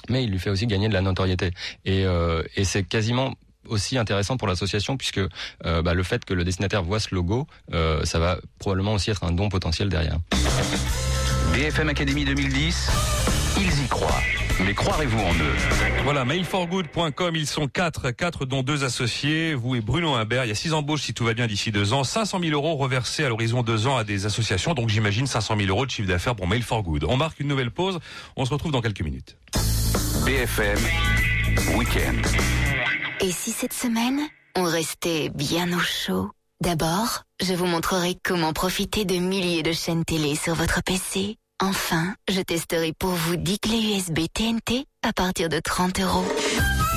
mais 0.10 0.24
il 0.24 0.32
lui 0.32 0.40
fait 0.40 0.50
aussi 0.50 0.68
gagner 0.68 0.88
de 0.88 0.94
la 0.94 1.02
notoriété. 1.02 1.52
Et, 1.86 2.06
euh, 2.06 2.44
c'est 2.64 2.84
quasiment 2.84 3.34
aussi 3.68 3.98
intéressant 3.98 4.38
pour 4.38 4.48
l'association 4.48 4.98
puisque 4.98 5.22
bah, 5.64 5.94
le 5.94 6.04
fait 6.04 6.24
que 6.26 6.34
le 6.34 6.44
destinataire 6.44 6.84
voit 6.84 7.00
ce 7.00 7.14
logo, 7.14 7.48
ça 7.72 8.20
va 8.20 8.40
probablement 8.58 8.94
aussi 8.94 9.12
être 9.12 9.24
un 9.24 9.32
don 9.32 9.50
potentiel 9.50 9.90
derrière. 9.90 10.20
BFM 11.60 11.90
Academy 11.90 12.24
2010, 12.24 12.90
ils 13.58 13.84
y 13.84 13.88
croient. 13.90 14.22
Mais 14.64 14.74
croirez-vous 14.74 15.20
en 15.20 15.34
eux? 15.34 15.56
Voilà, 16.06 16.24
mailforgood.com, 16.24 17.36
ils 17.36 17.48
sont 17.48 17.68
quatre, 17.68 18.12
quatre 18.12 18.46
dont 18.46 18.64
deux 18.64 18.86
associés, 18.86 19.56
vous 19.56 19.76
et 19.76 19.82
Bruno 19.82 20.14
Imbert. 20.14 20.46
Il 20.46 20.48
y 20.48 20.52
a 20.52 20.56
six 20.56 20.72
embauches 20.72 21.02
si 21.02 21.14
tout 21.14 21.26
va 21.26 21.34
bien 21.34 21.48
d'ici 21.48 21.74
deux 21.74 21.92
ans. 21.92 22.06
500 22.06 22.40
000 22.40 22.54
euros 22.54 22.78
reversés 22.78 23.26
à 23.26 23.28
l'horizon 23.28 23.62
deux 23.62 23.88
ans 23.88 23.98
à 23.98 24.06
des 24.06 24.26
associations. 24.26 24.74
Donc 24.74 24.88
j'imagine 24.88 25.28
500 25.28 25.58
000 25.58 25.68
euros 25.68 25.86
de 25.86 25.92
chiffre 25.92 26.08
d'affaires 26.08 26.34
pour 26.34 26.48
Mail 26.48 26.64
for 26.64 26.82
Good. 26.82 27.04
On 27.04 27.18
marque 27.18 27.42
une 27.42 27.50
nouvelle 27.50 27.72
pause. 27.72 28.00
On 28.38 28.46
se 28.46 28.52
retrouve 28.52 28.72
dans 28.72 28.82
quelques 28.82 29.02
minutes. 29.02 29.36
BFM 30.26 30.80
Weekend. 31.76 32.26
Et 33.20 33.34
si 33.34 33.52
cette 33.52 33.74
semaine, 33.74 34.22
on 34.56 34.64
restait 34.64 35.28
bien 35.28 35.78
au 35.78 35.80
chaud? 35.82 36.32
D'abord, 36.62 37.24
je 37.42 37.54
vous 37.54 37.66
montrerai 37.66 38.16
comment 38.24 38.54
profiter 38.54 39.04
de 39.04 39.16
milliers 39.16 39.64
de 39.64 39.74
chaînes 39.74 40.06
télé 40.06 40.36
sur 40.36 40.56
votre 40.56 40.82
PC. 40.84 41.36
Enfin, 41.62 42.14
je 42.30 42.40
testerai 42.40 42.94
pour 42.98 43.10
vous 43.10 43.36
10 43.36 43.60
clés 43.60 43.98
USB 43.98 44.20
TNT 44.34 44.86
à 45.06 45.12
partir 45.12 45.50
de 45.50 45.60
30 45.60 46.00
euros. 46.00 46.26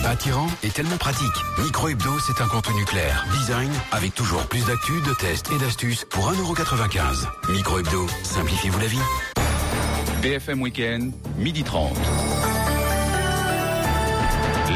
Attirant 0.04 0.46
et 0.62 0.70
tellement 0.70 0.98
pratique. 0.98 1.32
Micro 1.58 1.88
Hebdo, 1.88 2.10
c'est 2.20 2.40
un 2.40 2.46
contenu 2.46 2.84
clair. 2.84 3.26
Design 3.32 3.70
avec 3.90 4.14
toujours 4.14 4.46
plus 4.46 4.64
d'actu, 4.64 4.92
de 5.00 5.14
tests 5.14 5.50
et 5.50 5.58
d'astuces 5.58 6.04
pour 6.08 6.30
1,95€. 6.30 7.52
Micro 7.52 7.80
Hebdo, 7.80 8.06
simplifiez-vous 8.22 8.78
la 8.78 8.86
vie. 8.86 9.00
BFM 10.22 10.62
Weekend, 10.62 11.12
midi 11.38 11.64
30. 11.64 11.96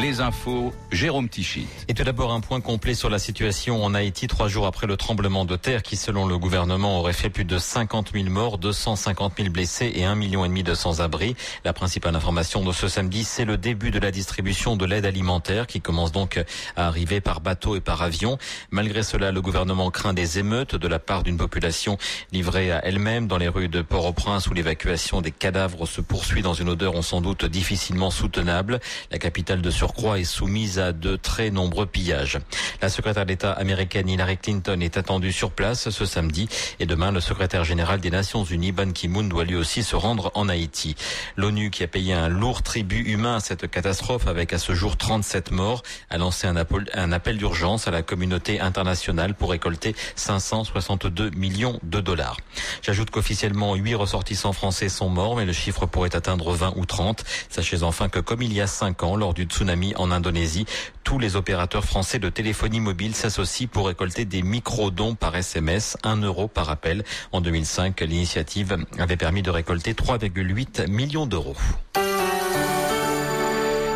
Les 0.07 0.21
infos, 0.21 0.73
Jérôme 0.93 1.29
Tichit. 1.29 1.67
Et 1.89 1.95
tout 1.95 2.05
d'abord 2.05 2.33
un 2.33 2.39
point 2.39 2.61
complet 2.61 2.95
sur 2.95 3.11
la 3.11 3.19
situation 3.19 3.83
en 3.83 3.93
Haïti 3.93 4.29
trois 4.29 4.47
jours 4.47 4.69
après 4.69 4.87
le 4.87 4.97
tremblement 4.97 5.45
de 5.45 5.57
terre 5.57 5.83
qui 5.83 5.97
selon 5.97 6.29
le 6.29 6.39
gouvernement 6.39 7.01
aurait 7.01 7.13
fait 7.13 7.29
plus 7.29 7.45
de 7.45 7.59
50 7.59 8.13
000 8.15 8.31
morts, 8.31 8.59
250 8.59 9.33
000 9.37 9.51
blessés 9.51 9.91
et 9.97 10.05
un 10.05 10.15
million 10.15 10.45
et 10.45 10.49
demi 10.49 10.63
de 10.63 10.75
sans-abri. 10.75 11.35
La 11.65 11.73
principale 11.73 12.15
information 12.15 12.63
de 12.63 12.71
ce 12.71 12.87
samedi, 12.87 13.25
c'est 13.25 13.45
le 13.45 13.57
début 13.57 13.91
de 13.91 13.99
la 13.99 14.13
distribution 14.13 14.77
de 14.77 14.87
l'aide 14.87 15.07
alimentaire 15.07 15.67
qui 15.67 15.81
commence 15.81 16.13
donc 16.13 16.41
à 16.77 16.87
arriver 16.87 17.21
par 17.21 17.41
bateau 17.41 17.75
et 17.75 17.81
par 17.81 18.01
avion. 18.01 18.39
Malgré 18.71 19.03
cela, 19.03 19.33
le 19.33 19.43
gouvernement 19.43 19.91
craint 19.91 20.15
des 20.15 20.39
émeutes 20.39 20.77
de 20.77 20.87
la 20.87 21.01
part 21.01 21.25
d'une 21.25 21.37
population 21.37 21.99
livrée 22.31 22.71
à 22.71 22.79
elle-même 22.87 23.27
dans 23.27 23.39
les 23.39 23.49
rues 23.49 23.67
de 23.67 23.83
Port-au-Prince 23.83 24.47
où 24.47 24.55
l'évacuation 24.55 25.21
des 25.21 25.33
cadavres 25.33 25.85
se 25.85 26.01
poursuit 26.01 26.43
dans 26.43 26.55
une 26.55 26.69
odeur 26.69 26.95
on 26.95 27.03
sans 27.03 27.21
doute 27.21 27.45
difficilement 27.45 28.13
soutenable. 28.13 28.79
La 29.11 29.19
capitale 29.19 29.63
de 29.63 29.71
surcroît 29.73 29.96
est 29.97 30.25
soumise 30.25 30.79
à 30.79 30.93
de 30.93 31.17
très 31.17 31.51
nombreux 31.51 31.87
pillages. 31.87 32.39
La 32.83 32.89
secrétaire 32.89 33.25
d'État 33.25 33.53
américaine 33.53 34.09
Hillary 34.09 34.37
Clinton 34.37 34.79
est 34.81 34.99
attendue 34.99 35.33
sur 35.33 35.51
place 35.51 35.89
ce 35.89 36.05
samedi 36.05 36.49
et 36.79 36.87
demain 36.87 37.11
le 37.11 37.21
secrétaire 37.21 37.65
général 37.65 38.01
des 38.01 38.11
Nations 38.11 38.45
Unies 38.45 38.73
Ban 38.73 38.93
Ki-moon 38.93 39.25
doit 39.25 39.45
lui 39.45 39.57
aussi 39.57 39.83
se 39.83 39.97
rendre 39.97 40.31
en 40.35 40.49
Haïti. 40.49 40.97
L'ONU 41.37 41.71
qui 41.71 41.83
a 41.83 41.89
payé 41.89 42.13
un 42.13 42.29
lourd 42.29 42.63
tribut 42.63 43.03
humain 43.11 43.37
à 43.37 43.41
cette 43.41 43.71
catastrophe 43.71 44.27
avec 44.27 44.53
à 44.53 44.59
ce 44.59 44.75
jour 44.75 44.97
37 44.97 45.51
morts 45.51 45.83
a 46.11 46.19
lancé 46.19 46.47
un 46.47 46.57
appel, 46.57 46.85
un 46.93 47.11
appel 47.11 47.39
d'urgence 47.39 47.89
à 47.89 47.91
la 47.91 48.03
communauté 48.03 48.61
internationale 48.61 49.35
pour 49.35 49.51
récolter 49.51 49.97
562 50.15 51.31
millions 51.31 51.81
de 51.83 52.01
dollars. 52.01 52.37
J'ajoute 52.83 53.11
qu'officiellement 53.11 53.75
8 53.75 53.95
ressortissants 53.95 54.53
français 54.53 54.91
sont 54.91 55.09
morts 55.09 55.37
mais 55.37 55.47
le 55.47 55.55
chiffre 55.55 55.87
pourrait 55.87 56.15
atteindre 56.15 56.53
20 56.53 56.75
ou 56.77 56.85
30. 56.85 57.25
Sachez 57.49 57.83
enfin 57.83 58.11
que 58.11 58.21
comme 58.21 58.43
il 58.43 58.53
y 58.53 58.61
a 58.61 58.67
5 58.67 59.03
ans 59.03 59.17
lors 59.17 59.33
du 59.33 59.45
tsunami 59.45 59.76
en 59.97 60.11
Indonésie, 60.11 60.67
tous 61.05 61.19
les 61.19 61.37
opérateurs 61.37 61.85
français 61.85 62.19
de 62.19 62.29
téléphonie 62.29 62.81
mobile 62.81 63.15
s'associent 63.15 63.69
pour 63.71 63.87
récolter 63.87 64.25
des 64.25 64.43
micro-dons 64.43 65.15
par 65.15 65.37
SMS, 65.37 65.97
1 66.03 66.23
euro 66.23 66.49
par 66.49 66.71
appel. 66.71 67.05
En 67.33 67.41
2005, 67.41 68.01
l'initiative 68.01 68.77
avait 68.99 69.17
permis 69.17 69.43
de 69.43 69.51
récolter 69.51 69.93
3,8 69.93 70.89
millions 70.89 71.27
d'euros. 71.27 71.57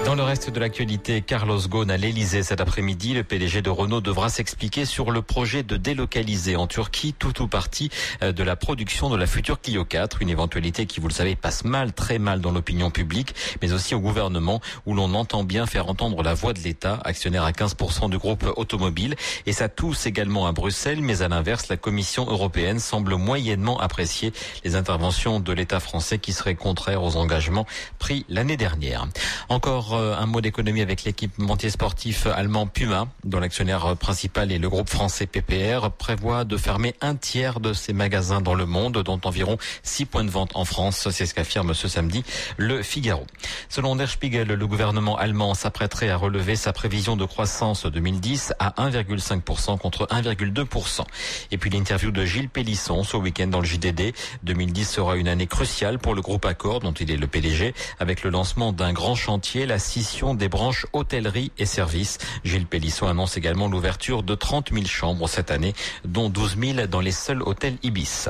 Dans 0.07 0.15
le 0.15 0.23
reste 0.23 0.51
de 0.51 0.59
l'actualité, 0.59 1.21
Carlos 1.21 1.61
Ghosn 1.69 1.91
à 1.91 1.97
l'Elysée 1.97 2.43
cet 2.43 2.61
après-midi, 2.61 3.13
le 3.15 3.23
PDG 3.23 3.61
de 3.61 3.71
Renault 3.71 4.01
devra 4.01 4.29
s'expliquer 4.29 4.85
sur 4.85 5.11
le 5.11 5.21
projet 5.21 5.63
de 5.63 5.77
délocaliser 5.77 6.57
en 6.57 6.67
Turquie 6.67 7.15
tout 7.17 7.43
ou 7.43 7.47
partie 7.47 7.91
euh, 8.23 8.33
de 8.33 8.43
la 8.43 8.57
production 8.57 9.11
de 9.11 9.17
la 9.17 9.27
future 9.27 9.61
Clio 9.61 9.85
4, 9.85 10.23
une 10.23 10.31
éventualité 10.31 10.87
qui, 10.87 11.01
vous 11.01 11.09
le 11.09 11.13
savez, 11.13 11.37
passe 11.37 11.65
mal, 11.65 11.93
très 11.93 12.19
mal 12.19 12.41
dans 12.41 12.51
l'opinion 12.51 12.91
publique, 12.91 13.35
mais 13.61 13.73
aussi 13.73 13.95
au 13.95 14.01
gouvernement 14.01 14.61
où 14.87 14.95
l'on 14.95 15.15
entend 15.15 15.45
bien 15.45 15.67
faire 15.67 15.89
entendre 15.89 16.23
la 16.23 16.35
voix 16.35 16.55
de 16.55 16.61
l'État, 16.61 16.99
actionnaire 17.05 17.45
à 17.45 17.53
15% 17.53 18.11
du 18.11 18.19
groupe 18.19 18.47
automobile, 18.57 19.15
et 19.47 19.53
ça 19.53 19.69
tousse 19.69 20.07
également 20.07 20.47
à 20.47 20.53
Bruxelles, 20.53 21.03
mais 21.03 21.23
à 21.23 21.29
l'inverse, 21.29 21.69
la 21.69 21.77
Commission 21.77 22.27
européenne 22.27 22.81
semble 22.81 23.17
moyennement 23.17 23.79
apprécier 23.79 24.33
les 24.65 24.77
interventions 24.77 25.41
de 25.41 25.53
l'État 25.53 25.79
français 25.79 26.19
qui 26.19 26.33
seraient 26.33 26.57
contraires 26.57 27.05
aux 27.05 27.17
engagements 27.17 27.67
pris 27.99 28.25
l'année 28.29 28.57
dernière. 28.57 29.07
Encore 29.51 29.90
euh, 29.95 30.17
un 30.17 30.27
mot 30.27 30.41
d'économie 30.41 30.83
avec 30.83 31.05
l'équipementier 31.05 31.71
sportif 31.71 32.27
allemand 32.27 32.67
Puma, 32.67 33.09
dont 33.25 33.41
l'actionnaire 33.41 33.97
principal 33.97 34.53
est 34.53 34.59
le 34.59 34.69
groupe 34.69 34.89
français 34.89 35.27
PPR, 35.27 35.91
prévoit 35.91 36.45
de 36.45 36.57
fermer 36.57 36.95
un 37.01 37.15
tiers 37.15 37.61
de 37.61 37.73
ses 37.73 37.93
magasins 37.93 38.41
dans 38.41 38.55
le 38.55 38.67
monde, 38.67 39.03
dont 39.03 39.21
environ 39.25 39.59
6 39.83 40.07
points 40.07 40.25
de 40.25 40.31
vente 40.31 40.53
en 40.55 40.65
France. 40.65 41.09
C'est 41.11 41.27
ce 41.27 41.35
qu'affirme 41.35 41.75
ce 41.75 41.89
samedi 41.89 42.25
le 42.57 42.83
Figaro. 42.83 43.27
Selon 43.69 43.97
Der 43.97 44.09
Spiegel, 44.09 44.49
le 44.49 44.67
gouvernement 44.67 45.17
allemand 45.17 45.55
s'apprêterait 45.55 46.11
à 46.11 46.17
relever 46.17 46.57
sa 46.57 46.73
prévision 46.73 47.17
de 47.17 47.25
croissance 47.25 47.87
2010 47.87 48.55
à 48.59 48.71
1,5% 48.79 49.79
contre 49.79 50.07
1,2%. 50.07 51.05
Et 51.51 51.59
puis 51.59 51.71
l'interview 51.71 52.11
de 52.11 52.25
Gilles 52.25 52.49
Pélisson 52.49 53.05
ce 53.05 53.17
week-end 53.17 53.49
dans 53.49 53.61
le 53.61 53.67
JDD. 53.67 54.15
2010 54.43 54.85
sera 54.85 55.17
une 55.17 55.29
année 55.29 55.47
cruciale 55.47 55.99
pour 55.99 56.15
le 56.15 56.23
groupe 56.23 56.45
Accor, 56.45 56.81
dont 56.81 56.93
il 56.93 57.11
est 57.11 57.17
le 57.17 57.27
PDG, 57.27 57.75
avec 57.99 58.23
le 58.23 58.31
lancement 58.31 58.73
d'un 58.73 58.93
grand 58.93 59.15
chantier, 59.15 59.67
scission 59.81 60.35
des 60.35 60.49
branches 60.49 60.87
hôtellerie 60.93 61.51
et 61.59 61.67
services. 61.67 62.19
Gilles 62.45 62.67
Pélisson 62.67 63.09
annonce 63.09 63.37
également 63.37 63.67
l'ouverture 63.67 64.23
de 64.23 64.37
30 64.37 64.73
000 64.73 64.87
chambres 64.87 65.29
cette 65.29 65.51
année, 65.51 65.75
dont 66.05 66.31
12 66.31 66.57
000 66.57 66.87
dans 66.87 67.01
les 67.01 67.11
seuls 67.11 67.43
hôtels 67.43 67.77
Ibis. 67.83 68.29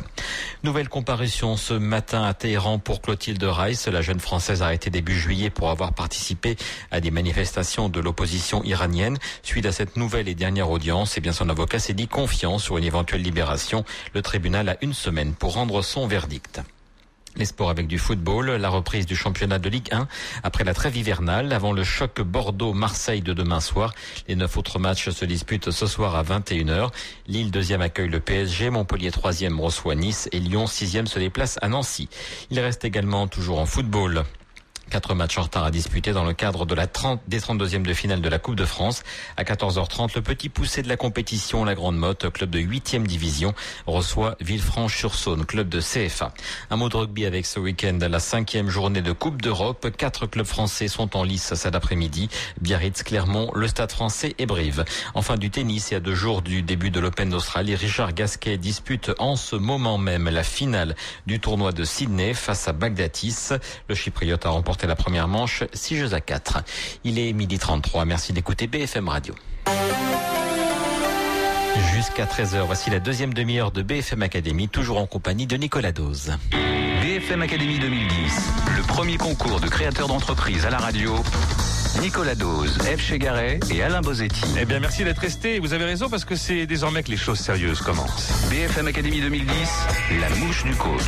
Nouvelle 0.64 0.88
comparution 0.88 1.56
ce 1.58 1.74
matin 1.74 2.24
à 2.24 2.32
Téhéran 2.32 2.78
pour 2.78 3.02
Clotilde 3.02 3.42
Reiss. 3.44 3.86
La 3.86 4.00
jeune 4.00 4.20
Française 4.20 4.62
arrêtée 4.62 4.90
début 4.90 5.18
juillet 5.18 5.50
pour 5.50 5.70
avoir 5.70 5.92
participé 5.92 6.56
à 6.90 7.00
des 7.00 7.10
manifestations 7.10 7.88
de 7.88 8.00
l'opposition 8.00 8.64
iranienne. 8.64 9.18
Suite 9.42 9.66
à 9.66 9.72
cette 9.72 9.96
nouvelle 9.96 10.28
et 10.28 10.34
dernière 10.34 10.70
audience, 10.70 11.18
eh 11.18 11.20
bien 11.20 11.32
son 11.32 11.48
avocat 11.50 11.78
s'est 11.78 11.94
dit 11.94 12.08
confiant 12.08 12.58
sur 12.58 12.78
une 12.78 12.84
éventuelle 12.84 13.22
libération. 13.22 13.84
Le 14.14 14.22
tribunal 14.22 14.68
a 14.68 14.76
une 14.80 14.94
semaine 14.94 15.34
pour 15.34 15.54
rendre 15.54 15.82
son 15.82 16.06
verdict. 16.06 16.60
Les 17.36 17.44
sports 17.44 17.70
avec 17.70 17.86
du 17.86 17.98
football, 17.98 18.50
la 18.50 18.68
reprise 18.68 19.06
du 19.06 19.14
championnat 19.14 19.58
de 19.58 19.68
Ligue 19.68 19.92
1 19.92 20.08
après 20.42 20.64
la 20.64 20.74
trêve 20.74 20.96
hivernale, 20.96 21.52
avant 21.52 21.72
le 21.72 21.84
choc 21.84 22.20
Bordeaux-Marseille 22.20 23.22
de 23.22 23.32
demain 23.32 23.60
soir. 23.60 23.94
Les 24.26 24.34
neuf 24.34 24.56
autres 24.56 24.78
matchs 24.78 25.10
se 25.10 25.24
disputent 25.24 25.70
ce 25.70 25.86
soir 25.86 26.16
à 26.16 26.24
21h. 26.24 26.90
Lille 27.28 27.50
deuxième 27.50 27.82
accueille 27.82 28.08
le 28.08 28.20
PSG, 28.20 28.70
Montpellier 28.70 29.12
troisième 29.12 29.60
reçoit 29.60 29.94
Nice 29.94 30.28
et 30.32 30.40
Lyon 30.40 30.66
sixième 30.66 31.06
se 31.06 31.18
déplace 31.18 31.58
à 31.62 31.68
Nancy. 31.68 32.08
Il 32.50 32.58
reste 32.58 32.84
également 32.84 33.28
toujours 33.28 33.60
en 33.60 33.66
football. 33.66 34.24
Quatre 34.90 35.14
matchs 35.14 35.38
en 35.38 35.42
retard 35.42 35.62
à 35.62 35.70
disputer 35.70 36.12
dans 36.12 36.24
le 36.24 36.32
cadre 36.32 36.66
de 36.66 36.74
la 36.74 36.88
30, 36.88 37.20
des 37.28 37.38
32e 37.38 37.82
de 37.82 37.94
finale 37.94 38.20
de 38.20 38.28
la 38.28 38.40
Coupe 38.40 38.56
de 38.56 38.64
France. 38.64 39.04
À 39.36 39.44
14h30, 39.44 40.16
le 40.16 40.20
petit 40.20 40.48
poussé 40.48 40.82
de 40.82 40.88
la 40.88 40.96
compétition, 40.96 41.64
la 41.64 41.76
Grande 41.76 41.96
Motte, 41.96 42.28
club 42.30 42.50
de 42.50 42.58
8e 42.58 43.04
division, 43.04 43.54
reçoit 43.86 44.34
Villefranche-sur-Saône, 44.40 45.46
club 45.46 45.68
de 45.68 45.80
CFA. 45.80 46.34
Un 46.70 46.76
mot 46.76 46.88
de 46.88 46.96
rugby 46.96 47.24
avec 47.24 47.46
ce 47.46 47.60
week-end, 47.60 48.00
la 48.00 48.18
cinquième 48.18 48.68
journée 48.68 49.00
de 49.00 49.12
Coupe 49.12 49.40
d'Europe. 49.40 49.90
Quatre 49.96 50.26
clubs 50.26 50.44
français 50.44 50.88
sont 50.88 51.16
en 51.16 51.22
lice 51.22 51.54
cet 51.54 51.76
après-midi. 51.76 52.28
Biarritz, 52.60 53.04
Clermont, 53.04 53.52
le 53.54 53.68
Stade 53.68 53.92
français 53.92 54.34
et 54.38 54.46
Brive. 54.46 54.84
Enfin 55.14 55.36
du 55.36 55.50
tennis 55.50 55.92
et 55.92 55.94
à 55.94 56.00
deux 56.00 56.16
jours 56.16 56.42
du 56.42 56.62
début 56.62 56.90
de 56.90 56.98
l'Open 56.98 57.30
d'Australie, 57.30 57.76
Richard 57.76 58.12
Gasquet 58.12 58.58
dispute 58.58 59.12
en 59.20 59.36
ce 59.36 59.54
moment 59.54 59.98
même 59.98 60.28
la 60.28 60.42
finale 60.42 60.96
du 61.26 61.38
tournoi 61.38 61.70
de 61.70 61.84
Sydney 61.84 62.34
face 62.34 62.66
à 62.66 62.72
Bagdatis. 62.72 63.50
Le 63.88 63.94
Chypriote 63.94 64.46
a 64.46 64.50
remporté 64.50 64.79
la 64.86 64.96
première 64.96 65.28
manche, 65.28 65.64
6 65.72 65.96
jeux 65.96 66.14
à 66.14 66.20
4. 66.20 66.58
Il 67.04 67.18
est 67.18 67.32
midi 67.32 67.58
33. 67.58 68.04
Merci 68.04 68.32
d'écouter 68.32 68.66
BFM 68.66 69.08
Radio. 69.08 69.34
Jusqu'à 71.94 72.24
13h, 72.24 72.64
voici 72.66 72.90
la 72.90 72.98
deuxième 72.98 73.32
demi-heure 73.34 73.70
de 73.70 73.82
BFM 73.82 74.22
Academy, 74.22 74.68
toujours 74.68 74.98
en 74.98 75.06
compagnie 75.06 75.46
de 75.46 75.56
Nicolas 75.56 75.92
Dose. 75.92 76.32
BFM 77.02 77.42
Academy 77.42 77.78
2010, 77.78 78.08
le 78.76 78.82
premier 78.82 79.16
concours 79.16 79.60
de 79.60 79.68
créateurs 79.68 80.08
d'entreprise 80.08 80.66
à 80.66 80.70
la 80.70 80.78
radio. 80.78 81.14
Nicolas 81.98 82.34
Dose, 82.34 82.78
F. 82.78 83.00
Chegaray 83.00 83.58
et 83.70 83.82
Alain 83.82 84.00
Bozetti. 84.00 84.42
Eh 84.58 84.64
bien, 84.64 84.80
merci 84.80 85.04
d'être 85.04 85.18
resté. 85.18 85.58
Vous 85.58 85.72
avez 85.72 85.84
raison 85.84 86.08
parce 86.08 86.24
que 86.24 86.36
c'est 86.36 86.66
désormais 86.66 87.02
que 87.02 87.10
les 87.10 87.16
choses 87.16 87.38
sérieuses 87.38 87.80
commencent. 87.80 88.48
BFM 88.48 88.86
Academy 88.86 89.20
2010, 89.20 89.48
la 90.20 90.30
mouche 90.36 90.64
du 90.64 90.74
coach. 90.76 91.02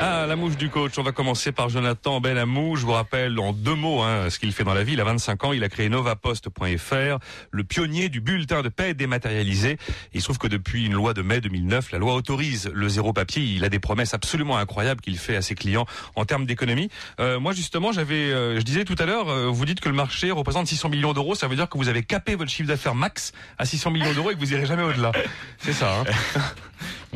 Ah, 0.00 0.26
la 0.26 0.36
mouche 0.36 0.56
du 0.56 0.70
coach. 0.70 0.92
On 0.98 1.02
va 1.02 1.12
commencer 1.12 1.52
par 1.52 1.68
Jonathan 1.68 2.20
Benamou. 2.20 2.76
Je 2.76 2.86
vous 2.86 2.92
rappelle 2.92 3.38
en 3.40 3.52
deux 3.52 3.74
mots 3.74 4.02
hein, 4.02 4.30
ce 4.30 4.38
qu'il 4.38 4.52
fait 4.52 4.64
dans 4.64 4.74
la 4.74 4.84
vie. 4.84 4.92
Il 4.92 5.00
a 5.00 5.04
25 5.04 5.44
ans. 5.44 5.52
Il 5.52 5.64
a 5.64 5.68
créé 5.68 5.88
novapost.fr, 5.88 7.18
le 7.50 7.64
pionnier 7.64 8.08
du 8.08 8.20
bulletin 8.20 8.62
de 8.62 8.68
paix 8.68 8.94
dématérialisé. 8.94 9.78
Il 10.14 10.20
se 10.20 10.26
trouve 10.26 10.38
que 10.38 10.48
depuis 10.48 10.86
une 10.86 10.94
loi 10.94 11.14
de 11.14 11.22
mai 11.22 11.40
2009, 11.40 11.92
la 11.92 11.98
loi 11.98 12.14
autorise 12.14 12.70
le 12.72 12.88
zéro 12.88 13.12
papier. 13.12 13.42
Il 13.42 13.64
a 13.64 13.68
des 13.68 13.80
promesses 13.80 14.14
absolument 14.14 14.56
incroyables 14.56 15.00
qu'il 15.00 15.18
fait 15.18 15.36
à 15.36 15.42
ses 15.42 15.54
clients 15.54 15.86
en 16.14 16.24
termes 16.24 16.46
d'économie. 16.46 16.90
Euh, 17.20 17.40
moi, 17.40 17.52
justement, 17.52 17.92
j'avais, 17.92 18.32
euh, 18.32 18.58
je 18.58 18.62
disais 18.62 18.84
tout 18.84 18.96
à 18.98 19.06
l'heure, 19.06 19.28
euh, 19.28 19.46
vous 19.46 19.64
dites 19.64 19.80
que 19.80 19.88
le 19.88 19.94
marché 19.96 20.30
représente 20.30 20.66
600 20.66 20.88
millions 20.88 21.12
d'euros. 21.12 21.34
Ça 21.34 21.48
veut 21.48 21.56
dire 21.56 21.68
que 21.68 21.76
vous 21.78 21.88
avez 21.88 22.04
capé 22.04 22.36
votre 22.36 22.50
chiffre 22.50 22.68
d'affaires 22.68 22.94
max 22.94 23.32
à 23.58 23.64
600 23.64 23.90
millions 23.90 24.12
d'euros 24.12 24.30
et 24.30 24.34
que 24.34 24.38
vous 24.38 24.52
irez 24.52 24.66
jamais 24.66 24.82
au-delà. 24.82 25.12
C'est 25.58 25.72
ça. 25.72 26.00
Hein 26.00 26.04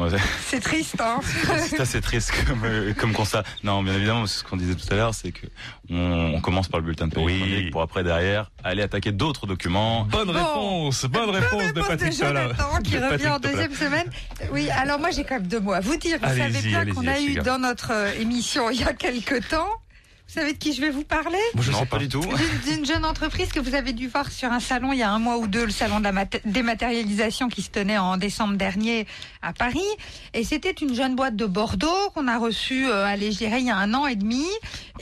c'est 0.46 0.60
triste, 0.60 1.00
hein 1.00 1.20
C'est 1.68 1.80
assez 1.80 2.00
triste 2.00 2.32
comme, 2.46 2.62
euh, 2.64 2.94
comme 2.94 3.12
constat. 3.12 3.42
Non, 3.62 3.82
bien 3.82 3.94
évidemment, 3.94 4.26
ce 4.26 4.42
qu'on 4.42 4.56
disait 4.56 4.74
tout 4.74 4.86
à 4.90 4.96
l'heure, 4.96 5.14
c'est 5.14 5.32
que 5.32 5.46
on, 5.90 6.34
on, 6.34 6.40
commence 6.40 6.68
par 6.68 6.80
le 6.80 6.86
bulletin 6.86 7.08
de 7.08 7.14
paie 7.14 7.20
oui. 7.20 7.70
pour 7.70 7.82
après 7.82 8.02
derrière 8.02 8.50
aller 8.64 8.82
attaquer 8.82 9.12
d'autres 9.12 9.46
documents. 9.46 10.04
Bonne 10.04 10.28
bon. 10.28 10.32
réponse, 10.32 11.04
bonne 11.04 11.30
réponse 11.30 11.72
de 11.72 11.82
Patrick 11.82 12.12
Jonathan 12.12 12.80
qui 12.82 12.98
revient 12.98 13.28
en 13.28 13.38
deuxième 13.38 13.74
semaine. 13.74 14.06
Oui, 14.52 14.70
alors 14.70 14.98
moi 14.98 15.10
j'ai 15.10 15.24
quand 15.24 15.36
même 15.36 15.46
deux 15.46 15.60
mots 15.60 15.72
à 15.72 15.80
vous 15.80 15.96
dire. 15.96 16.18
Vous 16.22 16.28
savez 16.28 16.62
bien 16.62 16.86
qu'on 16.86 17.06
a 17.06 17.20
eu 17.20 17.34
dans 17.36 17.58
notre 17.58 17.92
émission 18.18 18.70
il 18.70 18.80
y 18.80 18.84
a 18.84 18.92
quelque 18.92 19.36
temps 19.48 19.68
Vous 20.32 20.38
savez 20.40 20.52
de 20.52 20.58
qui 20.58 20.72
je 20.72 20.80
vais 20.80 20.90
vous 20.90 21.02
parler 21.02 21.38
Moi, 21.54 21.64
je 21.64 21.72
non, 21.72 21.80
sais 21.80 21.86
pas 21.86 21.98
du 21.98 22.08
tout. 22.08 22.20
D'une- 22.20 22.76
D'une 22.76 22.86
jeune 22.86 23.04
entreprise 23.04 23.48
que 23.48 23.58
vous 23.58 23.74
avez 23.74 23.92
dû 23.92 24.06
voir 24.06 24.30
sur 24.30 24.52
un 24.52 24.60
salon 24.60 24.92
il 24.92 25.00
y 25.00 25.02
a 25.02 25.10
un 25.10 25.18
mois 25.18 25.38
ou 25.38 25.48
deux, 25.48 25.64
le 25.64 25.72
salon 25.72 25.98
de 25.98 26.04
la 26.04 26.12
mat- 26.12 26.40
dématérialisation 26.44 27.48
qui 27.48 27.62
se 27.62 27.70
tenait 27.70 27.98
en 27.98 28.16
décembre 28.16 28.54
dernier 28.56 29.08
à 29.42 29.52
Paris. 29.52 29.80
Et 30.32 30.44
c'était 30.44 30.70
une 30.70 30.94
jeune 30.94 31.16
boîte 31.16 31.34
de 31.34 31.46
Bordeaux 31.46 32.10
qu'on 32.14 32.28
a 32.28 32.38
reçue, 32.38 32.86
euh, 32.88 33.04
allez, 33.06 33.32
je 33.32 33.38
dirais, 33.38 33.60
il 33.60 33.66
y 33.66 33.70
a 33.70 33.76
un 33.76 33.92
an 33.92 34.06
et 34.06 34.14
demi, 34.14 34.46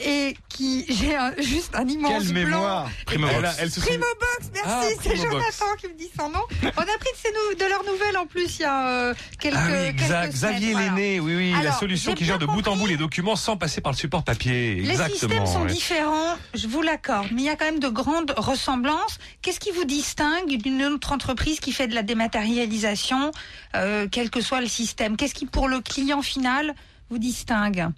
et 0.03 0.35
qui, 0.49 0.85
j'ai 0.89 1.15
un- 1.15 1.33
juste 1.37 1.75
un 1.75 1.87
immense 1.87 2.23
Quelle 2.23 2.33
blanc. 2.45 2.59
mémoire 2.61 2.89
Primobox. 3.05 3.35
Elle, 3.37 3.45
a- 3.45 3.53
elle 3.59 3.71
se 3.71 3.79
Primobox, 3.81 4.49
merci, 4.53 4.67
Ah, 4.67 4.81
c'est 4.87 5.09
Primobox. 5.09 5.31
Jonathan 5.31 5.75
qui 5.79 5.87
me 5.89 5.93
dit 5.93 6.09
son 6.17 6.29
nom. 6.31 6.41
On 6.63 6.67
a 6.81 6.85
pris 6.85 7.13
de, 7.23 7.29
nou- 7.29 7.55
de 7.55 7.69
leurs 7.69 7.83
nouvelles 7.85 8.17
en 8.17 8.25
plus 8.25 8.57
il 8.57 8.61
y 8.63 8.65
a 8.65 8.87
euh, 8.87 9.13
quelques, 9.39 9.57
Ah 9.59 9.67
oui, 9.67 9.73
quelques 9.73 10.01
exact. 10.01 10.31
semaines, 10.33 10.53
Xavier 10.55 10.71
voilà. 10.71 10.87
Lenné, 10.87 11.19
oui, 11.19 11.35
oui, 11.35 11.53
la 11.63 11.73
solution 11.73 12.15
qui 12.15 12.25
gère 12.25 12.39
de 12.39 12.47
bout 12.47 12.67
en 12.67 12.75
bout 12.75 12.87
les 12.87 12.97
documents 12.97 13.35
sans 13.35 13.57
passer 13.57 13.79
par 13.81 13.91
le 13.91 13.97
support 13.97 14.23
papier. 14.23 14.79
Exactement. 14.79 15.18
Systèmes 15.19 15.45
sont 15.45 15.61
ouais. 15.63 15.71
différents, 15.71 16.37
je 16.53 16.67
vous 16.67 16.81
l'accorde, 16.81 17.27
mais 17.31 17.41
il 17.41 17.45
y 17.45 17.49
a 17.49 17.55
quand 17.55 17.65
même 17.65 17.79
de 17.79 17.89
grandes 17.89 18.33
ressemblances. 18.37 19.17
Qu'est-ce 19.41 19.59
qui 19.59 19.71
vous 19.71 19.85
distingue 19.85 20.57
d'une 20.57 20.83
autre 20.83 21.11
entreprise 21.11 21.59
qui 21.59 21.71
fait 21.71 21.87
de 21.87 21.95
la 21.95 22.03
dématérialisation, 22.03 23.31
euh, 23.75 24.07
quel 24.11 24.29
que 24.29 24.41
soit 24.41 24.61
le 24.61 24.67
système? 24.67 25.17
Qu'est-ce 25.17 25.33
qui, 25.33 25.45
pour 25.45 25.67
le 25.67 25.81
client 25.81 26.21
final, 26.21 26.73
vous 27.09 27.17
distingue? 27.17 27.89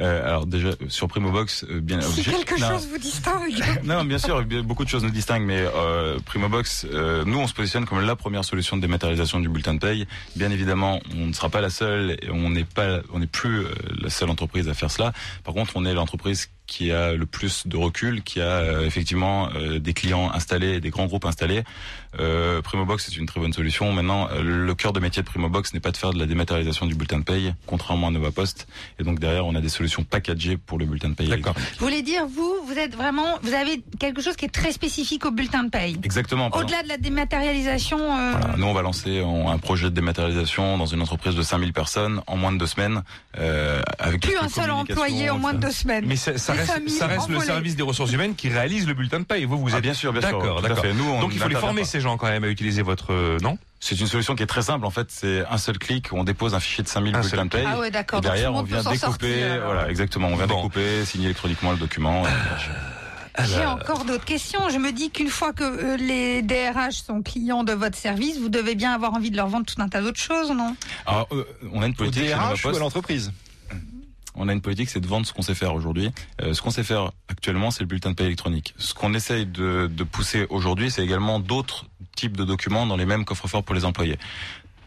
Euh, 0.00 0.26
alors 0.26 0.46
déjà 0.46 0.70
sur 0.88 1.08
Primobox, 1.08 1.64
euh, 1.68 1.80
bien 1.80 2.00
Si 2.00 2.22
quelque 2.22 2.58
non. 2.60 2.70
chose 2.70 2.88
vous 2.88 2.98
distingue. 2.98 3.62
Non, 3.84 4.04
bien 4.04 4.18
sûr, 4.18 4.44
beaucoup 4.64 4.84
de 4.84 4.88
choses 4.88 5.04
nous 5.04 5.10
distinguent, 5.10 5.46
mais 5.46 5.60
euh, 5.60 6.18
Primobox, 6.24 6.86
euh, 6.92 7.24
nous, 7.24 7.38
on 7.38 7.46
se 7.46 7.54
positionne 7.54 7.84
comme 7.86 8.00
la 8.00 8.16
première 8.16 8.44
solution 8.44 8.76
de 8.76 8.82
dématérialisation 8.82 9.40
du 9.40 9.48
bulletin 9.48 9.74
de 9.74 9.78
paye. 9.78 10.06
Bien 10.36 10.50
évidemment, 10.50 11.00
on 11.16 11.26
ne 11.26 11.32
sera 11.32 11.48
pas 11.50 11.60
la 11.60 11.70
seule, 11.70 12.12
et 12.22 12.30
on 12.30 12.50
n'est 12.50 12.64
pas, 12.64 13.00
on 13.12 13.18
n'est 13.18 13.26
plus 13.26 13.60
euh, 13.60 13.74
la 14.00 14.10
seule 14.10 14.30
entreprise 14.30 14.68
à 14.68 14.74
faire 14.74 14.90
cela. 14.90 15.12
Par 15.44 15.54
contre, 15.54 15.72
on 15.76 15.84
est 15.84 15.94
l'entreprise 15.94 16.48
qui 16.70 16.92
a 16.92 17.14
le 17.14 17.26
plus 17.26 17.66
de 17.66 17.76
recul, 17.76 18.22
qui 18.22 18.40
a 18.40 18.44
euh, 18.44 18.86
effectivement 18.86 19.48
euh, 19.56 19.80
des 19.80 19.92
clients 19.92 20.30
installés, 20.32 20.80
des 20.80 20.90
grands 20.90 21.06
groupes 21.06 21.24
installés. 21.24 21.64
Euh, 22.18 22.60
Primobox 22.62 23.08
est 23.08 23.16
une 23.16 23.26
très 23.26 23.38
bonne 23.40 23.52
solution. 23.52 23.92
Maintenant, 23.92 24.28
euh, 24.32 24.42
le 24.42 24.74
cœur 24.74 24.92
de 24.92 24.98
métier 25.00 25.22
de 25.22 25.26
Primobox 25.28 25.72
n'est 25.74 25.80
pas 25.80 25.92
de 25.92 25.96
faire 25.96 26.12
de 26.12 26.18
la 26.18 26.26
dématérialisation 26.26 26.86
du 26.86 26.94
bulletin 26.94 27.18
de 27.18 27.24
paye, 27.24 27.54
contrairement 27.66 28.08
à 28.08 28.10
Nova 28.10 28.30
Post. 28.32 28.66
Et 28.98 29.04
donc 29.04 29.20
derrière, 29.20 29.46
on 29.46 29.54
a 29.54 29.60
des 29.60 29.68
solutions 29.68 30.02
packagées 30.02 30.56
pour 30.56 30.78
le 30.78 30.86
bulletin 30.86 31.10
de 31.10 31.14
paye. 31.14 31.28
D'accord. 31.28 31.54
Vous 31.78 31.86
voulez 31.86 32.02
dire, 32.02 32.26
vous, 32.26 32.52
vous 32.66 32.76
êtes 32.78 32.96
vraiment, 32.96 33.38
vous 33.42 33.54
avez 33.54 33.82
quelque 34.00 34.20
chose 34.22 34.34
qui 34.36 34.44
est 34.44 34.48
très 34.48 34.72
spécifique 34.72 35.24
au 35.24 35.30
bulletin 35.30 35.62
de 35.64 35.70
paye. 35.70 35.96
Exactement. 36.02 36.48
Au-delà 36.52 36.82
de 36.82 36.88
la 36.88 36.96
dématérialisation, 36.96 37.98
euh, 38.00 38.32
Voilà, 38.32 38.56
nous 38.56 38.66
on 38.66 38.72
va 38.74 38.82
lancer 38.82 39.20
un 39.22 39.58
projet 39.58 39.86
de 39.90 39.94
dématérialisation 39.94 40.78
dans 40.78 40.86
une 40.86 41.02
entreprise 41.02 41.34
de 41.36 41.42
5000 41.42 41.72
personnes 41.72 42.22
en 42.26 42.36
moins 42.36 42.52
de 42.52 42.58
deux 42.58 42.66
semaines. 42.66 43.02
Euh, 43.38 43.80
avec 43.98 44.22
plus 44.22 44.36
un 44.36 44.48
seul 44.48 44.70
employé 44.70 45.30
en 45.30 45.38
moins 45.38 45.52
de 45.54 45.58
deux 45.58 45.70
semaines. 45.70 46.04
Mais 46.06 46.16
ça, 46.16 46.32
reste, 46.32 46.88
ça 46.88 47.06
reste 47.06 47.28
le 47.28 47.38
service 47.40 47.76
des 47.76 47.82
ressources 47.82 48.12
humaines 48.12 48.34
qui 48.34 48.48
réalise 48.48 48.86
le 48.86 48.94
bulletin 48.94 49.20
de 49.20 49.24
paye. 49.24 49.44
Vous, 49.44 49.58
vous 49.58 49.70
Ah, 49.74 49.76
êtes 49.78 49.82
bien 49.82 49.94
sûr, 49.94 50.12
bien 50.12 50.22
sûr. 50.22 50.38
D'accord, 50.38 50.58
tout 50.60 50.64
à 50.64 50.68
d'accord. 50.68 50.84
fait. 50.84 50.92
Nous, 50.94 51.04
on 51.08 51.20
Donc 51.20 51.30
il 51.34 51.38
faut 51.38 51.48
les 51.48 51.54
former. 51.54 51.84
Ces 52.00 52.04
gens 52.04 52.16
quand 52.16 52.28
même 52.28 52.44
à 52.44 52.48
utiliser 52.48 52.82
votre 52.82 53.12
euh, 53.12 53.38
non 53.42 53.58
C'est 53.78 53.98
une 54.00 54.06
solution 54.06 54.34
qui 54.34 54.42
est 54.42 54.46
très 54.46 54.62
simple 54.62 54.86
en 54.86 54.90
fait. 54.90 55.06
C'est 55.10 55.44
un 55.48 55.58
seul 55.58 55.78
clic, 55.78 56.08
on 56.12 56.24
dépose 56.24 56.54
un 56.54 56.60
fichier 56.60 56.82
de 56.82 56.88
5000 56.88 57.14
Un 57.14 57.20
bulletins 57.20 57.44
de 57.44 57.50
paye. 57.50 57.64
Ah 57.66 57.78
ouais, 57.78 57.90
d'accord. 57.90 58.20
Derrière, 58.20 58.54
on 58.54 58.62
vient 58.62 58.78
découper, 58.78 58.98
sortir, 58.98 59.62
voilà, 59.64 59.88
exactement, 59.90 60.28
on 60.28 60.36
vient 60.36 60.46
Bon. 60.46 60.56
découper, 60.56 61.04
signer 61.04 61.26
électroniquement 61.26 61.72
le 61.72 61.76
document. 61.76 62.22
J'ai 63.38 63.64
encore 63.64 64.04
d'autres 64.04 64.24
questions. 64.24 64.68
Je 64.70 64.78
me 64.78 64.92
dis 64.92 65.10
qu'une 65.10 65.28
fois 65.28 65.52
que 65.52 65.62
euh, 65.62 65.96
les 65.96 66.42
DRH 66.42 67.02
sont 67.06 67.22
clients 67.22 67.64
de 67.64 67.72
votre 67.72 67.96
service, 67.96 68.38
vous 68.38 68.48
devez 68.48 68.74
bien 68.74 68.92
avoir 68.92 69.14
envie 69.14 69.30
de 69.30 69.36
leur 69.36 69.46
vendre 69.48 69.64
tout 69.66 69.80
un 69.80 69.88
tas 69.88 70.00
d'autres 70.02 70.20
choses, 70.20 70.50
non? 70.50 70.74
Alors, 71.06 71.28
euh, 71.32 71.46
on 71.72 71.80
a 71.82 71.86
une 71.86 71.94
politique 71.94 72.24
chez 72.24 72.30
Nova 72.34 72.48
DRH 72.54 72.64
ou 72.64 72.76
à 72.76 72.78
l'entreprise? 72.78 73.32
On 74.42 74.48
a 74.48 74.52
une 74.52 74.62
politique, 74.62 74.88
c'est 74.88 75.00
de 75.00 75.06
vendre 75.06 75.26
ce 75.26 75.32
qu'on 75.34 75.42
sait 75.42 75.54
faire 75.54 75.74
aujourd'hui. 75.74 76.10
Euh, 76.42 76.54
ce 76.54 76.62
qu'on 76.62 76.70
sait 76.70 76.82
faire 76.82 77.12
actuellement, 77.28 77.70
c'est 77.70 77.80
le 77.80 77.86
bulletin 77.86 78.10
de 78.10 78.14
paie 78.14 78.24
électronique. 78.24 78.74
Ce 78.78 78.94
qu'on 78.94 79.12
essaye 79.14 79.44
de, 79.46 79.86
de 79.92 80.04
pousser 80.04 80.46
aujourd'hui, 80.48 80.90
c'est 80.90 81.04
également 81.04 81.38
d'autres 81.40 81.84
types 82.16 82.36
de 82.36 82.44
documents 82.44 82.86
dans 82.86 82.96
les 82.96 83.06
mêmes 83.06 83.24
coffres-forts 83.26 83.62
pour 83.64 83.74
les 83.74 83.84
employés. 83.84 84.18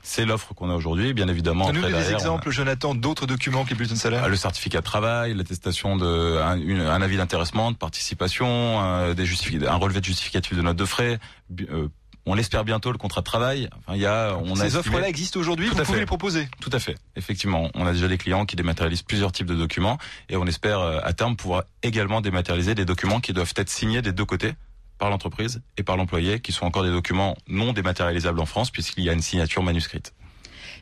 C'est 0.06 0.26
l'offre 0.26 0.54
qu'on 0.54 0.70
a 0.70 0.76
aujourd'hui, 0.76 1.14
bien 1.14 1.28
évidemment. 1.30 1.68
Après, 1.68 1.82
des 1.82 1.88
derrière, 1.94 2.10
on 2.10 2.12
a- 2.12 2.14
exemples, 2.16 2.52
Jonathan, 2.52 2.94
d'autres 2.94 3.26
documents 3.26 3.64
que 3.64 3.70
les 3.70 3.76
bulletins 3.76 3.94
de 3.94 4.00
salaire 4.00 4.24
Ah, 4.26 4.28
le 4.28 4.36
certificat 4.36 4.80
de 4.80 4.84
travail, 4.84 5.34
l'attestation 5.34 5.96
de 5.96 6.40
un, 6.44 6.60
une- 6.60 6.82
un 6.82 7.02
avis 7.02 7.16
d'intéressement, 7.16 7.72
de 7.72 7.78
participation, 7.78 8.82
un, 8.82 9.14
des 9.14 9.26
justifi- 9.26 9.66
un 9.66 9.76
relevé 9.76 10.02
de 10.02 10.06
justificatif 10.06 10.58
de 10.58 10.62
note 10.62 10.76
de 10.76 10.86
frais. 10.86 11.20
euh, 11.70 11.88
on 12.26 12.36
l'espère 12.36 12.64
bientôt 12.64 12.92
le 12.92 12.98
contrat 12.98 13.22
de 13.22 13.26
travail. 13.26 13.70
Enfin, 13.80 13.96
il 13.96 14.02
y 14.02 14.06
a, 14.06 14.38
on 14.44 14.54
a 14.54 14.56
Ces 14.56 14.68
estimé- 14.68 14.78
offres-là 14.80 15.10
existent 15.10 15.40
aujourd'hui, 15.40 15.68
Tout 15.70 15.76
vous 15.76 15.82
à 15.82 15.84
pouvez 15.86 15.96
fait. 15.98 16.02
les 16.02 16.06
proposer. 16.06 16.48
Tout 16.62 16.70
à 16.74 16.80
fait. 16.80 16.96
Effectivement, 17.16 17.70
on 17.76 17.86
a 17.86 17.92
déjà 17.92 18.08
des 18.08 18.18
clients 18.18 18.46
qui 18.46 18.56
dématérialisent 18.56 19.02
plusieurs 19.04 19.32
types 19.32 19.48
de 19.48 19.56
documents 19.56 19.98
et 20.30 20.38
on 20.38 20.46
espère 20.48 20.80
euh, 20.80 21.00
à 21.04 21.14
terme 21.14 21.36
pouvoir 21.36 21.64
également 21.82 22.22
dématérialiser 22.22 22.76
des 22.76 22.86
documents 22.86 23.20
qui 23.20 23.34
doivent 23.34 23.54
être 23.58 23.70
signés 23.70 24.02
des 24.02 24.14
deux 24.14 24.26
côtés 24.26 24.54
par 25.00 25.10
l'entreprise 25.10 25.62
et 25.78 25.84
par 25.84 25.98
l'employé, 25.98 26.40
qui 26.40 26.52
sont 26.54 26.66
encore 26.66 26.84
des 26.84 26.92
documents 26.92 27.36
non 27.48 27.74
dématérialisables 27.74 28.40
en 28.40 28.46
France 28.46 28.72
puisqu'il 28.72 29.04
y 29.04 29.10
a 29.10 29.14
une 29.14 29.22
signature 29.22 29.62
manuscrite. 29.64 30.14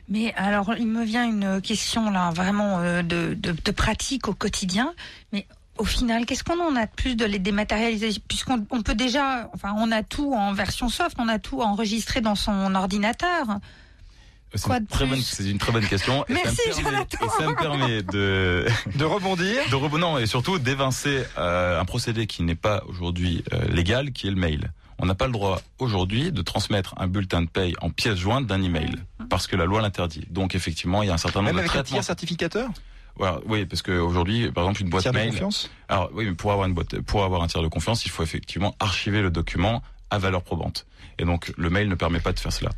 Mais 0.08 0.34
alors, 0.34 0.74
il 0.78 0.86
me 0.86 1.04
vient 1.04 1.24
une 1.24 1.60
question 1.60 2.10
là, 2.10 2.30
vraiment 2.30 2.80
euh, 2.80 3.02
de, 3.02 3.34
de, 3.34 3.52
de 3.52 3.70
pratique 3.70 4.28
au 4.28 4.34
quotidien. 4.34 4.94
Mais 5.32 5.46
au 5.82 5.84
final, 5.84 6.26
qu'est-ce 6.26 6.44
qu'on 6.44 6.60
en 6.60 6.76
a 6.76 6.86
de 6.86 6.92
plus 6.94 7.16
de 7.16 7.24
les 7.24 7.40
dématérialiser? 7.40 8.10
Puisqu'on 8.28 8.64
on 8.70 8.82
peut 8.82 8.94
déjà, 8.94 9.50
enfin, 9.52 9.74
on 9.76 9.90
a 9.90 10.04
tout 10.04 10.32
en 10.32 10.52
version 10.52 10.88
soft, 10.88 11.16
on 11.18 11.26
a 11.26 11.40
tout 11.40 11.60
enregistré 11.60 12.20
dans 12.20 12.36
son 12.36 12.74
ordinateur. 12.76 13.58
C'est 14.54 14.62
Quoi 14.64 14.76
une, 14.78 14.84
de 14.84 14.88
très 14.88 15.04
plus? 15.06 15.10
bonne, 15.10 15.20
c'est 15.22 15.50
une 15.50 15.58
très 15.58 15.72
bonne 15.72 15.86
question. 15.88 16.24
et 16.28 16.34
ça 16.34 16.40
me 16.40 16.44
Merci, 16.44 16.82
permet-. 16.82 17.02
Et 17.02 17.28
ça 17.42 17.46
me 17.48 17.54
permet 17.56 18.02
de, 18.02 18.66
De 18.96 19.04
rebondir. 19.04 19.60
de 19.70 19.74
rebondir 19.74 20.06
non, 20.06 20.18
et 20.18 20.26
surtout 20.26 20.58
d'évincer 20.60 21.24
euh, 21.38 21.80
un 21.80 21.84
procédé 21.84 22.26
qui 22.28 22.42
n'est 22.44 22.54
pas 22.54 22.84
aujourd'hui 22.86 23.42
euh, 23.52 23.64
légal, 23.68 24.12
qui 24.12 24.28
est 24.28 24.30
le 24.30 24.36
mail. 24.36 24.70
On 24.98 25.06
n'a 25.06 25.14
pas 25.16 25.26
le 25.26 25.32
droit 25.32 25.60
aujourd'hui 25.80 26.30
de 26.30 26.42
transmettre 26.42 26.94
un 26.98 27.08
bulletin 27.08 27.42
de 27.42 27.48
paye 27.48 27.74
en 27.80 27.90
pièce 27.90 28.16
jointe 28.18 28.46
d'un 28.46 28.62
email 28.62 28.94
parce 29.30 29.48
que 29.48 29.56
la 29.56 29.64
loi 29.64 29.80
l'interdit. 29.82 30.26
Donc 30.30 30.54
effectivement, 30.54 31.02
il 31.02 31.06
y 31.08 31.10
a 31.10 31.14
un 31.14 31.18
certain 31.18 31.40
nombre 31.40 31.54
Même 31.54 31.56
de 31.56 31.60
avec 31.60 31.70
un 31.70 31.82
traitements. 31.82 31.96
tiers 31.96 32.04
certificateur? 32.04 32.68
Voilà, 33.16 33.40
oui, 33.46 33.66
parce 33.66 33.82
qu'aujourd'hui, 33.82 34.50
par 34.50 34.64
exemple, 34.64 34.82
une 34.82 34.90
boîte 34.90 35.02
Tiers 35.02 35.12
de 35.12 35.18
mail. 35.18 35.30
confiance 35.30 35.70
Alors 35.88 36.10
oui, 36.14 36.24
mais 36.26 36.32
pour 36.32 36.52
avoir 36.52 36.66
une 36.66 36.74
boîte, 36.74 37.00
pour 37.00 37.24
avoir 37.24 37.42
un 37.42 37.46
tiers 37.46 37.62
de 37.62 37.68
confiance, 37.68 38.04
il 38.06 38.10
faut 38.10 38.22
effectivement 38.22 38.74
archiver 38.80 39.20
le 39.22 39.30
document 39.30 39.82
à 40.10 40.18
valeur 40.18 40.42
probante. 40.42 40.86
Et 41.18 41.24
donc 41.24 41.52
le 41.56 41.70
mail 41.70 41.88
ne 41.88 41.94
permet 41.94 42.20
pas 42.20 42.32
de 42.32 42.40
faire 42.40 42.52
cela. 42.52 42.70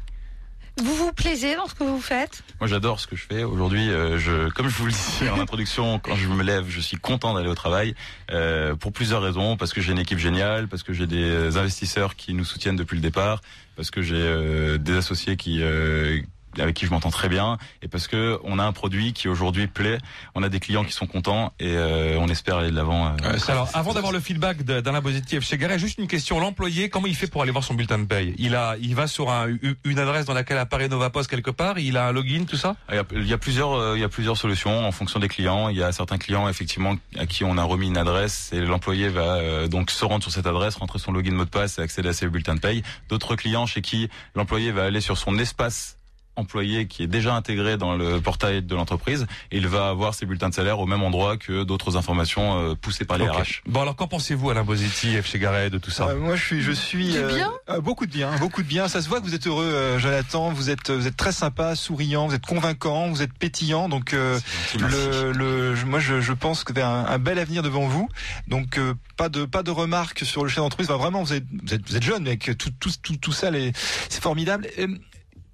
Vous 0.76 0.94
vous 0.96 1.12
plaisez 1.12 1.54
dans 1.54 1.68
ce 1.68 1.74
que 1.74 1.84
vous 1.84 2.00
faites? 2.00 2.42
Moi, 2.58 2.66
j'adore 2.66 2.98
ce 2.98 3.06
que 3.06 3.14
je 3.14 3.24
fais. 3.26 3.44
Aujourd'hui, 3.44 3.90
euh, 3.90 4.18
je, 4.18 4.48
comme 4.50 4.68
je 4.68 4.76
vous 4.76 4.86
le 4.86 4.92
dis 4.92 5.28
en 5.30 5.38
introduction, 5.38 5.98
quand 6.02 6.16
je 6.16 6.26
me 6.26 6.42
lève, 6.42 6.68
je 6.68 6.80
suis 6.80 6.96
content 6.96 7.32
d'aller 7.34 7.48
au 7.48 7.54
travail 7.54 7.94
euh, 8.32 8.74
pour 8.74 8.92
plusieurs 8.92 9.22
raisons. 9.22 9.56
Parce 9.56 9.72
que 9.72 9.80
j'ai 9.80 9.92
une 9.92 10.00
équipe 10.00 10.18
géniale, 10.18 10.66
parce 10.66 10.82
que 10.82 10.92
j'ai 10.92 11.06
des 11.06 11.56
investisseurs 11.56 12.16
qui 12.16 12.34
nous 12.34 12.44
soutiennent 12.44 12.74
depuis 12.74 12.96
le 12.96 13.02
départ, 13.02 13.40
parce 13.76 13.92
que 13.92 14.02
j'ai 14.02 14.16
euh, 14.16 14.76
des 14.76 14.96
associés 14.96 15.36
qui 15.36 15.62
euh, 15.62 16.20
avec 16.58 16.74
qui 16.76 16.86
je 16.86 16.90
m'entends 16.90 17.10
très 17.10 17.28
bien, 17.28 17.58
et 17.82 17.88
parce 17.88 18.08
que 18.08 18.38
on 18.44 18.58
a 18.58 18.64
un 18.64 18.72
produit 18.72 19.12
qui 19.12 19.28
aujourd'hui 19.28 19.66
plaît. 19.66 19.98
On 20.34 20.42
a 20.42 20.48
des 20.48 20.60
clients 20.60 20.84
qui 20.84 20.92
sont 20.92 21.06
contents 21.06 21.52
et 21.60 21.76
euh, 21.76 22.16
on 22.20 22.28
espère 22.28 22.56
aller 22.58 22.70
de 22.70 22.76
l'avant. 22.76 23.06
euh, 23.08 23.36
Alors, 23.48 23.68
avant 23.74 23.92
d'avoir 23.94 24.12
le 24.12 24.20
feedback 24.20 24.62
d'Alain 24.62 25.02
Positif 25.02 25.44
chez 25.46 25.58
Garret, 25.58 25.78
juste 25.78 25.98
une 25.98 26.06
question. 26.06 26.40
L'employé, 26.40 26.88
comment 26.88 27.06
il 27.06 27.14
fait 27.14 27.26
pour 27.26 27.42
aller 27.42 27.50
voir 27.52 27.64
son 27.64 27.74
bulletin 27.74 27.98
de 27.98 28.04
paye? 28.04 28.34
Il 28.38 28.54
a, 28.54 28.76
il 28.80 28.94
va 28.94 29.06
sur 29.06 29.30
un- 29.30 29.48
une 29.84 29.98
adresse 29.98 30.26
dans 30.26 30.34
laquelle 30.34 30.58
apparaît 30.58 30.88
Novapost 30.88 31.28
quelque 31.30 31.50
part? 31.50 31.78
Il 31.78 31.96
a 31.96 32.06
un 32.08 32.12
login, 32.12 32.44
tout 32.44 32.56
ça? 32.56 32.76
Il 32.90 32.96
y 32.96 32.98
a, 32.98 33.04
il 33.12 33.26
y 33.26 33.32
a 33.32 33.38
plusieurs, 33.38 33.72
euh, 33.72 33.96
il 33.96 34.00
y 34.00 34.04
a 34.04 34.08
plusieurs 34.08 34.36
solutions 34.36 34.86
en 34.86 34.92
fonction 34.92 35.20
des 35.20 35.28
clients. 35.28 35.68
Il 35.68 35.76
y 35.76 35.82
a 35.82 35.92
certains 35.92 36.18
clients 36.18 36.48
effectivement 36.48 36.94
à 37.18 37.26
qui 37.26 37.44
on 37.44 37.56
a 37.58 37.62
remis 37.62 37.86
une 37.88 37.96
adresse 37.98 38.50
et 38.52 38.60
l'employé 38.60 39.08
va 39.08 39.36
euh, 39.36 39.66
donc 39.68 39.90
se 39.90 40.04
rendre 40.04 40.22
sur 40.22 40.32
cette 40.32 40.46
adresse, 40.46 40.76
rentrer 40.76 40.98
son 40.98 41.12
login 41.12 41.32
mot 41.32 41.44
de 41.44 41.50
passe 41.50 41.78
et 41.78 41.82
accéder 41.82 42.08
à 42.08 42.12
ses 42.12 42.28
bulletins 42.28 42.54
de 42.54 42.60
paye. 42.60 42.82
D'autres 43.08 43.36
clients 43.36 43.66
chez 43.66 43.82
qui 43.82 44.08
l'employé 44.34 44.72
va 44.72 44.84
aller 44.84 45.00
sur 45.00 45.18
son 45.18 45.38
espace 45.38 45.98
employé 46.36 46.86
qui 46.86 47.02
est 47.02 47.06
déjà 47.06 47.34
intégré 47.34 47.76
dans 47.76 47.96
le 47.96 48.20
portail 48.20 48.62
de 48.62 48.74
l'entreprise 48.74 49.26
il 49.52 49.66
va 49.68 49.88
avoir 49.88 50.14
ses 50.14 50.26
bulletins 50.26 50.48
de 50.48 50.54
salaire 50.54 50.80
au 50.80 50.86
même 50.86 51.02
endroit 51.02 51.36
que 51.36 51.62
d'autres 51.62 51.96
informations 51.96 52.58
euh, 52.70 52.74
poussées 52.74 53.04
par 53.04 53.18
les 53.18 53.24
Ok. 53.28 53.34
RH. 53.36 53.62
Bon, 53.66 53.82
alors 53.82 53.96
qu'en 53.96 54.08
pensez-vous, 54.08 54.50
Alain 54.50 54.64
Positif 54.64 55.26
chez 55.26 55.38
Garret, 55.38 55.70
de 55.70 55.78
tout 55.78 55.90
ça 55.90 56.08
Euh, 56.08 56.18
moi, 56.18 56.36
je 56.36 56.44
suis, 56.44 56.62
je 56.62 56.72
suis 56.72 57.12
Du 57.12 57.22
bien 57.34 57.50
euh, 57.70 57.80
beaucoup 57.80 58.06
de 58.06 58.10
bien, 58.10 58.36
beaucoup 58.38 58.62
de 58.62 58.68
bien. 58.68 58.88
Ça 58.88 59.00
se 59.00 59.08
voit 59.08 59.20
que 59.20 59.24
vous 59.26 59.34
êtes 59.34 59.46
heureux, 59.46 59.64
euh, 59.64 59.98
Jonathan. 59.98 60.50
Vous 60.50 60.70
êtes, 60.70 60.90
vous 60.90 61.06
êtes 61.06 61.16
très 61.16 61.32
sympa, 61.32 61.74
souriant, 61.76 62.26
vous 62.26 62.34
êtes 62.34 62.44
convaincant, 62.46 63.08
vous 63.08 63.22
êtes 63.22 63.32
pétillant. 63.32 63.88
Donc, 63.88 64.12
euh, 64.12 64.38
le, 64.78 65.32
le, 65.32 65.74
moi, 65.86 65.98
je, 66.00 66.20
je 66.20 66.32
pense 66.32 66.64
que 66.64 66.72
vous 66.72 66.78
avez 66.78 66.86
un, 66.88 67.06
un 67.06 67.18
bel 67.18 67.38
avenir 67.38 67.62
devant 67.62 67.86
vous. 67.86 68.08
Donc, 68.48 68.78
euh, 68.78 68.94
pas 69.16 69.28
de, 69.28 69.44
pas 69.44 69.62
de 69.62 69.70
remarques 69.70 70.24
sur 70.24 70.42
le 70.42 70.48
chef 70.48 70.58
d'entreprise. 70.58 70.90
Enfin, 70.90 70.98
vraiment, 71.02 71.22
vous 71.22 71.32
êtes, 71.32 71.44
vous 71.64 71.74
êtes, 71.74 71.88
vous 71.88 71.96
êtes 71.96 72.02
jeune, 72.02 72.24
mais 72.24 72.36
que 72.36 72.52
tout, 72.52 72.70
tout, 72.80 72.90
tout, 73.02 73.16
tout 73.16 73.32
ça, 73.32 73.50
les- 73.50 73.72
c'est 74.08 74.22
formidable. 74.22 74.66
Euh, 74.78 74.88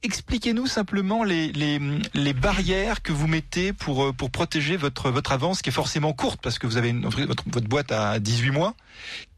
Expliquez-nous 0.02 0.66
simplement 0.66 1.24
les, 1.24 1.52
les, 1.52 2.32
barrières 2.32 3.02
que 3.02 3.12
vous 3.12 3.26
mettez 3.26 3.74
pour, 3.74 4.04
euh, 4.04 4.12
pour 4.12 4.30
protéger 4.30 4.78
votre, 4.78 5.10
votre 5.10 5.32
avance, 5.32 5.60
qui 5.60 5.68
est 5.68 5.72
forcément 5.72 6.14
courte, 6.14 6.40
parce 6.42 6.58
que 6.58 6.66
vous 6.66 6.78
avez 6.78 6.88
une, 6.88 7.06
votre, 7.06 7.44
votre 7.46 7.68
boîte 7.68 7.92
à 7.92 8.18
18 8.18 8.50
mois. 8.50 8.74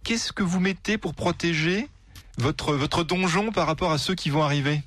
Qu'est-ce 0.04 0.32
que 0.32 0.44
vous 0.44 0.60
mettez 0.60 0.98
pour 0.98 1.14
protéger 1.14 1.88
votre, 2.38 2.74
votre 2.74 3.02
donjon 3.02 3.50
par 3.50 3.66
rapport 3.66 3.90
à 3.90 3.98
ceux 3.98 4.14
qui 4.14 4.30
vont 4.30 4.44
arriver? 4.44 4.82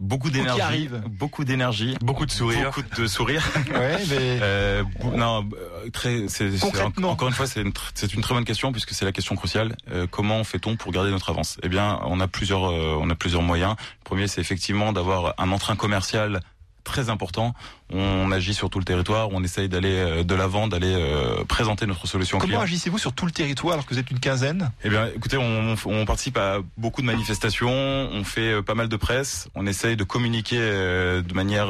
Beaucoup 0.00 0.30
d'énergie, 0.30 0.88
beaucoup 1.10 1.44
d'énergie, 1.44 1.96
Beaucoup 2.00 2.24
de 2.24 2.30
sourires. 2.30 2.66
beaucoup 2.66 2.82
de 3.00 3.06
sourires. 3.08 3.44
Ouais, 3.72 3.96
mais 4.08 4.38
Euh, 4.42 4.84
non, 5.16 5.48
euh, 5.54 5.90
très. 5.90 6.26
Concrètement. 6.60 7.10
encore 7.10 7.28
une 7.28 7.34
fois, 7.34 7.46
c'est 7.46 7.60
une, 7.62 7.72
une 8.14 8.20
très 8.20 8.34
bonne 8.34 8.44
question 8.44 8.70
puisque 8.72 8.92
c'est 8.92 9.04
la 9.04 9.12
question 9.12 9.34
cruciale. 9.34 9.74
Euh, 9.90 10.06
comment 10.08 10.44
fait-on 10.44 10.76
pour 10.76 10.92
garder 10.92 11.10
notre 11.10 11.30
avance? 11.30 11.58
Eh 11.62 11.68
bien, 11.68 12.00
on 12.04 12.20
a 12.20 12.28
plusieurs, 12.28 12.64
euh, 12.70 12.96
on 13.00 13.10
a 13.10 13.14
plusieurs 13.16 13.42
moyens. 13.42 13.74
Le 13.78 14.04
premier, 14.04 14.28
c'est 14.28 14.40
effectivement 14.40 14.92
d'avoir 14.92 15.34
un 15.38 15.50
entrain 15.50 15.74
commercial 15.74 16.40
très 16.88 17.10
important. 17.10 17.54
On 17.92 18.32
agit 18.32 18.54
sur 18.54 18.68
tout 18.70 18.78
le 18.78 18.84
territoire, 18.84 19.28
on 19.30 19.42
essaye 19.44 19.68
d'aller 19.68 19.94
euh, 19.94 20.24
de 20.24 20.34
l'avant, 20.34 20.68
d'aller 20.68 20.94
euh, 20.94 21.44
présenter 21.44 21.86
notre 21.86 22.06
solution 22.06 22.38
comment 22.38 22.60
agissez-vous 22.60 22.98
sur 22.98 23.12
tout 23.12 23.24
le 23.26 23.30
territoire 23.32 23.74
alors 23.74 23.86
que 23.86 23.94
vous 23.94 24.00
êtes 24.00 24.10
une 24.10 24.20
quinzaine? 24.20 24.70
Eh 24.84 24.88
bien, 24.90 25.08
écoutez, 25.14 25.36
on, 25.36 25.76
on 25.86 26.04
participe 26.04 26.36
à 26.36 26.58
beaucoup 26.76 27.00
de 27.00 27.06
manifestations, 27.06 27.70
on 27.70 28.24
fait 28.24 28.52
euh, 28.52 28.62
pas 28.62 28.74
mal 28.74 28.88
de 28.88 28.96
presse, 28.96 29.48
on 29.54 29.66
essaye 29.66 29.96
de 29.96 30.04
communiquer 30.04 30.58
de 30.58 31.34
manière 31.34 31.68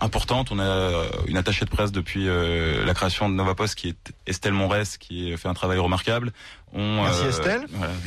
importante. 0.00 0.50
On 0.50 0.58
a 0.58 1.04
une 1.26 1.36
attachée 1.36 1.64
de 1.64 1.70
presse 1.70 1.92
depuis 1.92 2.26
la 2.26 2.94
création 2.94 3.28
de 3.28 3.34
Novapost 3.34 3.74
qui 3.74 3.88
est 3.88 4.12
Estelle 4.26 4.52
Monres, 4.52 4.98
qui 4.98 5.36
fait 5.36 5.48
un 5.48 5.54
travail 5.54 5.78
remarquable. 5.78 6.32
On, 6.72 7.02
Merci, 7.02 7.24
Estelle. 7.24 7.66
voilà. 7.70 7.92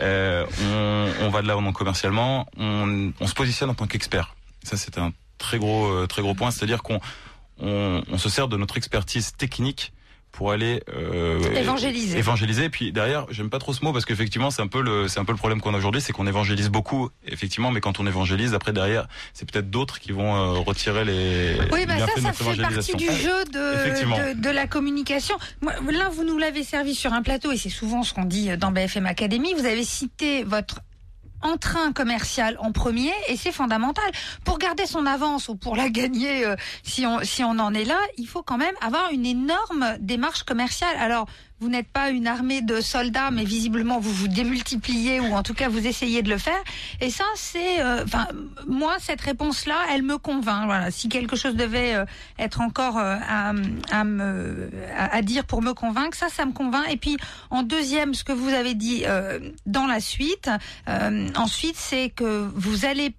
Euh, 0.00 0.44
on, 0.62 1.26
on 1.26 1.28
va 1.30 1.42
de 1.42 1.46
l'avant 1.46 1.72
commercialement, 1.72 2.46
on, 2.56 3.12
on 3.20 3.26
se 3.26 3.34
positionne 3.34 3.70
en 3.70 3.74
tant 3.74 3.86
qu'expert. 3.86 4.34
Ça, 4.62 4.76
c'est 4.76 4.98
un 4.98 5.12
très 5.38 5.58
gros, 5.58 5.86
euh, 5.86 6.06
très 6.06 6.22
gros 6.22 6.34
point, 6.34 6.50
c'est-à-dire 6.50 6.82
qu'on 6.82 7.00
on, 7.60 8.02
on 8.10 8.18
se 8.18 8.28
sert 8.28 8.48
de 8.48 8.56
notre 8.56 8.76
expertise 8.76 9.32
technique 9.36 9.92
pour 10.32 10.52
aller 10.52 10.82
euh, 10.94 11.40
Évangéliser. 11.56 12.18
évangéliser. 12.18 12.64
Et 12.64 12.70
puis 12.70 12.92
derrière, 12.92 13.26
j'aime 13.30 13.50
pas 13.50 13.58
trop 13.58 13.72
ce 13.72 13.84
mot 13.84 13.92
parce 13.92 14.04
qu'effectivement, 14.04 14.50
c'est 14.50 14.62
un 14.62 14.68
peu 14.68 14.82
le, 14.82 15.08
c'est 15.08 15.18
un 15.18 15.24
peu 15.24 15.32
le 15.32 15.38
problème 15.38 15.60
qu'on 15.60 15.74
a 15.74 15.78
aujourd'hui, 15.78 16.00
c'est 16.00 16.12
qu'on 16.12 16.26
évangélise 16.26 16.68
beaucoup, 16.68 17.10
effectivement, 17.26 17.72
mais 17.72 17.80
quand 17.80 17.98
on 17.98 18.06
évangélise, 18.06 18.54
après 18.54 18.72
derrière, 18.72 19.08
c'est 19.32 19.50
peut-être 19.50 19.70
d'autres 19.70 19.98
qui 19.98 20.12
vont 20.12 20.36
euh, 20.36 20.58
retirer 20.60 21.04
les, 21.04 21.56
Oui, 21.72 21.80
les 21.80 21.86
bah 21.86 21.94
ça, 21.98 22.20
ça 22.20 22.32
fait 22.32 22.62
partie 22.62 22.94
du 22.94 23.06
jeu 23.06 23.44
de, 23.46 24.34
de, 24.34 24.40
de 24.40 24.50
la 24.50 24.66
communication. 24.66 25.34
Là, 25.62 26.08
vous 26.12 26.24
nous 26.24 26.38
l'avez 26.38 26.62
servi 26.62 26.94
sur 26.94 27.12
un 27.12 27.22
plateau, 27.22 27.50
et 27.50 27.56
c'est 27.56 27.68
souvent 27.68 28.02
ce 28.02 28.14
qu'on 28.14 28.24
dit 28.24 28.56
dans 28.58 28.70
BFM 28.70 29.06
Academy. 29.06 29.54
Vous 29.54 29.66
avez 29.66 29.84
cité 29.84 30.44
votre 30.44 30.80
entrain 31.42 31.92
commercial 31.92 32.56
en 32.60 32.72
premier 32.72 33.12
et 33.28 33.36
c'est 33.36 33.52
fondamental. 33.52 34.10
Pour 34.44 34.58
garder 34.58 34.86
son 34.86 35.06
avance 35.06 35.48
ou 35.48 35.56
pour 35.56 35.76
la 35.76 35.88
gagner 35.90 36.46
euh, 36.46 36.56
si 36.82 37.06
on 37.06 37.22
si 37.22 37.44
on 37.44 37.58
en 37.58 37.74
est 37.74 37.84
là 37.84 37.98
il 38.16 38.26
faut 38.26 38.42
quand 38.42 38.58
même 38.58 38.74
avoir 38.80 39.10
une 39.10 39.26
énorme 39.26 39.96
démarche 40.00 40.42
commerciale. 40.42 40.96
Alors 40.98 41.26
vous 41.60 41.68
n'êtes 41.68 41.88
pas 41.88 42.10
une 42.10 42.26
armée 42.26 42.62
de 42.62 42.80
soldats 42.80 43.30
mais 43.30 43.44
visiblement 43.44 43.98
vous 44.00 44.12
vous 44.12 44.28
démultipliez 44.28 45.20
ou 45.20 45.32
en 45.34 45.42
tout 45.42 45.54
cas 45.54 45.68
vous 45.68 45.86
essayez 45.86 46.22
de 46.22 46.30
le 46.30 46.38
faire. 46.38 46.62
Et 47.00 47.10
ça 47.10 47.24
c'est 47.34 47.80
euh, 47.80 48.04
enfin 48.04 48.28
moi 48.66 48.96
cette 48.98 49.20
réponse 49.20 49.66
là 49.66 49.78
elle 49.92 50.02
me 50.02 50.18
convainc. 50.18 50.66
Voilà. 50.66 50.90
Si 50.90 51.08
quelque 51.08 51.36
chose 51.36 51.54
devait 51.54 51.94
euh, 51.94 52.04
être 52.38 52.60
encore 52.60 52.98
euh, 52.98 53.16
à, 53.28 53.52
à 53.90 54.04
me 54.04 54.70
à, 54.96 55.16
à 55.16 55.22
dire 55.22 55.44
pour 55.44 55.62
me 55.62 55.74
convaincre 55.74 56.16
ça 56.16 56.28
ça 56.28 56.46
me 56.46 56.52
convainc. 56.52 56.84
Et 56.90 56.96
puis 56.96 57.16
en 57.50 57.62
deuxième 57.62 58.14
ce 58.14 58.24
que 58.24 58.32
vous 58.32 58.50
avez 58.50 58.74
dit 58.74 59.04
euh, 59.06 59.38
dans 59.66 59.86
la 59.86 60.00
suite 60.00 60.50
euh, 60.88 61.28
ensuite, 61.36 61.76
c'est 61.76 62.10
que 62.10 62.48
vous 62.54 62.84
allez 62.84 63.14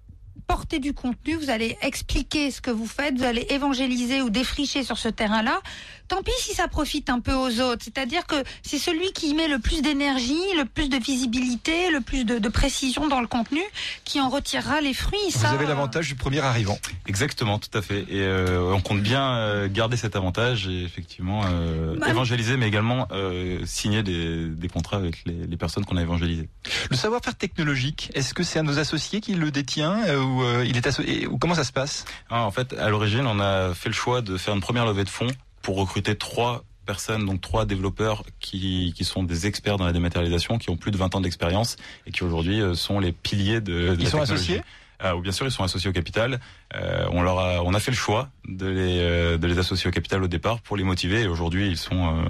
porter 0.50 0.80
du 0.80 0.94
contenu, 0.94 1.36
vous 1.36 1.48
allez 1.48 1.78
expliquer 1.80 2.50
ce 2.50 2.60
que 2.60 2.72
vous 2.72 2.86
faites, 2.88 3.16
vous 3.16 3.22
allez 3.22 3.46
évangéliser 3.50 4.20
ou 4.20 4.30
défricher 4.30 4.82
sur 4.82 4.98
ce 4.98 5.06
terrain-là. 5.08 5.60
Tant 6.08 6.24
pis 6.24 6.32
si 6.40 6.54
ça 6.54 6.66
profite 6.66 7.08
un 7.08 7.20
peu 7.20 7.32
aux 7.34 7.60
autres. 7.60 7.84
C'est-à-dire 7.84 8.26
que 8.26 8.34
c'est 8.62 8.80
celui 8.80 9.12
qui 9.12 9.30
y 9.30 9.34
met 9.34 9.46
le 9.46 9.60
plus 9.60 9.80
d'énergie, 9.80 10.42
le 10.58 10.64
plus 10.64 10.88
de 10.88 10.96
visibilité, 10.96 11.92
le 11.92 12.00
plus 12.00 12.24
de, 12.24 12.40
de 12.40 12.48
précision 12.48 13.06
dans 13.06 13.20
le 13.20 13.28
contenu 13.28 13.60
qui 14.04 14.20
en 14.20 14.28
retirera 14.28 14.80
les 14.80 14.92
fruits. 14.92 15.20
Vous 15.32 15.38
Ça, 15.38 15.50
avez 15.50 15.66
l'avantage 15.66 16.08
du 16.08 16.16
premier 16.16 16.40
arrivant. 16.40 16.80
Exactement, 17.06 17.60
tout 17.60 17.70
à 17.78 17.80
fait. 17.80 18.00
Et 18.08 18.22
euh, 18.22 18.72
on 18.74 18.80
compte 18.80 19.02
bien 19.02 19.36
euh, 19.36 19.68
garder 19.70 19.96
cet 19.96 20.16
avantage 20.16 20.66
et 20.66 20.82
effectivement 20.82 21.42
euh, 21.46 21.94
Bah, 21.96 22.08
évangéliser, 22.08 22.56
mais 22.56 22.66
également 22.66 23.06
euh, 23.12 23.60
signer 23.64 24.02
des, 24.02 24.48
des 24.48 24.68
contrats 24.68 24.96
avec 24.96 25.22
les, 25.26 25.46
les 25.46 25.56
personnes 25.56 25.84
qu'on 25.84 25.96
a 25.96 26.02
évangélisées. 26.02 26.48
Le 26.90 26.96
savoir-faire 26.96 27.36
technologique, 27.36 28.10
est-ce 28.14 28.34
que 28.34 28.42
c'est 28.42 28.58
un 28.58 28.64
de 28.64 28.68
nos 28.72 28.80
associés 28.80 29.20
qui 29.20 29.34
le 29.34 29.52
détient 29.52 30.02
euh, 30.08 30.20
ou 30.40 30.44
euh, 30.44 30.64
il 30.66 30.76
est 30.76 30.86
associé 30.86 31.26
ou 31.26 31.38
comment 31.38 31.54
ça 31.54 31.64
se 31.64 31.72
passe? 31.72 32.04
Ah, 32.30 32.42
en 32.44 32.50
fait, 32.50 32.72
à 32.74 32.88
l'origine, 32.88 33.26
on 33.26 33.40
a 33.40 33.74
fait 33.74 33.88
le 33.88 33.94
choix 33.94 34.22
de 34.22 34.36
faire 34.36 34.54
une 34.54 34.60
première 34.60 34.86
levée 34.86 35.04
de 35.04 35.08
fonds 35.10 35.28
pour 35.62 35.76
recruter 35.76 36.14
trois 36.16 36.64
personnes, 36.86 37.24
donc 37.26 37.40
trois 37.40 37.66
développeurs 37.66 38.24
qui, 38.40 38.92
qui 38.96 39.04
sont 39.04 39.22
des 39.22 39.46
experts 39.46 39.76
dans 39.76 39.84
la 39.86 39.92
dématérialisation, 39.92 40.58
qui 40.58 40.70
ont 40.70 40.76
plus 40.76 40.90
de 40.90 40.96
20 40.96 41.14
ans 41.14 41.20
d'expérience 41.20 41.76
et 42.06 42.10
qui 42.10 42.24
aujourd'hui 42.24 42.60
euh, 42.60 42.74
sont 42.74 42.98
les 42.98 43.12
piliers 43.12 43.60
de, 43.60 43.72
de 43.72 43.78
Ils 43.98 44.04
la 44.04 44.10
sont 44.10 44.18
technologie. 44.18 44.32
associés? 44.32 44.62
Ah, 45.02 45.16
ou 45.16 45.22
bien 45.22 45.32
sûr, 45.32 45.46
ils 45.46 45.50
sont 45.52 45.62
associés 45.64 45.88
au 45.88 45.94
capital. 45.94 46.40
Euh, 46.74 47.06
on 47.12 47.22
leur 47.22 47.38
a, 47.38 47.62
on 47.62 47.72
a 47.72 47.80
fait 47.80 47.90
le 47.90 47.96
choix 47.96 48.28
de 48.46 48.66
les, 48.66 48.98
euh, 49.00 49.38
de 49.38 49.46
les 49.46 49.58
associer 49.58 49.88
au 49.88 49.90
capital 49.92 50.22
au 50.22 50.28
départ 50.28 50.60
pour 50.60 50.76
les 50.76 50.84
motiver. 50.84 51.22
Et 51.22 51.26
aujourd'hui, 51.26 51.68
ils 51.68 51.78
sont, 51.78 52.18
euh, 52.18 52.22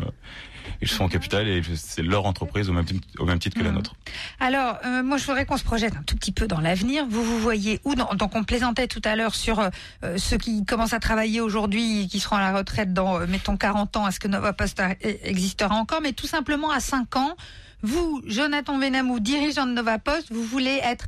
ils 0.82 0.88
sont 0.88 1.04
au 1.04 1.08
capital 1.08 1.46
et 1.48 1.62
c'est 1.74 2.02
leur 2.02 2.26
entreprise 2.26 2.68
au 2.68 2.72
même, 2.72 2.84
titre- 2.84 3.06
au 3.18 3.24
même 3.24 3.38
titre 3.38 3.56
que 3.58 3.62
la 3.62 3.70
Mhm. 3.70 3.76
nôtre. 3.76 3.94
Alors, 4.40 4.78
euh, 4.84 5.02
moi, 5.02 5.16
je 5.18 5.24
voudrais 5.26 5.46
qu'on 5.46 5.56
se 5.56 5.64
projette 5.64 5.94
un 5.96 6.02
tout 6.02 6.16
petit 6.16 6.32
peu 6.32 6.46
dans 6.46 6.60
l'avenir. 6.60 7.04
Vous 7.08 7.22
vous 7.24 7.38
voyez 7.38 7.80
où 7.84 7.94
dans, 7.94 8.14
Donc, 8.14 8.34
on 8.34 8.44
plaisantait 8.44 8.88
tout 8.88 9.02
à 9.04 9.16
l'heure 9.16 9.34
sur 9.34 9.58
euh, 9.60 9.68
euh, 10.04 10.18
ceux 10.18 10.36
qui 10.38 10.64
commencent 10.64 10.92
à 10.92 11.00
travailler 11.00 11.40
aujourd'hui, 11.40 12.08
qui 12.08 12.20
seront 12.20 12.36
à 12.36 12.40
la 12.40 12.56
retraite 12.56 12.92
dans, 12.92 13.20
euh, 13.20 13.26
mettons, 13.26 13.56
40 13.56 13.96
ans. 13.96 14.06
Est-ce 14.08 14.20
que 14.20 14.28
Nova 14.28 14.52
Post 14.52 14.80
a- 14.80 14.94
existera 15.02 15.74
encore 15.74 16.00
Mais 16.00 16.12
tout 16.12 16.26
simplement, 16.26 16.70
à 16.70 16.80
5 16.80 17.16
ans, 17.16 17.34
vous, 17.82 18.20
Jonathan 18.26 18.76
Benamou, 18.78 19.20
dirigeant 19.20 19.66
de 19.66 19.72
Nova 19.72 19.98
Post, 19.98 20.30
vous 20.32 20.42
voulez 20.44 20.80
être 20.84 21.06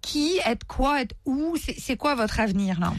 qui, 0.00 0.38
être 0.46 0.66
quoi, 0.66 1.00
être 1.02 1.14
où? 1.26 1.56
C'est 1.62 1.76
c'est 1.78 1.96
quoi 1.96 2.14
votre 2.14 2.40
avenir, 2.40 2.78
là? 2.80 2.92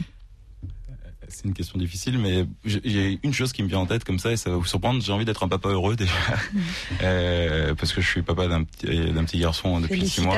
C'est 1.28 1.44
une 1.44 1.54
question 1.54 1.78
difficile, 1.78 2.18
mais 2.18 2.46
j'ai- 2.64 3.18
une 3.22 3.32
chose 3.32 3.52
qui 3.52 3.62
me 3.62 3.68
vient 3.68 3.78
en 3.80 3.86
tête 3.86 4.04
comme 4.04 4.18
ça 4.18 4.32
et 4.32 4.36
ça 4.36 4.50
va 4.50 4.56
vous 4.56 4.64
surprendre. 4.64 5.02
J'ai 5.02 5.12
envie 5.12 5.24
d'être 5.24 5.42
un 5.42 5.48
papa 5.48 5.68
heureux 5.70 5.96
déjà, 5.96 6.12
Euh, 7.02 7.74
parce 7.74 7.92
que 7.92 8.00
je 8.00 8.06
suis 8.08 8.22
papa 8.22 8.48
d'un 8.48 8.64
petit, 8.64 8.86
d'un 9.12 9.24
petit 9.24 9.38
garçon 9.38 9.80
depuis 9.80 10.00
six 10.08 10.20
mois. 10.22 10.36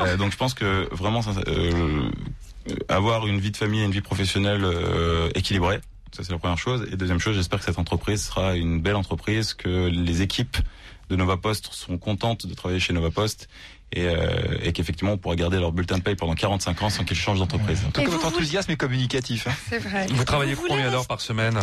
Euh, 0.00 0.16
donc 0.16 0.32
je 0.32 0.36
pense 0.36 0.54
que 0.54 0.88
vraiment 0.92 1.20
euh, 1.46 2.10
avoir 2.88 3.26
une 3.26 3.38
vie 3.40 3.50
de 3.50 3.56
famille 3.56 3.80
et 3.80 3.84
une 3.84 3.90
vie 3.92 4.00
professionnelle 4.00 4.64
euh, 4.64 5.28
équilibrée, 5.34 5.80
ça 6.12 6.22
c'est 6.24 6.32
la 6.32 6.38
première 6.38 6.58
chose. 6.58 6.86
Et 6.92 6.96
deuxième 6.96 7.18
chose, 7.20 7.34
j'espère 7.36 7.58
que 7.58 7.64
cette 7.64 7.78
entreprise 7.78 8.22
sera 8.24 8.56
une 8.56 8.80
belle 8.80 8.96
entreprise, 8.96 9.54
que 9.54 9.86
les 9.88 10.22
équipes 10.22 10.56
de 11.10 11.16
Nova 11.16 11.36
Post 11.36 11.68
sont 11.72 11.98
contentes 11.98 12.46
de 12.46 12.54
travailler 12.54 12.80
chez 12.80 12.92
Nova 12.92 13.10
Post 13.10 13.48
et, 13.92 14.06
euh, 14.06 14.58
et 14.62 14.72
qu'effectivement 14.72 15.12
on 15.12 15.18
pourra 15.18 15.36
garder 15.36 15.58
leur 15.58 15.72
bulletin 15.72 15.98
de 15.98 16.02
paye 16.02 16.16
pendant 16.16 16.34
45 16.34 16.82
ans 16.82 16.90
sans 16.90 17.04
qu'ils 17.04 17.16
changent 17.16 17.38
d'entreprise. 17.38 17.80
En 17.86 17.90
tout 17.90 18.00
cas, 18.00 18.06
vous 18.06 18.12
votre 18.12 18.26
enthousiasme 18.26 18.70
est 18.72 18.76
communicatif. 18.76 19.46
hein. 19.46 19.52
C'est 19.68 19.78
vrai. 19.78 20.06
Vous 20.10 20.24
travaillez 20.24 20.54
voulez 20.54 20.70
combien 20.70 20.90
d'heures 20.90 21.06
par 21.06 21.20
semaine? 21.20 21.58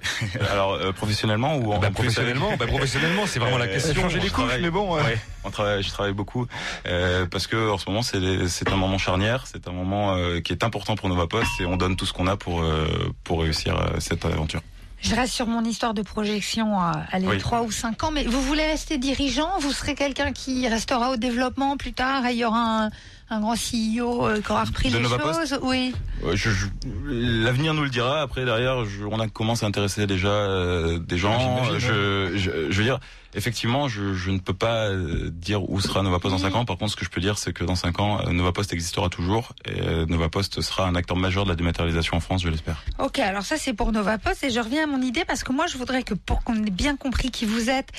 Alors 0.52 0.74
euh, 0.74 0.92
professionnellement 0.92 1.56
ou 1.56 1.72
en 1.72 1.78
bah, 1.80 1.88
en 1.88 1.90
plus, 1.90 1.94
Professionnellement, 1.94 2.56
bah, 2.56 2.66
professionnellement, 2.68 3.26
c'est 3.26 3.40
vraiment 3.40 3.58
la 3.58 3.64
Euh, 3.64 3.74
question. 3.74 3.94
Changer 4.02 4.20
les 4.20 4.28
je 4.28 4.32
couches, 4.32 4.52
mais 4.60 4.70
bon. 4.70 4.96
euh, 4.96 5.02
Ouais, 5.02 5.18
on 5.42 5.50
travaille, 5.50 5.82
je 5.82 5.88
travaille 5.90 6.12
beaucoup 6.12 6.46
euh, 6.86 7.26
parce 7.26 7.48
que 7.48 7.68
en 7.70 7.78
ce 7.78 7.88
moment 7.88 8.02
c'est 8.02 8.46
c'est 8.46 8.70
un 8.70 8.76
moment 8.76 8.96
charnière, 8.98 9.46
c'est 9.48 9.66
un 9.66 9.72
moment 9.72 10.14
euh, 10.14 10.40
qui 10.40 10.52
est 10.52 10.62
important 10.62 10.94
pour 10.94 11.08
Nova 11.08 11.26
Post 11.26 11.50
et 11.60 11.66
on 11.66 11.76
donne 11.76 11.96
tout 11.96 12.06
ce 12.06 12.12
qu'on 12.12 12.28
a 12.28 12.36
pour 12.36 12.62
euh, 12.62 12.86
pour 13.24 13.42
réussir 13.42 13.76
euh, 13.76 13.98
cette 13.98 14.24
aventure. 14.24 14.60
Je 15.00 15.14
reste 15.14 15.32
sur 15.32 15.46
mon 15.46 15.64
histoire 15.64 15.94
de 15.94 16.02
projection 16.02 16.78
à 16.78 17.04
aller 17.12 17.28
Oui. 17.28 17.38
3 17.38 17.62
ou 17.62 17.70
5 17.70 18.02
ans, 18.04 18.10
mais 18.10 18.24
vous 18.24 18.42
voulez 18.42 18.66
rester 18.66 18.98
dirigeant? 18.98 19.50
Vous 19.60 19.70
serez 19.72 19.94
quelqu'un 19.94 20.32
qui 20.32 20.66
restera 20.68 21.10
au 21.12 21.16
développement 21.16 21.76
plus 21.76 21.92
tard? 21.92 22.26
Et 22.26 22.32
il 22.32 22.38
y 22.38 22.44
aura 22.44 22.86
un, 22.86 22.90
un 23.30 23.40
grand 23.40 23.54
CEO 23.54 24.26
euh, 24.26 24.40
qui 24.40 24.50
aura 24.50 24.64
repris 24.64 24.90
De 24.90 24.96
les 24.96 25.02
Nova 25.04 25.18
choses? 25.18 25.58
Oui. 25.62 25.94
Ouais, 26.24 26.36
je- 26.36 26.50
je- 26.50 26.66
L'avenir 27.06 27.74
nous 27.74 27.84
le 27.84 27.90
dira. 27.90 28.20
Après, 28.22 28.44
derrière, 28.44 28.84
je- 28.86 29.04
on 29.04 29.20
a 29.20 29.28
commencé 29.28 29.64
à 29.64 29.68
intéresser 29.68 30.06
déjà 30.08 30.28
euh, 30.28 30.98
des 30.98 31.16
gens. 31.16 31.38
j'imagine, 31.38 31.78
je, 31.78 32.32
je, 32.36 32.50
je 32.70 32.76
veux 32.78 32.84
dire, 32.84 32.98
effectivement, 33.34 33.88
je, 33.88 34.30
ne 34.30 34.38
peux 34.38 34.54
pas 34.54 34.88
euh, 34.88 35.30
dire 35.30 35.68
où 35.70 35.80
sera 35.80 36.02
Nova 36.02 36.18
Post 36.18 36.34
dans 36.34 36.40
5 36.40 36.54
ans. 36.56 36.64
Par 36.64 36.76
contre, 36.78 36.92
ce 36.92 36.96
que 36.96 37.04
je 37.04 37.10
peux 37.10 37.20
dire, 37.20 37.38
c'est 37.38 37.52
que 37.52 37.64
dans 37.64 37.74
5 37.74 38.00
ans, 38.00 38.20
euh, 38.20 38.32
Nova 38.32 38.52
Post 38.52 38.72
existera 38.72 39.08
toujours 39.08 39.54
et 39.64 39.80
euh, 39.80 40.06
Nova 40.06 40.28
Post 40.28 40.60
sera 40.60 40.86
un 40.86 40.94
acteur 40.94 41.16
majeur 41.16 41.44
de 41.44 41.50
la 41.50 41.56
dématérialisation 41.56 42.16
en 42.16 42.20
France, 42.20 42.42
je 42.42 42.48
l'espère. 42.48 42.82
Ok, 42.98 43.18
alors 43.18 43.44
ça 43.44 43.56
c'est 43.56 43.74
pour 43.74 43.92
Nova 43.92 44.18
Post 44.18 44.44
et 44.44 44.50
je 44.50 44.60
reviens 44.60 44.84
à 44.84 44.86
mon 44.86 45.02
idée 45.02 45.24
parce 45.24 45.44
que 45.44 45.52
moi 45.52 45.66
je 45.66 45.76
voudrais 45.76 46.02
que 46.02 46.14
pour 46.14 46.42
qu'on 46.42 46.56
ait 46.64 46.70
bien 46.70 46.96
compris 46.96 47.30
qui 47.30 47.44
vous 47.44 47.70
êtes, 47.70 47.90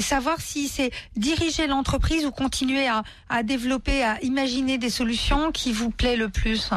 savoir 0.00 0.40
si 0.40 0.68
c'est 0.68 0.90
diriger 1.16 1.66
l'entreprise 1.66 2.24
ou 2.26 2.30
continuer 2.30 2.86
à, 2.86 3.02
à 3.28 3.42
développer, 3.42 4.02
à 4.02 4.20
imaginer 4.22 4.78
des 4.78 4.90
solutions 4.90 5.52
qui 5.52 5.72
vous 5.72 5.90
plaît 5.90 6.16
le 6.16 6.28
plus. 6.28 6.70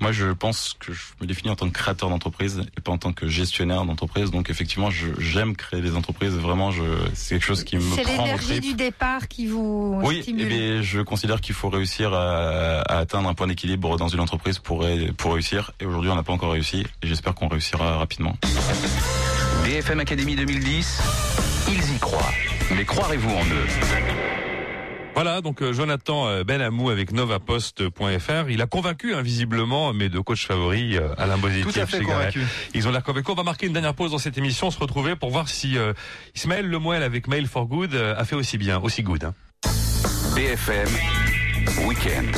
Moi, 0.00 0.12
je 0.12 0.26
pense 0.32 0.74
que 0.80 0.92
je 0.94 1.00
me 1.20 1.26
définis 1.26 1.50
en 1.50 1.56
tant 1.56 1.68
que 1.68 1.74
créateur 1.74 2.08
d'entreprise 2.08 2.62
et 2.76 2.80
pas 2.80 2.90
en 2.90 2.96
tant 2.98 3.12
que 3.12 3.28
gestionnaire 3.28 3.84
d'entreprise. 3.84 4.30
Donc, 4.30 4.48
effectivement, 4.48 4.88
j'aime 4.90 5.54
créer 5.54 5.82
des 5.82 5.94
entreprises. 5.94 6.32
Vraiment, 6.34 6.70
je, 6.70 6.82
c'est 7.12 7.34
quelque 7.34 7.44
chose 7.44 7.64
qui 7.64 7.76
me 7.76 7.82
C'est 7.96 8.02
prend 8.02 8.14
au 8.22 8.24
l'énergie 8.24 8.60
du 8.60 8.74
départ 8.74 9.28
qui 9.28 9.46
vous 9.46 10.00
Oui, 10.02 10.22
stimule. 10.22 10.42
eh 10.42 10.48
bien, 10.48 10.82
je 10.82 11.00
considère 11.00 11.40
qu'il 11.42 11.54
faut 11.54 11.68
réussir 11.68 12.14
à, 12.14 12.80
à 12.80 12.98
atteindre 12.98 13.28
un 13.28 13.34
point 13.34 13.46
d'équilibre 13.46 13.96
dans 13.98 14.08
une 14.08 14.20
entreprise 14.20 14.58
pour, 14.58 14.86
pour 15.18 15.34
réussir. 15.34 15.72
Et 15.80 15.84
aujourd'hui, 15.86 16.10
on 16.10 16.16
n'a 16.16 16.22
pas 16.22 16.32
encore 16.32 16.52
réussi. 16.52 16.86
Et 17.02 17.06
j'espère 17.06 17.34
qu'on 17.34 17.48
réussira 17.48 17.98
rapidement. 17.98 18.36
BFM 19.64 20.00
Academy 20.00 20.34
2010, 20.34 21.02
ils 21.68 21.94
y 21.94 21.98
croient. 21.98 22.32
Mais 22.74 22.84
croirez-vous 22.86 23.30
en 23.30 23.44
eux? 23.44 24.29
Voilà, 25.22 25.42
donc 25.42 25.60
euh, 25.60 25.74
Jonathan 25.74 26.28
euh, 26.28 26.44
Benamou 26.44 26.88
avec 26.88 27.12
novapost.fr. 27.12 28.48
Il 28.48 28.62
a 28.62 28.66
convaincu 28.66 29.14
hein, 29.14 29.20
visiblement 29.20 29.92
mes 29.92 30.08
deux 30.08 30.22
coachs 30.22 30.46
favoris, 30.46 30.96
euh, 30.96 31.12
Alain 31.18 31.34
à 31.34 31.48
et 31.50 31.86
Chegaray. 31.86 32.32
Ils 32.72 32.88
ont 32.88 32.90
l'air 32.90 33.02
convaincus. 33.02 33.28
On 33.28 33.34
va 33.34 33.42
marquer 33.42 33.66
une 33.66 33.74
dernière 33.74 33.92
pause 33.92 34.12
dans 34.12 34.18
cette 34.18 34.38
émission, 34.38 34.70
se 34.70 34.78
retrouver 34.78 35.16
pour 35.16 35.28
voir 35.28 35.50
si 35.50 35.76
euh, 35.76 35.92
Ismaël 36.34 36.66
Lemoel 36.66 37.02
avec 37.02 37.28
Mail 37.28 37.46
for 37.48 37.66
Good 37.66 37.94
euh, 37.94 38.14
a 38.16 38.24
fait 38.24 38.34
aussi 38.34 38.56
bien, 38.56 38.80
aussi 38.80 39.02
good. 39.02 39.24
hein. 39.24 39.34
BFM 40.34 40.88
Weekend. 41.86 42.34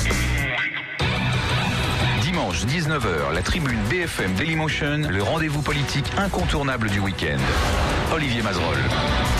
Dimanche 2.22 2.64
19h, 2.64 3.32
la 3.32 3.42
tribune 3.42 3.78
BFM 3.90 4.34
Dailymotion, 4.34 5.02
le 5.08 5.22
rendez-vous 5.22 5.62
politique 5.62 6.06
incontournable 6.18 6.90
du 6.90 6.98
week-end. 6.98 7.38
Olivier 8.12 8.42
Mazerolle. 8.42 8.78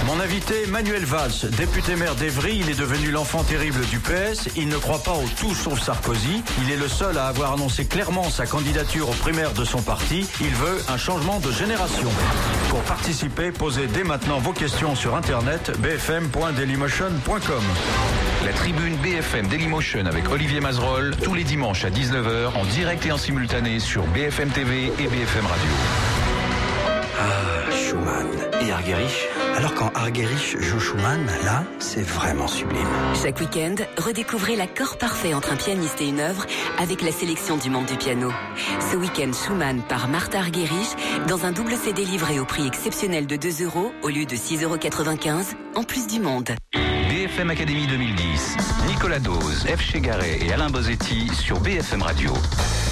Mon 0.07 0.19
invité, 0.19 0.67
Manuel 0.67 1.05
Valls, 1.05 1.51
député 1.57 1.95
maire 1.95 2.15
d'Evry, 2.15 2.57
il 2.57 2.71
est 2.71 2.79
devenu 2.79 3.11
l'enfant 3.11 3.43
terrible 3.45 3.85
du 3.87 3.99
PS. 3.99 4.49
Il 4.57 4.69
ne 4.69 4.77
croit 4.77 5.03
pas 5.03 5.13
au 5.13 5.25
tout 5.39 5.55
sauf 5.55 5.81
Sarkozy. 5.81 6.43
Il 6.63 6.71
est 6.71 6.77
le 6.77 6.89
seul 6.89 7.19
à 7.19 7.27
avoir 7.27 7.53
annoncé 7.53 7.85
clairement 7.85 8.31
sa 8.31 8.47
candidature 8.47 9.11
aux 9.11 9.15
primaires 9.15 9.53
de 9.53 9.65
son 9.65 9.83
parti. 9.83 10.27
Il 10.41 10.55
veut 10.55 10.79
un 10.89 10.97
changement 10.97 11.39
de 11.41 11.53
génération. 11.53 12.09
Pour 12.71 12.81
participer, 12.81 13.53
posez 13.53 13.87
dès 13.87 14.05
maintenant 14.05 14.39
vos 14.39 14.53
questions 14.53 14.97
sur 14.97 15.15
internet 15.15 15.71
bfm.dailymotion.com. 15.79 17.65
La 18.45 18.53
tribune 18.53 18.97
BFM 18.97 19.49
Dailymotion 19.49 20.07
avec 20.07 20.31
Olivier 20.31 20.61
Mazerolle, 20.61 21.15
tous 21.23 21.35
les 21.35 21.45
dimanches 21.45 21.85
à 21.85 21.91
19h, 21.91 22.57
en 22.57 22.65
direct 22.65 23.07
et 23.07 23.13
en 23.13 23.19
simultané 23.19 23.79
sur 23.81 24.05
BFM 24.09 24.49
TV 24.49 24.87
et 24.87 25.07
BFM 25.07 25.47
Radio. 25.47 26.12
Ah, 27.19 27.71
Schumann 27.71 28.27
et 28.61 28.73
Argerich. 28.73 29.29
Alors 29.57 29.75
quand 29.75 29.91
Argerich 29.95 30.57
joue 30.59 30.81
Schumann, 30.81 31.27
là, 31.45 31.65
c'est 31.79 32.03
vraiment 32.03 32.49
sublime. 32.49 32.87
Chaque 33.23 33.39
week-end, 33.41 33.75
redécouvrez 33.99 34.57
l'accord 34.57 34.97
parfait 34.97 35.35
entre 35.35 35.53
un 35.53 35.57
pianiste 35.57 36.01
et 36.01 36.09
une 36.09 36.21
œuvre 36.21 36.47
avec 36.79 37.03
la 37.03 37.13
sélection 37.13 37.57
du 37.57 37.71
monde 37.71 37.87
du 37.87 37.97
piano. 37.97 38.31
Ce 38.91 38.97
week-end, 38.97 39.33
Schumann 39.33 39.83
par 39.89 40.09
Martha 40.09 40.39
Argerich 40.39 40.97
dans 41.29 41.45
un 41.45 41.53
double 41.53 41.77
CD 41.77 42.05
livré 42.05 42.41
au 42.41 42.45
prix 42.45 42.67
exceptionnel 42.67 43.27
de 43.27 43.37
2 43.37 43.65
euros 43.65 43.93
au 44.03 44.09
lieu 44.09 44.25
de 44.25 44.35
6,95 44.35 44.65
euros 44.65 44.77
en 45.77 45.83
plus 45.83 46.07
du 46.07 46.21
monde. 46.21 46.51
BFM 47.33 47.51
Académie 47.51 47.87
2010, 47.87 48.57
Nicolas 48.89 49.19
Dose, 49.19 49.65
F. 49.67 49.81
Chegaray 49.81 50.45
et 50.45 50.53
Alain 50.53 50.69
Bosetti 50.69 51.29
sur 51.35 51.61
BFM 51.61 52.03
Radio. 52.03 52.31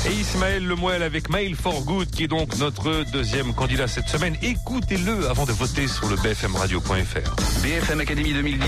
Et 0.09 0.13
Ismaël 0.15 0.67
Lemoel 0.67 1.03
avec 1.03 1.29
Mail 1.29 1.55
for 1.55 1.85
Good, 1.85 2.11
qui 2.11 2.25
est 2.25 2.29
donc 2.29 2.57
notre 2.57 3.05
deuxième 3.13 3.53
candidat 3.53 3.87
cette 3.87 4.09
semaine. 4.09 4.35
Écoutez-le 4.41 5.29
avant 5.29 5.45
de 5.45 5.53
voter 5.53 5.87
sur 5.87 6.09
le 6.09 6.17
bfmradio.fr. 6.17 7.63
BFM 7.63 8.01
Académie 8.01 8.33
2010, 8.33 8.65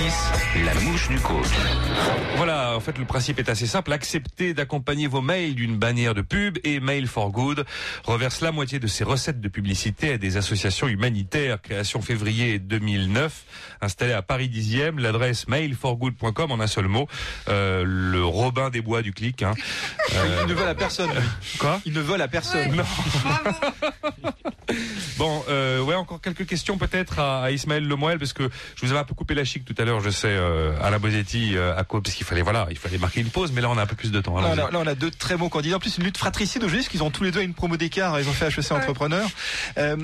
la 0.66 0.74
mouche 0.74 1.08
du 1.08 1.18
coach. 1.20 1.46
Voilà, 2.36 2.76
en 2.76 2.80
fait, 2.80 2.98
le 2.98 3.06
principe 3.06 3.38
est 3.38 3.48
assez 3.48 3.66
simple. 3.66 3.92
Acceptez 3.92 4.52
d'accompagner 4.52 5.06
vos 5.06 5.22
mails 5.22 5.54
d'une 5.54 5.78
bannière 5.78 6.12
de 6.12 6.20
pub 6.20 6.58
et 6.64 6.80
Mail 6.80 7.06
for 7.06 7.30
Good 7.30 7.64
reverse 8.04 8.42
la 8.42 8.52
moitié 8.52 8.78
de 8.78 8.86
ses 8.86 9.04
recettes 9.04 9.40
de 9.40 9.48
publicité 9.48 10.12
à 10.12 10.18
des 10.18 10.36
associations 10.36 10.86
humanitaires. 10.88 11.62
Création 11.62 12.02
février 12.02 12.58
2009, 12.58 13.44
installée 13.80 14.12
à 14.12 14.20
Paris 14.20 14.50
10e. 14.52 15.00
L'adresse 15.00 15.48
mailforgood.com 15.62 16.50
en 16.52 16.60
un 16.60 16.66
seul 16.66 16.88
mot. 16.88 17.08
Euh, 17.48 17.84
le 17.86 18.24
Robin 18.24 18.70
des 18.70 18.80
Bois 18.80 19.02
du 19.02 19.12
clic. 19.12 19.42
Hein. 19.42 19.54
Il 20.42 20.48
ne 20.48 20.54
vole 20.54 20.68
à 20.68 20.74
personne. 20.74 21.10
lui. 21.10 21.58
Quoi? 21.58 21.80
Il 21.84 21.92
ne 21.92 22.00
vole 22.00 22.20
à 22.22 22.28
personne. 22.28 22.74
Non. 22.74 22.84
Bon, 25.18 25.44
euh, 25.50 25.80
ouais, 25.80 25.94
encore 25.94 26.20
quelques 26.20 26.46
questions 26.46 26.78
peut-être 26.78 27.18
à, 27.18 27.42
à 27.42 27.50
Ismaël 27.50 27.86
Lemoel 27.86 28.18
parce 28.18 28.32
que 28.32 28.48
je 28.76 28.86
vous 28.86 28.90
avais 28.92 29.00
un 29.00 29.04
peu 29.04 29.14
coupé 29.14 29.34
la 29.34 29.44
chic 29.44 29.64
tout 29.64 29.74
à 29.76 29.84
l'heure, 29.84 30.00
je 30.00 30.08
sais, 30.08 30.28
euh, 30.30 30.72
à 30.82 30.88
la 30.90 30.98
Bosetti, 30.98 31.56
euh, 31.56 31.76
à 31.76 31.84
quoi 31.84 32.00
parce 32.02 32.14
qu'il 32.14 32.24
fallait 32.24 32.40
voilà, 32.42 32.66
il 32.70 32.78
fallait 32.78 32.96
marquer 32.96 33.20
une 33.20 33.28
pause, 33.28 33.52
mais 33.52 33.60
là 33.60 33.68
on 33.68 33.76
a 33.76 33.82
un 33.82 33.86
peu 33.86 33.96
plus 33.96 34.10
de 34.12 34.20
temps. 34.20 34.40
Là, 34.40 34.48
on 34.48 34.52
a- 34.52 34.70
là, 34.70 34.78
on 34.80 34.86
a 34.86 34.94
deux 34.94 35.10
très 35.10 35.36
bons 35.36 35.48
candidats. 35.50 35.76
En 35.76 35.78
plus, 35.80 35.98
une 35.98 36.04
lutte 36.04 36.16
fratricide 36.16 36.62
aujourd'hui, 36.62 36.80
parce 36.80 36.88
qu'ils 36.88 37.02
ont 37.02 37.10
tous 37.10 37.24
les 37.24 37.32
deux 37.32 37.42
une 37.42 37.52
promo 37.54 37.76
d'écart. 37.76 38.18
Ils 38.18 38.28
ont 38.28 38.32
fait 38.32 38.46
HEC 38.46 38.72
entrepreneur. 38.72 39.28
Euh, 39.78 39.96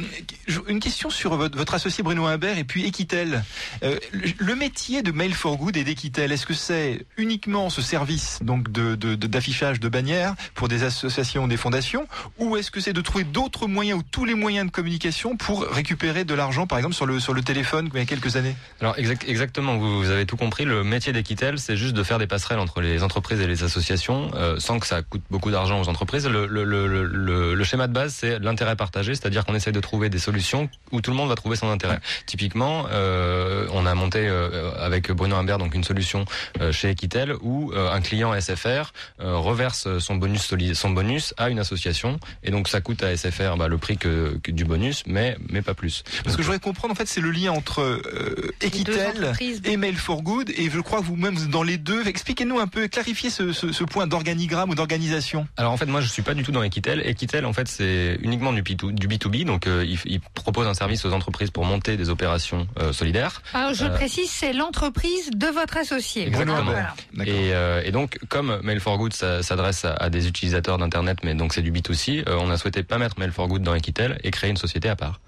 une 0.68 0.80
question 0.80 1.08
sur 1.08 1.36
votre, 1.36 1.56
votre 1.56 1.74
associé 1.74 2.04
Bruno 2.04 2.26
Imbert 2.26 2.58
et 2.58 2.64
puis 2.64 2.84
Equitel. 2.86 3.44
Euh, 3.84 3.98
le, 4.12 4.28
le 4.38 4.54
métier 4.54 5.02
de 5.02 5.12
Mail 5.12 5.32
for 5.34 5.47
Good 5.56 5.76
et 5.76 5.84
d'Equitel, 5.84 6.32
est-ce 6.32 6.46
que 6.46 6.54
c'est 6.54 7.06
uniquement 7.16 7.70
ce 7.70 7.82
service 7.82 8.38
donc 8.42 8.70
d'affichage 8.70 9.80
de, 9.80 9.88
bannières 9.88 10.34
pour 10.54 10.68
des 10.68 10.82
associations, 10.82 11.48
des 11.48 11.56
fondations, 11.56 12.06
ou 12.38 12.56
est-ce 12.56 12.70
que 12.70 12.80
c'est 12.80 12.92
de 12.92 13.00
trouver 13.00 13.24
d'autres 13.24 13.66
moyens 13.66 14.00
ou 14.00 14.02
tous 14.02 14.24
les 14.24 14.34
moyens 14.34 14.66
de 14.66 14.70
communication 14.70 15.36
pour 15.36 15.64
récupérer 15.64 16.24
de 16.24 16.34
l'argent, 16.34 16.66
par 16.66 16.78
exemple 16.78 16.94
sur 16.94 17.06
le 17.06 17.20
sur 17.20 17.34
le 17.34 17.42
téléphone 17.42 17.88
il 17.92 17.98
y 17.98 18.02
a 18.02 18.06
quelques 18.06 18.36
années? 18.36 18.54
Alors 18.80 18.98
exact- 18.98 19.24
exactement, 19.26 19.76
vous, 19.76 20.10
avez 20.10 20.26
tout 20.26 20.36
compris. 20.36 20.64
Le 20.64 20.84
métier 20.84 21.12
d'Equitel, 21.12 21.58
c'est 21.58 21.76
juste 21.76 21.94
de 21.94 22.02
faire 22.02 22.18
des 22.18 22.26
passerelles 22.26 22.58
entre 22.58 22.80
les 22.80 23.02
entreprises 23.02 23.40
et 23.40 23.46
les 23.46 23.62
associations, 23.62 24.30
euh, 24.34 24.58
sans 24.58 24.78
que 24.78 24.86
ça 24.86 25.02
coûte 25.02 25.22
beaucoup 25.30 25.50
d'argent 25.50 25.80
aux 25.80 25.88
entreprises. 25.88 26.26
Le 26.26 27.64
schéma 27.64 27.86
de 27.86 27.92
base, 27.92 28.14
c'est 28.14 28.38
l'intérêt 28.38 28.76
partagé, 28.76 29.14
c'est-à-dire 29.14 29.44
qu'on 29.44 29.54
essaie 29.54 29.72
de 29.72 29.80
trouver 29.80 30.08
des 30.08 30.18
solutions 30.18 30.68
où 30.92 31.00
tout 31.00 31.10
le 31.10 31.16
monde 31.16 31.28
va 31.28 31.34
trouver 31.34 31.56
son 31.56 31.70
intérêt. 31.70 32.00
Typiquement, 32.26 32.86
euh, 32.90 33.66
on 33.72 33.86
a 33.86 33.94
monté 33.94 34.26
euh, 34.28 34.72
avec 34.78 35.10
Bruno 35.10 35.36
Imbert 35.38 35.58
donc 35.58 35.74
une 35.74 35.84
solution 35.84 36.24
euh, 36.60 36.72
chez 36.72 36.90
Equitel 36.90 37.34
où 37.42 37.72
euh, 37.72 37.90
un 37.90 38.00
client 38.00 38.38
SFR 38.38 38.92
euh, 39.20 39.36
reverse 39.36 39.98
son 39.98 40.16
bonus 40.16 40.42
soli- 40.42 40.74
son 40.74 40.90
bonus 40.90 41.34
à 41.36 41.48
une 41.50 41.58
association 41.58 42.18
et 42.42 42.50
donc 42.50 42.68
ça 42.68 42.80
coûte 42.80 43.02
à 43.02 43.16
SFR 43.16 43.56
bah, 43.56 43.68
le 43.68 43.78
prix 43.78 43.96
que, 43.96 44.38
que 44.42 44.50
du 44.50 44.64
bonus, 44.64 45.02
mais 45.06 45.36
mais 45.48 45.62
pas 45.62 45.74
plus. 45.74 46.04
Parce 46.24 46.36
que 46.36 46.42
je 46.42 46.46
voudrais 46.48 46.60
comprendre, 46.60 46.92
en 46.92 46.94
fait, 46.94 47.06
c'est 47.08 47.20
le 47.20 47.30
lien 47.30 47.52
entre 47.52 47.80
euh, 47.82 48.50
Equitel 48.60 49.32
et 49.64 49.76
Mail 49.76 49.96
for 49.96 50.22
Good, 50.22 50.50
et 50.50 50.70
je 50.70 50.80
crois 50.80 51.00
que 51.00 51.04
vous-même, 51.04 51.36
dans 51.48 51.62
les 51.62 51.78
deux. 51.78 52.06
Expliquez-nous 52.06 52.58
un 52.58 52.66
peu, 52.66 52.88
clarifiez 52.88 53.30
ce, 53.30 53.52
ce, 53.52 53.72
ce 53.72 53.84
point 53.84 54.06
d'organigramme 54.06 54.70
ou 54.70 54.74
d'organisation. 54.74 55.46
Alors 55.56 55.72
en 55.72 55.76
fait, 55.76 55.86
moi 55.86 56.00
je 56.00 56.08
suis 56.08 56.22
pas 56.22 56.34
du 56.34 56.42
tout 56.42 56.52
dans 56.52 56.62
Equitel. 56.62 57.00
Equitel, 57.06 57.44
en 57.46 57.52
fait, 57.52 57.68
c'est 57.68 58.18
uniquement 58.22 58.52
du, 58.52 58.62
B2, 58.62 58.92
du 58.92 59.08
B2B, 59.08 59.44
donc 59.44 59.66
euh, 59.66 59.84
il, 59.86 59.98
il 60.04 60.20
propose 60.20 60.66
un 60.66 60.74
service 60.74 61.04
aux 61.04 61.12
entreprises 61.12 61.50
pour 61.50 61.64
monter 61.64 61.96
des 61.96 62.08
opérations 62.10 62.66
euh, 62.80 62.92
solidaires. 62.92 63.42
Alors 63.54 63.74
je 63.74 63.84
Euh, 63.84 63.90
précise, 63.90 64.30
c'est 64.30 64.52
l'entreprise 64.52 65.27
de 65.30 65.46
votre 65.46 65.76
associé. 65.76 66.26
Exactement. 66.26 66.62
Voilà. 66.62 66.94
Et, 67.24 67.52
euh, 67.54 67.82
et 67.84 67.90
donc, 67.90 68.18
comme 68.28 68.60
Mail 68.62 68.80
for 68.80 68.98
Good 68.98 69.12
s'adresse 69.12 69.84
à, 69.84 69.94
à 69.94 70.10
des 70.10 70.28
utilisateurs 70.28 70.78
d'internet, 70.78 71.18
mais 71.24 71.34
donc 71.34 71.52
c'est 71.52 71.62
du 71.62 71.72
B2C, 71.72 72.28
euh, 72.28 72.36
on 72.40 72.50
a 72.50 72.56
souhaité 72.56 72.82
pas 72.82 72.98
mettre 72.98 73.18
Mail 73.18 73.32
for 73.32 73.48
Good 73.48 73.62
dans 73.62 73.74
Equitel 73.74 74.18
et 74.24 74.30
créer 74.30 74.50
une 74.50 74.56
société 74.56 74.88
à 74.88 74.96
part. 74.96 75.20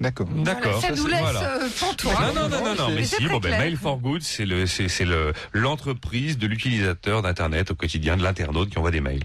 D'accord. 0.00 0.26
D'accord. 0.28 0.80
Ça 0.80 0.92
nous 0.94 1.06
laisse 1.06 1.20
voilà. 1.20 1.56
euh. 1.56 1.68
Non, 2.04 2.32
non, 2.34 2.48
non, 2.48 2.64
non, 2.64 2.74
non, 2.74 2.88
mais 2.94 3.04
si, 3.04 3.26
bon, 3.26 3.38
ben. 3.38 3.58
Mail 3.58 3.76
for 3.76 3.98
Good, 3.98 4.22
c'est 4.22 4.46
le, 4.46 4.66
c'est, 4.66 4.88
c'est 4.88 5.04
le, 5.04 5.32
l'entreprise 5.52 6.38
de 6.38 6.46
l'utilisateur 6.46 7.20
d'Internet 7.22 7.70
au 7.70 7.74
quotidien, 7.74 8.16
de 8.16 8.22
l'internaute 8.22 8.70
qui 8.70 8.78
envoie 8.78 8.90
des 8.90 9.00
mails. 9.02 9.22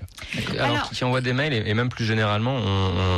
Alors, 0.51 0.65
Alors- 0.65 0.89
qui, 0.89 0.95
qui 0.95 1.03
envoie 1.05 1.21
des 1.21 1.31
mails 1.33 1.53
et, 1.53 1.63
et 1.65 1.73
même 1.73 1.87
plus 1.89 2.03
généralement, 2.05 2.55
on, 2.57 2.59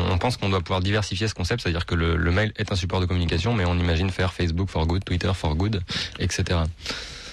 on- 0.10 0.12
on 0.14 0.18
pense 0.20 0.38
qu'on 0.38 0.50
doit 0.50 0.62
pouvoir 0.62 0.82
diversifier 0.82 1.28
ce 1.28 1.34
concept, 1.34 1.62
c'est-à-dire 1.64 1.86
que 1.88 1.96
le, 1.96 2.16
le 2.16 2.32
mail 2.32 2.54
est 2.58 2.72
un 2.72 2.76
support 2.76 3.00
de 3.00 3.06
communication, 3.06 3.54
mais 3.54 3.66
on 3.66 3.76
imagine 3.78 4.10
faire 4.12 4.34
Facebook 4.34 4.70
for 4.70 4.86
Good, 4.86 5.04
Twitter 5.04 5.32
for 5.34 5.56
Good, 5.56 5.82
etc. 6.20 6.60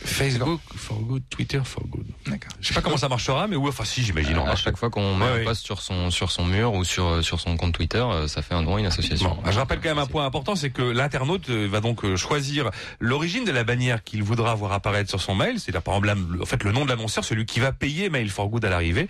Facebook 0.05 0.61
for 0.77 0.99
Good, 1.01 1.23
Twitter 1.31 1.61
for 1.65 1.83
Good. 1.87 2.07
D'accord. 2.27 2.53
Je 2.61 2.69
sais 2.69 2.75
pas 2.75 2.81
comment 2.83 2.97
ça 2.97 3.09
marchera, 3.09 3.47
mais 3.47 3.57
oui, 3.57 3.69
enfin 3.69 3.85
si, 3.85 4.03
j'imagine. 4.03 4.39
on 4.39 4.47
à 4.47 4.57
chaque 4.57 4.77
fois 4.77 4.91
qu'on 4.91 5.15
met 5.17 5.25
Ouais, 5.25 5.31
un 5.31 5.35
ouais. 5.37 5.45
post 5.45 5.65
sur 5.65 5.81
son 5.81 6.11
sur 6.11 6.31
son 6.31 6.45
mur 6.45 6.75
ou 6.75 6.85
sur 6.85 7.25
sur 7.25 7.41
son 7.41 7.57
compte 7.57 7.73
Twitter, 7.75 7.99
euh, 7.99 8.29
ça 8.29 8.43
fait 8.43 8.55
un 8.55 8.67
à 8.67 8.79
une 8.79 8.87
association. 8.87 9.39
Bon, 9.43 9.51
je 9.51 9.59
rappelle 9.59 9.81
quand 9.81 9.89
même 9.89 9.99
un 9.99 10.07
point 10.07 10.25
important, 10.27 10.55
c'est 10.57 10.71
que 10.71 10.83
l'internaute 10.83 11.49
euh, 11.51 11.67
va 11.71 11.81
donc 11.81 12.05
euh, 12.05 12.17
choisir 12.17 12.71
l'origine 13.01 13.45
de 13.45 13.53
la 13.53 13.65
bannière 13.65 14.03
qu'il 14.05 14.23
voudra 14.23 14.55
voir 14.55 14.73
apparaître 14.73 15.09
sur 15.11 15.21
son 15.21 15.35
mail, 15.35 15.59
c'est-à-dire 15.61 15.83
par 15.83 15.95
exemple 15.97 16.43
en 16.43 16.47
fait 16.47 16.63
le 16.65 16.73
nom 16.73 16.85
de 16.85 16.91
l'annonceur, 16.91 17.25
celui 17.25 17.47
qui 17.47 17.61
va 17.61 17.73
payer 17.73 18.09
Mail 18.11 18.31
for 18.31 18.49
Good 18.49 18.65
à 18.65 18.71
l'arrivée, 18.71 19.09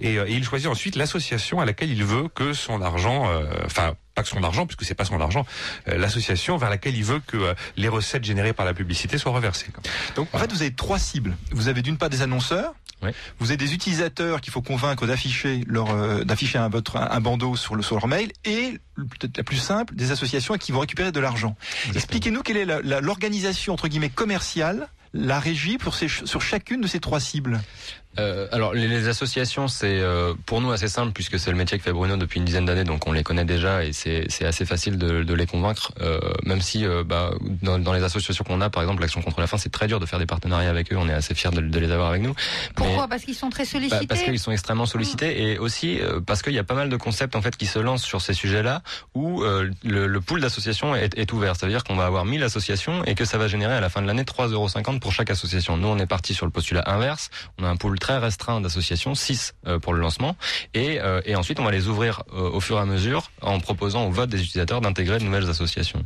et, 0.00 0.18
euh, 0.18 0.26
et 0.26 0.32
il 0.32 0.44
choisit 0.44 0.68
ensuite 0.68 0.96
l'association 0.96 1.60
à 1.60 1.64
laquelle 1.64 1.90
il 1.90 2.04
veut 2.04 2.28
que 2.28 2.52
son 2.52 2.80
argent, 2.82 3.28
euh, 3.30 3.44
enfin 3.64 3.94
pas 4.16 4.22
que 4.22 4.28
son 4.28 4.42
argent 4.42 4.66
puisque 4.66 4.84
c'est 4.84 4.94
pas 4.94 5.04
son 5.04 5.20
argent, 5.20 5.46
euh, 5.88 5.98
l'association 5.98 6.56
vers 6.56 6.70
laquelle 6.70 6.96
il 6.96 7.04
veut 7.04 7.20
que 7.24 7.36
euh, 7.36 7.54
les 7.76 7.88
recettes 7.88 8.24
générées 8.24 8.54
par 8.54 8.66
la 8.66 8.74
publicité 8.74 9.18
soient 9.18 9.32
reversées. 9.32 9.68
Donc, 10.16 10.28
en 10.32 10.38
fait, 10.38 10.50
vous 10.50 10.62
avez 10.62 10.72
trois 10.72 10.98
cibles. 10.98 11.36
Vous 11.52 11.68
avez 11.68 11.82
d'une 11.82 11.98
part 11.98 12.10
des 12.10 12.22
annonceurs. 12.22 12.74
Ouais. 13.02 13.12
Vous 13.38 13.50
avez 13.50 13.58
des 13.58 13.74
utilisateurs 13.74 14.40
qu'il 14.40 14.52
faut 14.54 14.62
convaincre 14.62 15.06
d'afficher 15.06 15.62
leur 15.66 15.90
euh, 15.90 16.24
d'afficher 16.24 16.56
un, 16.56 16.70
votre 16.70 16.96
un 16.96 17.20
bandeau 17.20 17.54
sur 17.54 17.76
le 17.76 17.82
sur 17.82 17.96
leur 17.96 18.08
mail 18.08 18.32
et 18.46 18.78
peut-être 18.96 19.36
la 19.36 19.44
plus 19.44 19.58
simple 19.58 19.94
des 19.94 20.12
associations 20.12 20.56
qui 20.56 20.72
vont 20.72 20.80
récupérer 20.80 21.12
de 21.12 21.20
l'argent. 21.20 21.56
Expliquez-nous 21.94 22.42
quelle 22.42 22.56
est 22.56 23.00
l'organisation 23.02 23.74
entre 23.74 23.88
guillemets 23.88 24.08
commerciale, 24.08 24.88
la 25.12 25.38
régie 25.38 25.76
pour 25.76 25.94
ces, 25.94 26.08
sur 26.08 26.40
chacune 26.40 26.80
de 26.80 26.86
ces 26.86 27.00
trois 27.00 27.20
cibles. 27.20 27.60
Euh, 28.18 28.46
alors 28.52 28.72
les, 28.74 28.88
les 28.88 29.08
associations, 29.08 29.68
c'est 29.68 30.00
euh, 30.00 30.34
pour 30.46 30.60
nous 30.60 30.70
assez 30.72 30.88
simple 30.88 31.12
puisque 31.12 31.38
c'est 31.38 31.50
le 31.50 31.56
métier 31.56 31.76
que 31.78 31.84
fait 31.84 31.92
Bruno 31.92 32.16
depuis 32.16 32.38
une 32.38 32.44
dizaine 32.46 32.64
d'années, 32.64 32.84
donc 32.84 33.06
on 33.06 33.12
les 33.12 33.22
connaît 33.22 33.44
déjà 33.44 33.84
et 33.84 33.92
c'est 33.92 34.26
assez 34.44 34.64
facile 34.64 34.98
de, 34.98 35.22
de 35.22 35.34
les 35.34 35.46
convaincre. 35.46 35.92
euh, 36.00 36.18
même 36.44 36.60
si 36.60 36.84
euh, 36.86 37.04
bah, 37.04 37.30
dans, 37.62 37.78
dans 37.78 37.92
les 37.92 38.02
associations 38.02 38.44
qu'on 38.44 38.60
a, 38.60 38.70
par 38.70 38.82
exemple 38.82 39.00
l'Action 39.02 39.20
contre 39.22 39.40
la 39.40 39.46
faim, 39.46 39.58
c'est 39.58 39.70
très 39.72 39.86
dur 39.86 40.00
de 40.00 40.06
faire 40.06 40.18
des 40.18 40.26
partenariats 40.26 40.70
avec 40.70 40.92
eux. 40.92 40.96
On 40.98 41.08
est 41.08 41.12
assez 41.12 41.34
fiers 41.34 41.50
de, 41.50 41.60
de 41.60 41.78
les 41.78 41.90
avoir 41.90 42.10
avec 42.10 42.22
nous. 42.22 42.34
Pourquoi 42.74 43.02
Mais- 43.04 43.08
Parce 43.08 43.24
qu'ils 43.24 43.34
sont 43.34 43.50
très 43.50 43.64
Bah, 43.64 43.70
sollicités. 43.70 44.06
parce 44.06 44.22
qu'ils 44.22 44.38
sont 44.38 44.52
extrêmement 44.52 44.86
sollicités 44.86 45.50
et 45.52 45.58
aussi 45.58 46.00
euh, 46.00 46.20
parce 46.20 46.42
qu'il 46.42 46.52
y 46.54 46.58
a 46.58 46.64
pas 46.64 46.74
mal 46.74 46.88
de 46.88 46.96
concepts 46.96 47.36
en 47.36 47.42
fait 47.42 47.56
qui 47.56 47.66
se 47.66 47.78
lancent 47.78 48.04
sur 48.04 48.20
ces 48.22 48.32
sujets-là 48.34 48.82
où 49.14 49.42
euh, 49.42 49.70
le, 49.84 50.06
le 50.06 50.20
pool 50.20 50.40
d'associations 50.40 50.94
est, 50.94 51.16
est 51.18 51.32
ouvert. 51.32 51.56
Ça 51.56 51.66
veut 51.66 51.72
dire 51.72 51.84
qu'on 51.84 51.96
va 51.96 52.06
avoir 52.06 52.24
1000 52.24 52.42
associations 52.42 53.04
et 53.04 53.14
que 53.14 53.24
ça 53.24 53.38
va 53.38 53.48
générer 53.48 53.74
à 53.74 53.80
la 53.80 53.88
fin 53.90 54.00
de 54.02 54.06
l'année 54.06 54.22
3,50 54.24 54.52
euros 54.52 54.68
pour 55.00 55.12
chaque 55.12 55.30
association. 55.30 55.76
Nous, 55.76 55.88
on 55.88 55.98
est 55.98 56.06
parti 56.06 56.34
sur 56.34 56.46
le 56.46 56.52
postulat 56.52 56.84
inverse. 56.86 57.30
On 57.58 57.64
a 57.64 57.68
un 57.68 57.76
pool 57.76 57.98
très 58.06 58.18
restreint 58.18 58.60
d'associations, 58.60 59.16
6 59.16 59.56
pour 59.82 59.92
le 59.92 60.00
lancement, 60.00 60.36
et, 60.74 61.00
et 61.24 61.34
ensuite 61.34 61.58
on 61.58 61.64
va 61.64 61.72
les 61.72 61.88
ouvrir 61.88 62.22
au 62.32 62.60
fur 62.60 62.76
et 62.76 62.80
à 62.80 62.84
mesure 62.84 63.32
en 63.42 63.58
proposant 63.58 64.06
au 64.06 64.10
vote 64.10 64.30
des 64.30 64.40
utilisateurs 64.40 64.80
d'intégrer 64.80 65.18
de 65.18 65.24
nouvelles 65.24 65.50
associations. 65.50 66.04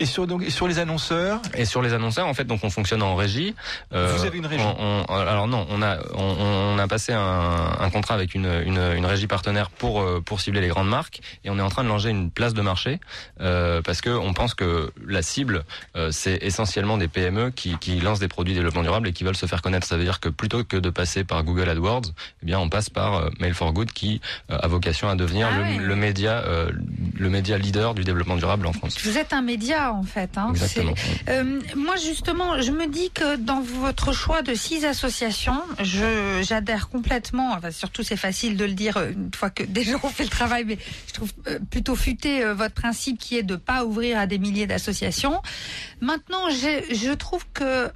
Et 0.00 0.06
sur 0.06 0.26
donc 0.26 0.44
sur 0.48 0.68
les 0.68 0.78
annonceurs? 0.78 1.40
Et 1.54 1.64
sur 1.64 1.82
les 1.82 1.92
annonceurs, 1.92 2.26
en 2.26 2.34
fait, 2.34 2.44
donc 2.44 2.60
on 2.64 2.70
fonctionne 2.70 3.02
en 3.02 3.14
régie. 3.16 3.54
Euh, 3.92 4.14
Vous 4.16 4.24
avez 4.24 4.38
une 4.38 4.46
régie 4.46 4.62
on, 4.62 5.04
on, 5.08 5.14
Alors 5.14 5.46
non, 5.46 5.66
on 5.70 5.82
a 5.82 5.98
on, 6.14 6.74
on 6.76 6.78
a 6.78 6.88
passé 6.88 7.12
un, 7.12 7.76
un, 7.78 7.90
contrat 7.90 8.14
avec 8.14 8.34
une, 8.34 8.46
une, 8.64 8.78
une, 8.96 9.06
régie 9.06 9.26
partenaire 9.26 9.70
pour 9.70 10.00
euh, 10.00 10.20
pour 10.24 10.40
cibler 10.40 10.60
les 10.60 10.68
grandes 10.68 10.88
marques 10.88 11.20
et 11.44 11.50
on 11.50 11.58
est 11.58 11.62
en 11.62 11.68
train 11.68 11.84
de 11.84 11.88
lancer 11.88 12.10
une 12.10 12.30
place 12.30 12.54
de 12.54 12.62
marché 12.62 13.00
euh, 13.40 13.82
parce 13.82 14.00
que 14.00 14.10
on 14.10 14.32
pense 14.34 14.54
que 14.54 14.92
la 15.06 15.22
cible 15.22 15.64
euh, 15.96 16.10
c'est 16.10 16.38
essentiellement 16.42 16.98
des 16.98 17.08
PME 17.08 17.50
qui, 17.50 17.78
qui 17.78 18.00
lancent 18.00 18.18
des 18.20 18.28
produits 18.28 18.54
de 18.54 18.58
développement 18.58 18.82
durable 18.82 19.08
et 19.08 19.12
qui 19.12 19.24
veulent 19.24 19.36
se 19.36 19.46
faire 19.46 19.62
connaître. 19.62 19.86
Ça 19.86 19.96
veut 19.96 20.04
dire 20.04 20.20
que 20.20 20.28
plutôt 20.28 20.64
que 20.64 20.76
de 20.76 20.90
passer 20.90 21.24
par 21.24 21.42
Google 21.44 21.68
AdWords, 21.68 22.12
eh 22.42 22.46
bien 22.46 22.58
on 22.58 22.68
passe 22.68 22.90
par 22.90 23.14
euh, 23.14 23.30
Mail 23.40 23.54
for 23.54 23.72
Good 23.72 23.92
qui 23.92 24.20
a 24.48 24.66
vocation 24.66 25.08
à 25.08 25.14
devenir 25.14 25.48
Ah 25.50 25.70
le, 25.78 25.86
le 25.86 25.96
média 25.96 26.44
le 27.18 27.30
média 27.30 27.58
leader 27.58 27.94
du 27.94 28.04
développement 28.04 28.36
durable 28.36 28.66
en 28.66 28.72
France. 28.72 28.96
Vous 29.02 29.18
êtes 29.18 29.32
un 29.32 29.42
média 29.42 29.75
en 29.84 30.02
fait. 30.02 30.36
Hein. 30.36 30.52
Euh, 31.28 31.60
moi 31.76 31.96
justement, 31.96 32.60
je 32.60 32.70
me 32.72 32.86
dis 32.86 33.10
que 33.10 33.36
dans 33.36 33.60
votre 33.60 34.12
choix 34.12 34.42
de 34.42 34.54
six 34.54 34.84
associations, 34.84 35.60
je 35.80 36.42
j'adhère 36.42 36.88
complètement. 36.88 37.52
Enfin, 37.52 37.70
surtout 37.70 38.02
c'est 38.02 38.16
facile 38.16 38.56
de 38.56 38.64
le 38.64 38.72
dire 38.72 38.96
euh, 38.96 39.12
une 39.12 39.30
fois 39.34 39.50
que 39.50 39.62
déjà 39.78 39.96
on 40.02 40.08
fait 40.08 40.24
le 40.24 40.30
travail, 40.30 40.64
mais 40.64 40.78
je 41.08 41.12
trouve 41.14 41.32
euh, 41.48 41.58
plutôt 41.70 41.96
futé 41.96 42.42
euh, 42.42 42.54
votre 42.54 42.74
principe 42.74 43.18
qui 43.18 43.36
est 43.36 43.42
de 43.42 43.56
pas 43.56 43.84
ouvrir 43.84 44.18
à 44.18 44.26
des 44.26 44.38
milliers 44.38 44.66
d'associations. 44.66 45.42
Maintenant, 46.00 46.50
je 46.50 47.12
trouve 47.14 47.44
que 47.52 47.90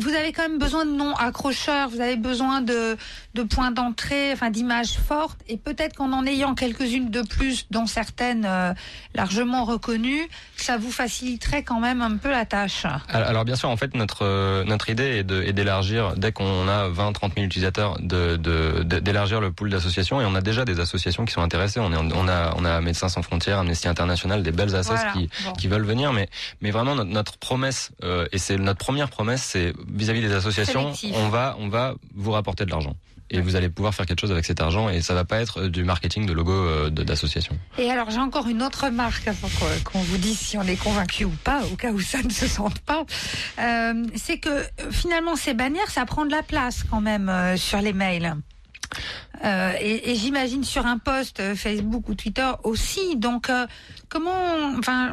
vous 0.00 0.14
avez 0.14 0.32
quand 0.32 0.42
même 0.42 0.58
besoin 0.58 0.84
de 0.84 0.90
noms 0.92 1.14
accrocheurs, 1.14 1.88
vous 1.88 2.00
avez 2.00 2.16
besoin 2.16 2.60
de, 2.60 2.96
de 3.34 3.42
points 3.42 3.70
d'entrée, 3.70 4.32
enfin 4.32 4.50
d'images 4.50 4.94
fortes, 5.06 5.38
et 5.48 5.56
peut-être 5.56 5.96
qu'en 5.96 6.12
en 6.12 6.26
ayant 6.26 6.54
quelques-unes 6.54 7.10
de 7.10 7.22
plus, 7.22 7.66
dont 7.70 7.86
certaines 7.86 8.44
euh, 8.46 8.72
largement 9.14 9.64
reconnues, 9.64 10.28
ça 10.56 10.76
vous 10.76 10.90
faciliterait 10.90 11.62
quand 11.62 11.80
même 11.80 12.02
un 12.02 12.16
peu 12.16 12.30
la 12.30 12.44
tâche. 12.46 12.84
Alors 13.08 13.28
alors, 13.30 13.44
bien 13.44 13.56
sûr, 13.56 13.68
en 13.70 13.76
fait, 13.76 13.94
notre 13.94 14.24
euh, 14.24 14.64
notre 14.64 14.90
idée 14.90 15.18
est 15.18 15.24
de- 15.24 15.42
est 15.42 15.52
d'élargir 15.52 16.14
dès 16.16 16.32
qu'on 16.32 16.66
a 16.68 16.88
20 16.88 17.12
30 17.12 17.34
000 17.34 17.46
utilisateurs, 17.46 17.98
de 18.00 18.36
de- 18.36 18.82
de- 18.82 18.98
d'élargir 18.98 19.40
le 19.40 19.52
pool 19.52 19.70
d'associations 19.70 20.20
et 20.20 20.24
on 20.24 20.34
a 20.34 20.40
déjà 20.40 20.64
des 20.64 20.80
associations 20.80 21.24
qui 21.24 21.32
sont 21.32 21.42
intéressées. 21.42 21.80
On 21.80 21.92
est 21.92 22.12
on 22.14 22.28
a 22.28 22.54
on 22.56 22.64
a 22.64 22.80
Médecins 22.80 23.08
sans 23.08 23.22
frontières, 23.22 23.58
Amnesty 23.58 23.88
International, 23.88 24.42
des 24.42 24.52
belles 24.52 24.70
Voilà, 24.70 25.12
qui 25.12 25.28
bon. 25.44 25.52
qui 25.52 25.68
veulent 25.68 25.84
venir, 25.84 26.12
mais 26.12 26.28
mais 26.60 26.70
vraiment 26.70 26.94
notre, 26.94 27.10
notre 27.10 27.38
promesse 27.38 27.90
euh, 28.02 28.26
et 28.32 28.38
c'est 28.38 28.56
notre 28.56 28.78
première 28.78 29.08
promesse, 29.10 29.42
c'est 29.42 29.72
vis-à-vis 29.92 30.20
des 30.20 30.32
associations, 30.32 30.94
Sélectif. 30.94 31.14
on 31.16 31.28
va 31.28 31.56
on 31.58 31.68
va 31.68 31.94
vous 32.14 32.30
rapporter 32.32 32.64
de 32.64 32.70
l'argent. 32.70 32.94
Et 33.32 33.40
vous 33.40 33.54
allez 33.54 33.68
pouvoir 33.68 33.94
faire 33.94 34.06
quelque 34.06 34.20
chose 34.20 34.32
avec 34.32 34.44
cet 34.44 34.60
argent 34.60 34.88
et 34.88 35.02
ça 35.02 35.14
va 35.14 35.24
pas 35.24 35.38
être 35.40 35.60
euh, 35.60 35.68
du 35.68 35.84
marketing 35.84 36.26
de 36.26 36.32
logo 36.32 36.50
euh, 36.50 36.90
d'association. 36.90 37.56
Et 37.78 37.88
alors 37.88 38.10
j'ai 38.10 38.18
encore 38.18 38.48
une 38.48 38.60
autre 38.60 38.86
remarque 38.86 39.28
avant 39.28 39.46
qu'on- 39.48 39.82
qu'on 39.92 40.00
vous 40.00 40.16
dise 40.18 40.36
si 40.36 40.58
on 40.58 40.62
est 40.64 40.74
convaincu 40.74 41.24
ou 41.26 41.32
pas, 41.44 41.62
au 41.72 41.76
cas 41.76 41.92
où 41.92 42.00
ça 42.00 42.20
ne 42.24 42.30
se 42.30 42.48
sente 42.48 42.80
pas. 42.80 43.04
Euh, 43.60 44.04
c'est 44.16 44.38
que 44.38 44.64
finalement 44.90 45.36
ces 45.36 45.54
bannières, 45.54 45.90
ça 45.90 46.04
prend 46.06 46.24
de 46.26 46.32
la 46.32 46.42
place 46.42 46.82
quand 46.90 47.00
même 47.00 47.28
euh, 47.28 47.56
sur 47.56 47.80
les 47.80 47.92
mails. 47.92 48.34
Euh, 49.44 49.72
et 49.80 50.10
et 50.10 50.16
j'imagine 50.16 50.64
sur 50.64 50.84
un 50.84 50.98
post 50.98 51.38
euh, 51.38 51.54
Facebook 51.54 52.08
ou 52.08 52.16
Twitter 52.16 52.50
aussi. 52.64 53.14
Donc 53.16 53.48
euh, 53.48 53.66
comment, 54.08 54.74
enfin. 54.76 55.12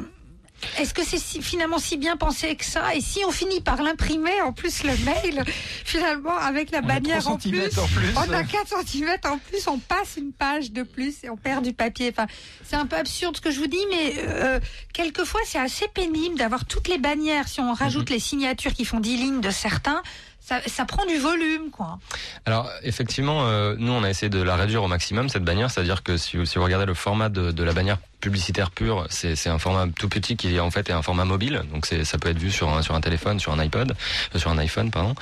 Est-ce 0.79 0.93
que 0.93 1.03
c'est 1.05 1.19
si- 1.19 1.41
finalement 1.41 1.77
si 1.79 1.97
bien 1.97 2.17
pensé 2.17 2.55
que 2.55 2.65
ça? 2.65 2.95
Et 2.95 3.01
si 3.01 3.23
on 3.25 3.31
finit 3.31 3.61
par 3.61 3.81
l'imprimer, 3.81 4.41
en 4.41 4.53
plus 4.53 4.83
le 4.83 4.91
mail, 5.05 5.43
finalement 5.85 6.35
avec 6.37 6.71
la 6.71 6.79
On 6.79 6.87
bannière 6.87 7.19
3 7.21 7.33
en 7.33 7.37
plus, 7.37 7.77
en 7.77 7.87
plus. 7.87 8.07
on 8.15 8.33
a 8.33 8.43
4 8.43 8.67
cm 8.87 9.09
en 9.25 9.37
plus, 9.37 9.67
on 9.67 9.77
passe 9.79 10.17
une 10.17 10.31
page 10.31 10.71
de 10.71 10.83
plus 10.83 11.23
et 11.23 11.29
on 11.29 11.37
perd 11.37 11.63
du 11.63 11.73
papier. 11.73 12.09
Enfin, 12.11 12.27
c'est 12.65 12.75
un 12.75 12.85
peu 12.85 12.95
absurde 12.95 13.35
ce 13.37 13.41
que 13.41 13.51
je 13.51 13.59
vous 13.59 13.67
dis, 13.67 13.85
mais 13.89 14.13
euh, 14.17 14.59
quelquefois 14.93 15.41
c'est 15.45 15.59
assez 15.59 15.87
pénible 15.89 16.37
d'avoir 16.37 16.65
toutes 16.65 16.87
les 16.87 16.97
bannières. 16.97 17.47
Si 17.47 17.59
on 17.61 17.73
rajoute 17.73 18.09
les 18.09 18.19
signatures 18.19 18.73
qui 18.73 18.85
font 18.85 18.99
10 18.99 19.17
lignes 19.17 19.41
de 19.41 19.51
certains, 19.51 20.01
ça, 20.39 20.61
ça 20.65 20.85
prend 20.85 21.05
du 21.05 21.17
volume, 21.17 21.69
quoi. 21.71 21.99
Alors 22.45 22.69
effectivement, 22.81 23.47
euh, 23.47 23.75
nous 23.77 23.91
on 23.91 24.03
a 24.03 24.09
essayé 24.09 24.29
de 24.29 24.41
la 24.41 24.55
réduire 24.55 24.81
au 24.83 24.87
maximum 24.87 25.27
cette 25.29 25.43
bannière, 25.43 25.69
c'est-à-dire 25.69 26.03
que 26.03 26.17
si 26.17 26.37
vous, 26.37 26.45
si 26.45 26.57
vous 26.57 26.63
regardez 26.63 26.85
le 26.85 26.93
format 26.93 27.29
de, 27.29 27.51
de 27.51 27.63
la 27.63 27.73
bannière 27.73 27.97
publicitaire 28.19 28.71
pure, 28.71 29.05
c'est 29.09 29.35
c'est 29.35 29.49
un 29.49 29.59
format 29.59 29.85
tout 29.95 30.09
petit 30.09 30.35
qui 30.35 30.59
en 30.59 30.71
fait 30.71 30.89
est 30.89 30.93
un 30.93 31.01
format 31.03 31.23
mobile, 31.25 31.61
donc 31.71 31.85
c'est 31.85 32.03
ça 32.03 32.17
peut 32.17 32.29
être 32.29 32.39
vu 32.39 32.49
sur 32.51 32.69
un 32.69 32.81
sur 32.81 32.95
un 32.95 33.01
téléphone, 33.01 33.39
sur 33.39 33.53
un 33.53 33.59
iPod, 33.59 33.93
euh, 34.35 34.39
sur 34.39 34.49
un 34.49 34.57
iPhone 34.57 34.89
pardon. 34.89 35.13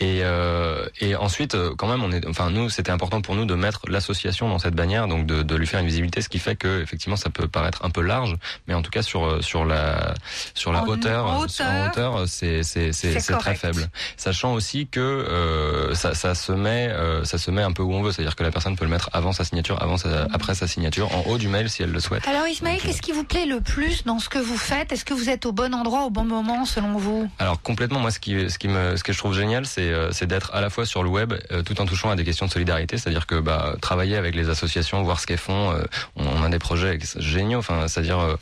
Et 0.00 0.20
euh, 0.22 0.86
et 1.00 1.16
ensuite 1.16 1.54
euh, 1.54 1.74
quand 1.76 1.88
même 1.88 2.02
on 2.04 2.12
est, 2.12 2.26
enfin 2.26 2.50
nous 2.50 2.68
c'était 2.68 2.90
important 2.90 3.22
pour 3.22 3.34
nous 3.34 3.46
de 3.46 3.54
mettre 3.54 3.80
l'association 3.88 4.48
dans 4.50 4.58
cette 4.58 4.74
bannière, 4.74 5.08
donc 5.08 5.26
de, 5.26 5.42
de 5.42 5.56
lui 5.56 5.66
faire 5.66 5.80
une 5.80 5.86
visibilité, 5.86 6.20
ce 6.20 6.28
qui 6.28 6.38
fait 6.38 6.54
que 6.56 6.82
effectivement 6.82 7.16
ça 7.16 7.30
peut 7.30 7.48
paraître 7.48 7.84
un 7.84 7.90
peu 7.90 8.02
large, 8.02 8.36
mais 8.68 8.74
en 8.74 8.82
tout 8.82 8.90
cas 8.90 9.02
sur 9.02 9.24
euh, 9.24 9.40
sur 9.40 9.64
la 9.64 10.14
sur 10.54 10.72
la 10.72 10.82
En- 10.82 10.88
hauteur, 10.88 11.26
en 11.26 11.48
sur- 11.48 11.64
en 11.64 11.86
hauteur, 11.88 12.12
hauteur, 12.14 12.28
c'est 12.28 12.62
c'est 12.62 12.92
c'est 12.92 13.18
très 13.38 13.54
faible, 13.54 13.88
sachant 14.16 14.52
aussi 14.52 14.86
que 14.88 15.00
euh, 15.00 15.94
ça, 15.94 16.14
ça 16.14 16.34
se 16.34 16.52
met 16.52 16.88
euh, 16.90 17.24
ça 17.24 17.38
se 17.38 17.50
met 17.50 17.62
un 17.62 17.72
peu 17.72 17.82
où 17.82 17.94
on 17.94 18.02
veut, 18.02 18.12
c'est-à-dire 18.12 18.36
que 18.36 18.42
la 18.42 18.50
personne 18.50 18.76
peut 18.76 18.84
le 18.84 18.90
mettre 18.90 19.08
avant 19.12 19.32
sa 19.32 19.44
signature, 19.44 19.80
avant 19.82 19.96
sa, 19.96 20.24
après 20.32 20.54
sa 20.54 20.66
signature, 20.66 21.14
en 21.16 21.22
haut 21.26 21.38
du 21.38 21.48
mail 21.48 21.70
si 21.70 21.82
elle 21.82 21.92
le 21.92 22.00
souhaite. 22.00 22.26
Alors 22.28 22.42
Ismaël, 22.52 22.80
qu'est-ce 22.82 23.00
qui 23.00 23.12
vous 23.12 23.24
plaît 23.24 23.46
le 23.46 23.60
plus 23.62 24.04
dans 24.04 24.18
ce 24.18 24.28
que 24.28 24.38
vous 24.38 24.58
faites? 24.58 24.92
Est-ce 24.92 25.06
que 25.06 25.14
vous 25.14 25.30
êtes 25.30 25.46
au 25.46 25.52
bon 25.52 25.74
endroit 25.74 26.04
au 26.04 26.10
bon 26.10 26.24
moment 26.24 26.66
selon 26.66 26.98
vous? 26.98 27.30
Alors 27.38 27.60
complètement, 27.62 27.98
moi 27.98 28.10
ce 28.10 28.18
qui 28.20 28.50
ce 28.50 28.58
qui 28.58 28.68
me 28.68 28.96
ce 28.96 29.02
que 29.02 29.12
je 29.14 29.18
trouve 29.18 29.34
génial, 29.34 29.64
c'est 29.64 29.90
euh, 29.90 30.10
d'être 30.22 30.54
à 30.54 30.60
la 30.60 30.68
fois 30.68 30.84
sur 30.84 31.02
le 31.02 31.08
web, 31.08 31.32
euh, 31.50 31.62
tout 31.62 31.80
en 31.80 31.86
touchant 31.86 32.10
à 32.10 32.16
des 32.16 32.24
questions 32.24 32.44
de 32.46 32.50
solidarité, 32.50 32.98
c'est-à-dire 32.98 33.26
que 33.26 33.36
bah 33.40 33.74
travailler 33.80 34.16
avec 34.16 34.34
les 34.34 34.50
associations, 34.50 35.02
voir 35.02 35.18
ce 35.18 35.26
qu'elles 35.26 35.38
font, 35.38 35.70
euh, 35.72 35.82
on, 36.16 36.42
a 36.42 36.48
des 36.50 36.58
projets 36.58 36.98
géniaux. 37.16 37.58
Enfin, 37.60 37.88
c'est-à-dire 37.88 38.36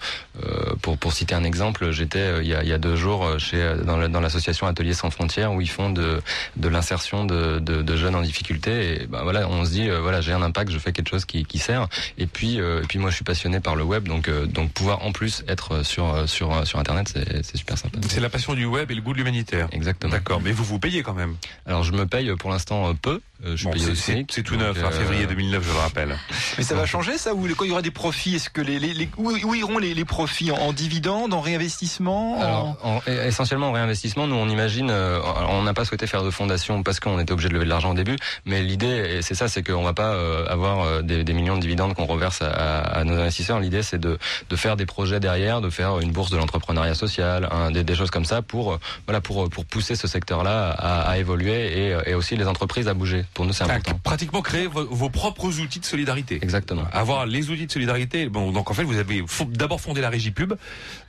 pour 0.83 0.99
pour 0.99 1.13
citer 1.13 1.35
un 1.37 1.45
exemple, 1.45 1.93
j'étais 1.93 2.43
il 2.43 2.49
y 2.49 2.73
a 2.73 2.79
deux 2.79 2.97
jours 2.97 3.39
chez 3.39 3.75
dans 3.85 3.97
la- 3.97 4.09
dans 4.09 4.21
l'association 4.21 4.67
Ateliers 4.67 4.95
sans 4.95 5.11
frontières 5.11 5.53
où 5.53 5.61
ils 5.61 5.71
font 5.71 5.91
de 5.91 6.21
de 6.57 6.69
l'insertion 6.69 7.25
de, 7.25 7.59
de 7.61 7.97
jeunes 7.97 8.17
en 8.17 8.23
difficulté. 8.23 9.03
Et 9.03 9.07
bah 9.07 9.21
voilà, 9.23 9.49
on 9.49 9.65
se 9.65 9.71
dit 9.71 9.89
voilà 9.89 10.21
j'ai 10.21 10.33
un 10.33 10.43
impact, 10.43 10.73
je 10.73 10.79
fais 10.79 10.93
quelque 10.93 11.11
chose 11.11 11.25
qui 11.25 11.45
qui 11.45 11.59
sert. 11.59 11.87
Et 12.19 12.27
puis 12.27 12.57
et 12.57 12.87
puis 12.89 12.99
moi 12.99 13.11
je 13.11 13.15
suis 13.17 13.25
passionné 13.25 13.61
par 13.61 13.77
le 13.77 13.85
web, 13.85 13.89
donc 13.99 14.28
euh, 14.28 14.47
donc 14.47 14.70
pouvoir 14.72 15.03
en 15.05 15.12
plus 15.12 15.45
être 15.49 15.82
sur 15.84 16.14
euh, 16.14 16.26
sur 16.26 16.53
euh, 16.55 16.64
sur 16.64 16.78
internet, 16.78 17.12
c'est 17.43 17.57
super 17.57 17.76
sympa. 17.76 17.99
C'est 18.09 18.20
la 18.20 18.28
passion 18.30 18.55
du 18.55 18.64
web 18.64 18.91
et 18.91 18.95
le 18.95 19.03
goût 19.03 19.12
de 19.12 19.18
l'humanitaire. 19.18 19.68
Exactement. 19.72 20.12
D'accord, 20.12 20.41
mais 20.41 20.53
vous 20.53 20.64
vous 20.64 20.78
payez 20.78 21.03
quand 21.03 21.14
même. 21.14 21.34
Alors 21.66 21.82
je 21.82 21.93
me 21.93 22.07
paye 22.07 22.30
pour 22.36 22.51
l'instant 22.51 22.95
peu. 22.95 23.20
Je 23.43 23.64
Bon, 23.64 23.72
c'est- 23.95 24.43
tout 24.43 24.57
neuf, 24.57 24.76
hein, 24.84 24.91
euh, 24.93 24.99
février 24.99 25.26
2009, 25.26 25.64
je 25.66 25.72
le 25.72 25.78
rappelle. 25.78 26.14
Mais 26.59 26.64
ça 26.64 26.74
va 26.74 26.84
changer 26.84 27.16
ça 27.16 27.32
ou 27.34 27.49
quand 27.57 27.64
il 27.64 27.68
y 27.68 27.72
aura 27.72 27.80
des 27.80 27.91
profits 27.91 28.34
Est-ce 28.34 28.51
que 28.51 28.61
les, 28.61 28.78
les, 28.78 28.93
les- 28.93 29.09
où, 29.16 29.30
où 29.30 29.55
iront 29.55 29.78
les, 29.78 29.95
les 29.95 30.05
profits? 30.05 30.51
En, 30.51 30.57
en 30.57 30.72
dividendes, 30.74 31.32
en 31.32 31.41
réinvestissement 31.41 32.36
en- 32.38 32.43
Alors, 32.43 32.76
en- 32.82 33.01
essentiellement 33.26 33.68
en 33.70 33.72
réinvestissement, 33.72 34.26
nous 34.26 34.34
on 34.36 34.47
imagine, 34.49 34.91
euh, 34.91 35.20
alors, 35.22 35.51
on 35.53 35.62
n'a 35.62 35.72
pas 35.72 35.86
souhaité 35.86 36.07
faire 36.07 36.22
de 36.22 36.30
fondation 36.30 36.82
parce 36.82 37.01
qu'on 37.01 37.18
était 37.18 37.32
obligé 37.32 37.49
de 37.49 37.55
lever 37.55 37.64
de 37.64 37.70
l'argent 37.70 37.93
au 37.93 37.95
début, 37.95 38.16
mais 38.45 38.62
l'idée, 38.62 39.20
c'est 39.22 39.34
ça, 39.34 39.49
c'est 39.49 39.62
qu'on 39.62 39.82
va 39.82 39.95
pas 39.95 40.12
euh, 40.12 40.45
avoir 40.49 41.03
des, 41.03 41.24
des 41.24 41.32
millions 41.32 41.57
de 41.57 41.61
dividendes 41.62 41.95
qu'on 41.95 42.05
reverse 42.07 42.43
à, 42.43 42.49
à- 42.51 42.80
à 43.01 43.05
nos 43.05 43.14
investisseurs. 43.18 43.59
L'idée, 43.61 43.80
c'est 43.83 43.99
de, 43.99 44.18
de 44.49 44.57
faire 44.57 44.76
des 44.76 44.87
projets 44.87 45.20
derrière, 45.20 45.61
de 45.61 45.70
faire 45.70 46.01
une 46.01 46.11
bourse 46.12 46.31
de 46.31 46.37
l'entrepreneuriat 46.37 46.95
social, 46.95 47.49
des, 47.72 47.85
des 47.85 47.95
choses 47.95 48.11
comme 48.11 48.24
ça 48.24 48.43
pour, 48.43 48.72
euh, 48.74 48.78
voilà, 49.07 49.20
pour, 49.20 49.49
pour 49.49 49.64
pousser 49.64 49.95
ce 49.97 50.07
secteur-là 50.09 50.70
à, 50.70 51.03
à 51.11 51.18
évoluer 51.18 51.87
et, 51.87 51.95
euh, 51.95 52.03
et 52.07 52.14
aussi 52.14 52.37
les 52.37 52.47
entreprises 52.47 52.89
à 52.89 52.95
bouger. 52.95 53.24
Pour 53.35 53.45
nous, 53.47 53.53
c'est 53.53 53.64
Ah, 53.64 53.74
important. 53.74 54.01
Pratiquement 54.03 54.43
créer 54.43 54.66
vos, 54.66 54.85
vos 54.87 55.11
propres 55.11 55.61
outils 55.61 55.81
de 55.81 55.85
solidarité. 55.85 56.39
Exactement. 56.43 56.85
Avoir 56.93 57.26
les 57.26 57.51
outils 57.51 57.66
de 57.66 57.72
solidarité. 57.72 58.28
Bon, 58.28 58.51
donc 58.53 58.70
en 58.70 58.74
fait, 58.74 58.85
vous 58.85 58.99
avez 58.99 59.22
d'abord 59.51 59.81
fondé 59.81 60.01
la 60.01 60.11
régie 60.11 60.31
pub. 60.31 60.55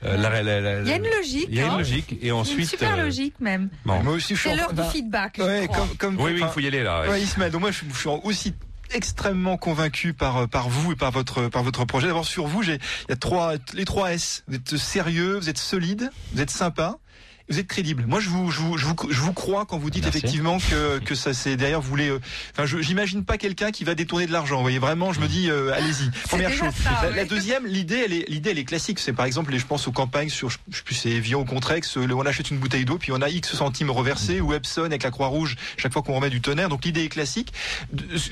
Euh, 0.04 0.16
la- 0.16 0.42
la- 0.42 0.60
la- 0.60 0.80
Il 0.80 0.88
y 0.88 0.92
a 0.92 0.96
une 0.96 1.04
logique. 1.04 1.46
Il 1.48 1.54
y 1.56 1.60
a 1.60 1.66
une 1.66 1.70
hein. 1.72 1.78
logique. 1.78 2.16
Et 2.20 2.28
Une 2.28 2.32
ensuite. 2.34 2.68
super 2.70 2.94
euh, 2.98 3.04
logique 3.04 3.34
même. 3.40 3.68
bon. 3.84 4.02
Moi 4.02 4.14
aussi, 4.14 4.34
je 4.34 4.40
suis 4.40 4.50
C'est 4.50 4.56
l'heure 4.56 4.72
du 4.72 4.82
feedback. 4.90 5.38
Ouais, 5.38 5.68
comme, 5.72 5.88
comme, 5.96 6.20
Oui, 6.20 6.32
oui, 6.34 6.40
il 6.42 6.48
faut 6.48 6.60
y 6.60 6.66
aller 6.66 6.82
là. 6.82 7.02
ouais. 7.02 7.08
Ouais, 7.08 7.22
Ismaël, 7.22 7.52
donc 7.52 7.60
moi 7.62 7.70
je, 7.70 7.80
je 7.92 7.98
suis 7.98 8.08
aussi 8.24 8.54
extrêmement 8.94 9.56
convaincu 9.56 10.12
par 10.12 10.48
par 10.48 10.68
vous 10.68 10.92
et 10.92 10.96
par 10.96 11.10
votre 11.10 11.48
par 11.48 11.62
votre 11.62 11.84
projet. 11.84 12.06
D'abord 12.08 12.26
sur 12.26 12.46
vous, 12.46 12.62
j'ai 12.62 12.74
il 12.74 13.10
y 13.10 13.12
a 13.12 13.16
trois 13.16 13.54
les 13.74 13.84
trois 13.84 14.12
S. 14.12 14.44
Vous 14.48 14.54
êtes 14.54 14.76
sérieux, 14.76 15.38
vous 15.38 15.48
êtes 15.48 15.58
solide, 15.58 16.10
vous 16.32 16.40
êtes 16.40 16.50
sympa. 16.50 16.98
Vous 17.48 17.58
êtes 17.58 17.66
crédible. 17.66 18.04
Moi, 18.06 18.20
je 18.20 18.28
vous, 18.28 18.50
je 18.50 18.60
vous, 18.60 18.78
je 18.78 18.86
vous, 18.86 18.94
je 19.10 19.20
vous 19.20 19.32
crois 19.32 19.66
quand 19.66 19.78
vous 19.78 19.90
dites 19.90 20.04
Merci. 20.04 20.18
effectivement 20.18 20.58
que, 20.58 20.98
que 21.00 21.14
ça, 21.14 21.34
c'est 21.34 21.56
derrière, 21.56 21.80
vous 21.80 21.88
voulez. 21.88 22.08
euh, 22.08 22.20
Enfin, 22.52 22.66
je, 22.66 22.78
j'imagine 22.80 23.24
pas 23.24 23.36
quelqu'un 23.38 23.70
qui 23.70 23.84
va 23.84 23.94
détourner 23.94 24.26
de 24.26 24.32
l'argent. 24.32 24.56
Vous 24.56 24.62
voyez, 24.62 24.78
vraiment, 24.78 25.12
je 25.12 25.20
me 25.20 25.26
dis, 25.26 25.50
euh, 25.50 25.72
allez-y. 25.74 26.10
Première 26.28 26.52
chose. 26.52 26.72
ça, 26.82 26.90
la, 27.02 27.10
ouais. 27.10 27.16
la 27.16 27.24
deuxième, 27.24 27.66
l'idée, 27.66 28.02
elle 28.04 28.12
est, 28.12 28.28
l'idée, 28.28 28.50
elle 28.50 28.58
est 28.58 28.64
classique. 28.64 28.98
C'est 29.00 29.12
par 29.12 29.26
exemple, 29.26 29.50
les- 29.52 29.58
je 29.58 29.66
pense 29.66 29.86
aux 29.88 29.92
campagnes 29.92 30.28
sur, 30.28 30.50
je 30.50 30.58
sais 30.76 30.82
plus, 30.84 30.94
c'est 30.94 31.10
Evian 31.10 31.40
ou 31.40 31.44
Contrex. 31.44 31.96
euh, 31.96 32.06
On 32.12 32.24
achète 32.26 32.50
une 32.50 32.58
bouteille 32.58 32.84
d'eau, 32.84 32.98
puis 32.98 33.12
on 33.12 33.20
a 33.20 33.28
X 33.28 33.54
centimes 33.54 33.90
reversés, 33.90 34.40
ou 34.40 34.52
Epson 34.54 34.84
avec 34.84 35.02
la 35.02 35.10
Croix-Rouge 35.10 35.56
chaque 35.76 35.92
fois 35.92 36.02
qu'on 36.02 36.14
remet 36.14 36.30
du 36.30 36.40
tonnerre. 36.40 36.68
Donc 36.68 36.84
l'idée 36.84 37.04
est 37.04 37.08
classique. 37.08 37.52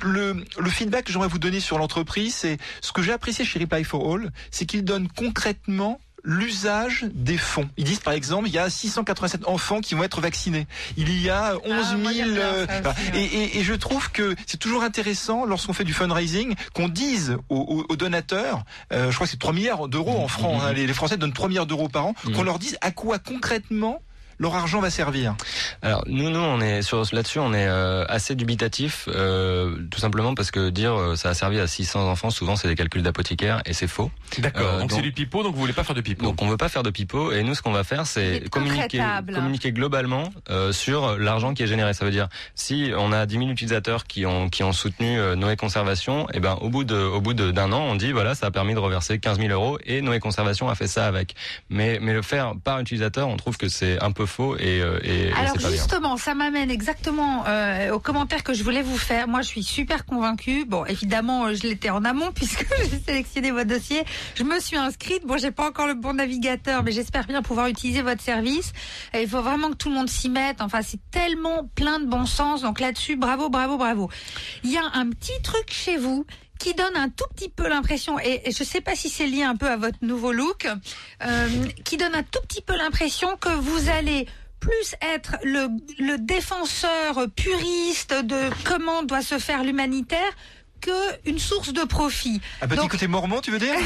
Le, 0.02 0.44
le 0.58 0.70
feedback 0.70 1.04
que 1.04 1.12
j'aimerais 1.12 1.28
vous 1.28 1.38
donner 1.38 1.61
sur 1.61 1.78
l'entreprise, 1.78 2.34
c'est 2.34 2.58
ce 2.80 2.92
que 2.92 3.02
j'ai 3.02 3.12
apprécié 3.12 3.44
chez 3.44 3.58
Reply 3.58 3.84
for 3.84 4.14
All, 4.14 4.30
c'est 4.50 4.66
qu'il 4.66 4.84
donne 4.84 5.08
concrètement 5.08 6.00
l'usage 6.25 7.07
des 7.12 7.39
fonds. 7.39 7.68
Ils 7.77 7.85
disent 7.85 8.01
par 8.01 8.12
exemple, 8.12 8.49
il 8.49 8.55
y 8.55 8.59
a 8.59 8.68
687 8.71 9.47
enfants 9.47 9.81
qui 9.81 9.95
vont 9.95 10.03
être 10.05 10.21
vaccinés. 10.21 10.66
Il 10.97 11.21
y 11.21 11.31
a 11.31 11.55
11 11.64 11.87
Ah, 11.93 11.97
moi, 11.97 12.12
000... 12.12 12.25
j'aime 12.27 12.35
bien 12.35 12.43
euh, 12.43 12.66
ça 12.83 12.95
et, 13.14 13.16
ouais. 13.16 13.25
et- 13.25 13.59
et 13.59 13.62
je 13.64 13.75
trouve 13.75 14.11
que 14.11 14.35
c'est 14.47 14.59
toujours 14.59 14.83
intéressant 14.83 15.45
lorsqu'on 15.45 15.73
fait 15.73 15.85
du 15.85 15.93
fundraising 15.95 16.55
qu'on 16.75 16.89
dise 16.89 17.37
aux, 17.49 17.57
aux- 17.57 17.87
aux 17.89 17.97
donateurs, 17.97 18.64
euh, 18.93 19.11
je 19.11 19.14
crois 19.14 19.27
que 19.27 19.31
c'est 19.31 19.39
3 19.39 19.53
milliards 19.53 19.89
d'euros 19.89 20.18
en 20.18 20.29
francs, 20.29 20.61
hein, 20.62 20.73
les, 20.73 20.87
les 20.87 20.95
Français 20.95 21.16
donnent 21.16 21.33
3 21.33 21.49
milliards 21.49 21.66
d'euros 21.66 21.89
par 21.89 22.07
an, 22.07 22.14
qu'on 22.35 22.43
leur 22.43 22.59
dise 22.59 22.77
à 22.81 22.91
quoi 22.91 23.18
concrètement 23.18 24.03
leur 24.41 24.55
argent 24.57 24.80
va 24.80 24.91
servir. 24.91 25.34
Alors 25.82 26.03
nous, 26.09 26.30
nous, 26.30 26.41
on 26.41 26.61
est 26.61 26.82
sur 26.82 27.05
là-dessus, 27.12 27.38
on 27.38 27.53
est 27.53 27.68
euh, 27.68 28.05
assez 28.09 28.34
dubitatif, 28.34 29.09
euh, 29.09 29.76
tout 29.91 30.01
simplement 30.01 30.34
parce 30.34 30.51
que 30.51 30.70
dire 30.70 30.95
euh, 30.99 31.14
ça 31.14 31.28
a 31.28 31.34
servi 31.34 31.61
à 31.61 31.66
600 31.66 32.09
enfants, 32.11 32.30
souvent 32.30 32.57
c'est 32.57 32.66
des 32.66 32.74
calculs 32.74 33.03
d'apothicaires 33.03 33.61
et 33.66 33.72
c'est 33.74 33.86
faux. 33.86 34.11
D'accord. 34.38 34.66
Euh, 34.66 34.80
donc 34.80 34.93
c'est 34.93 35.03
du 35.03 35.12
pipeau, 35.12 35.43
donc 35.43 35.55
vous 35.55 35.61
voulez 35.61 35.72
pas 35.74 35.84
faire 35.84 35.95
de 35.95 36.01
pipeau. 36.01 36.24
Donc 36.24 36.41
on 36.43 36.49
veut 36.49 36.57
pas 36.57 36.68
faire 36.70 36.82
de 36.82 36.91
pipeau 36.91 37.30
et 37.32 37.43
nous 37.43 37.55
ce 37.55 37.62
qu'on 37.62 37.70
va 37.72 37.84
faire 37.84 38.07
c'est 38.07 38.49
communiquer, 38.51 39.03
communiquer 39.32 39.72
globalement 39.72 40.24
euh, 40.49 40.72
sur 40.72 41.18
l'argent 41.18 41.53
qui 41.55 41.62
est 41.62 41.66
généré. 41.66 41.93
Ça 41.95 42.05
veut 42.07 42.11
dire 42.11 42.28
si 42.55 42.91
on 42.97 43.12
a 43.12 43.26
10 43.26 43.36
000 43.38 43.49
utilisateurs 43.51 44.05
qui 44.05 44.24
ont 44.26 44.49
qui 44.49 44.64
ont 44.64 44.72
soutenu 44.72 45.18
euh, 45.18 45.36
Noé 45.36 45.57
Conservation, 45.57 46.28
et 46.32 46.41
ben 46.41 46.57
au 46.62 46.70
bout 46.70 46.84
de 46.84 46.97
au 46.97 47.20
bout 47.20 47.34
de- 47.34 47.51
d'un 47.51 47.72
an 47.72 47.80
on 47.82 47.95
dit 47.95 48.12
voilà 48.12 48.34
ça 48.34 48.47
a 48.47 48.51
permis 48.51 48.72
de 48.74 48.78
reverser 48.78 49.18
15 49.18 49.38
000 49.38 49.51
euros 49.53 49.78
et 49.84 50.01
Noé 50.01 50.18
Conservation 50.18 50.68
a 50.70 50.74
fait 50.74 50.86
ça 50.88 51.07
avec. 51.07 51.34
Mais 51.68 51.99
mais 52.01 52.12
le 52.14 52.22
faire 52.22 52.55
par 52.64 52.80
utilisateur 52.80 53.28
on 53.28 53.36
trouve 53.36 53.57
que 53.59 53.68
c'est 53.68 54.03
un 54.03 54.12
peu 54.12 54.26
faux 54.31 54.57
et 54.57 54.81
euh, 54.81 54.99
et, 55.05 55.33
Alors 55.33 55.59
justement, 55.59 56.16
ça 56.16 56.35
m'amène 56.35 56.70
exactement 56.70 57.45
euh, 57.47 57.93
au 57.93 57.99
commentaire 57.99 58.43
que 58.43 58.55
je 58.55 58.62
voulais 58.62 58.83
vous 58.83 58.97
faire. 58.97 59.28
Moi, 59.28 59.43
je 59.43 59.49
suis 59.49 59.62
super 59.62 60.07
convaincue. 60.07 60.64
Bon, 60.64 60.85
évidemment, 60.87 61.47
euh, 61.47 61.55
je 61.55 61.66
l'étais 61.66 61.91
en 61.91 62.05
amont 62.05 62.31
puisque 62.35 62.66
j'ai 62.91 63.01
sélectionné 63.01 63.51
votre 63.51 63.68
dossier. 63.68 64.05
Je 64.35 64.45
me 64.45 64.61
suis 64.61 64.76
inscrite. 64.76 65.26
Bon, 65.26 65.37
j'ai 65.37 65.51
pas 65.51 65.68
encore 65.68 65.87
le 65.87 65.95
bon 65.95 66.14
navigateur, 66.14 66.83
mais 66.83 66.93
j'espère 66.93 67.26
bien 67.26 67.43
pouvoir 67.43 67.66
utiliser 67.66 68.03
votre 68.03 68.22
service. 68.22 68.72
Et 69.12 69.22
il 69.22 69.28
faut 69.28 69.43
vraiment 69.43 69.70
que 69.70 69.76
tout 69.76 69.89
le 69.89 69.97
monde 69.97 70.09
s'y 70.09 70.31
mette. 70.31 70.61
Enfin, 70.61 70.81
c'est 70.83 71.01
tellement 71.11 71.68
plein 71.74 71.99
de 71.99 72.07
bon 72.07 72.26
sens. 72.26 72.62
Donc 72.62 72.81
là-dessus, 72.81 73.16
bravo, 73.16 73.51
bravo, 73.51 73.76
bravo. 73.76 74.09
Il 74.64 74.70
y 74.70 74.78
a 74.78 74.85
un 74.95 75.11
petit 75.11 75.41
truc 75.43 75.70
chez 75.70 75.97
vous 75.97 76.24
qui 76.61 76.74
donne 76.74 76.94
un 76.94 77.08
tout 77.08 77.24
petit 77.34 77.48
peu 77.48 77.66
l'impression, 77.68 78.20
et 78.20 78.42
et 78.44 78.52
je 78.52 78.62
sais 78.62 78.80
pas 78.80 78.94
si 78.94 79.08
c'est 79.08 79.26
lié 79.26 79.42
un 79.42 79.56
peu 79.56 79.68
à 79.68 79.76
votre 79.76 79.98
nouveau 80.02 80.30
look, 80.32 80.68
euh, 81.24 81.48
qui 81.84 81.96
donne 81.96 82.14
un 82.14 82.22
tout 82.22 82.40
petit 82.46 82.62
peu 82.62 82.76
l'impression 82.76 83.36
que 83.36 83.48
vous 83.48 83.88
allez 83.88 84.28
plus 84.61 84.94
être 85.14 85.36
le, 85.42 85.68
le 85.98 86.18
défenseur 86.18 87.26
puriste 87.34 88.12
de 88.12 88.50
comment 88.64 89.02
doit 89.02 89.22
se 89.22 89.38
faire 89.38 89.64
l'humanitaire 89.64 90.32
que 90.82 90.90
une 91.26 91.38
source 91.38 91.72
de 91.72 91.82
profit. 91.84 92.40
Un 92.62 92.68
petit 92.68 92.76
Donc- 92.76 92.90
côté 92.90 93.06
mormon, 93.06 93.40
tu 93.40 93.50
veux 93.50 93.58
dire 93.58 93.74
non, 93.78 93.80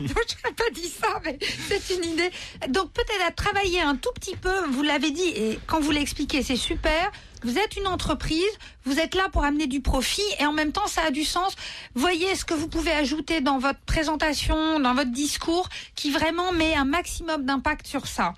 je 0.00 0.02
n'aurais 0.08 0.54
pas 0.56 0.70
dit 0.72 0.88
ça, 0.88 1.20
mais 1.24 1.38
c'est 1.68 1.94
une 1.94 2.04
idée. 2.04 2.30
Donc 2.68 2.92
peut-être 2.92 3.26
à 3.26 3.30
travailler 3.32 3.80
un 3.80 3.96
tout 3.96 4.10
petit 4.14 4.36
peu, 4.36 4.64
vous 4.70 4.82
l'avez 4.82 5.10
dit, 5.10 5.28
et 5.28 5.58
quand 5.66 5.80
vous 5.80 5.90
l'expliquez, 5.92 6.42
c'est 6.42 6.56
super. 6.56 7.10
Vous 7.46 7.58
êtes 7.58 7.76
une 7.76 7.86
entreprise, 7.86 8.42
vous 8.84 8.98
êtes 8.98 9.14
là 9.14 9.28
pour 9.32 9.44
amener 9.44 9.68
du 9.68 9.80
profit, 9.80 10.24
et 10.40 10.46
en 10.46 10.52
même 10.52 10.72
temps, 10.72 10.88
ça 10.88 11.02
a 11.02 11.10
du 11.12 11.22
sens. 11.22 11.54
Voyez 11.94 12.34
ce 12.34 12.44
que 12.44 12.54
vous 12.54 12.66
pouvez 12.66 12.90
ajouter 12.90 13.40
dans 13.40 13.58
votre 13.58 13.78
présentation, 13.86 14.80
dans 14.80 14.94
votre 14.94 15.12
discours, 15.12 15.68
qui 15.94 16.10
vraiment 16.10 16.50
met 16.50 16.74
un 16.74 16.84
maximum 16.84 17.46
d'impact 17.46 17.86
sur 17.86 18.08
ça. 18.08 18.34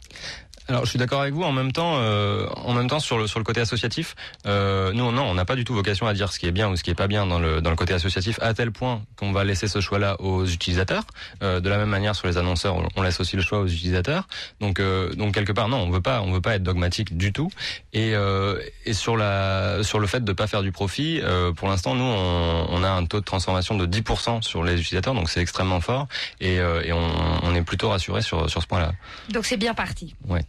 Alors, 0.68 0.84
je 0.84 0.90
suis 0.90 0.98
d'accord 0.98 1.22
avec 1.22 1.32
vous. 1.32 1.44
En 1.44 1.52
même 1.52 1.72
temps, 1.72 1.94
euh, 1.96 2.46
en 2.56 2.74
même 2.74 2.88
temps 2.88 3.00
sur 3.00 3.16
le 3.16 3.26
sur 3.26 3.38
le 3.38 3.44
côté 3.44 3.58
associatif, 3.62 4.14
euh, 4.46 4.92
nous 4.92 5.10
non, 5.12 5.22
on 5.22 5.32
n'a 5.32 5.46
pas 5.46 5.56
du 5.56 5.64
tout 5.64 5.72
vocation 5.72 6.06
à 6.06 6.12
dire 6.12 6.30
ce 6.30 6.38
qui 6.38 6.46
est 6.46 6.52
bien 6.52 6.68
ou 6.68 6.76
ce 6.76 6.82
qui 6.82 6.90
est 6.90 6.94
pas 6.94 7.06
bien 7.06 7.26
dans 7.26 7.38
le 7.38 7.62
dans 7.62 7.70
le 7.70 7.76
côté 7.76 7.94
associatif, 7.94 8.38
à 8.42 8.52
tel 8.52 8.70
point 8.70 9.00
qu'on 9.16 9.32
va 9.32 9.44
laisser 9.44 9.66
ce 9.66 9.80
choix-là 9.80 10.20
aux 10.20 10.44
utilisateurs. 10.44 11.04
Euh, 11.42 11.60
de 11.60 11.70
la 11.70 11.78
même 11.78 11.88
manière, 11.88 12.14
sur 12.14 12.26
les 12.26 12.36
annonceurs, 12.36 12.76
on, 12.96 13.02
laisse 13.02 13.18
aussi 13.18 13.36
le 13.36 13.40
choix 13.40 13.60
aux 13.60 13.66
utilisateurs. 13.66 14.28
Donc 14.60 14.78
euh, 14.78 15.14
donc 15.14 15.32
quelque 15.32 15.52
part, 15.52 15.68
non, 15.68 15.78
on 15.78 15.88
veut 15.88 16.02
pas 16.02 16.20
on 16.20 16.32
veut 16.32 16.42
pas 16.42 16.56
être 16.56 16.62
dogmatique 16.62 17.16
du 17.16 17.32
tout. 17.32 17.50
Et 17.94 18.14
euh, 18.14 18.60
et 18.84 18.92
sur 18.92 19.16
la 19.16 19.82
sur 19.82 19.98
le 19.98 20.06
fait 20.06 20.22
de 20.22 20.32
pas 20.34 20.48
faire 20.48 20.62
du 20.62 20.70
profit, 20.70 21.20
euh, 21.22 21.50
pour 21.52 21.68
l'instant, 21.68 21.94
nous 21.94 22.04
on, 22.04 22.66
on 22.68 22.82
a 22.84 22.90
un 22.90 23.06
taux 23.06 23.20
de 23.20 23.24
transformation 23.24 23.74
de 23.74 23.86
10% 23.86 24.42
sur 24.42 24.62
les 24.64 24.78
utilisateurs, 24.78 25.14
donc 25.14 25.30
c'est 25.30 25.40
extrêmement 25.40 25.80
fort. 25.80 26.08
Et, 26.40 26.60
euh, 26.60 26.82
et 26.84 26.92
on, 26.92 27.10
on 27.42 27.54
est 27.54 27.62
plutôt 27.62 27.88
rassuré 27.88 28.20
sur 28.20 28.50
sur 28.50 28.60
ce 28.60 28.66
point-là. 28.66 28.92
Donc 29.30 29.46
c'est 29.46 29.56
bien 29.56 29.72
parti. 29.72 30.14
Ouais. 30.28 30.44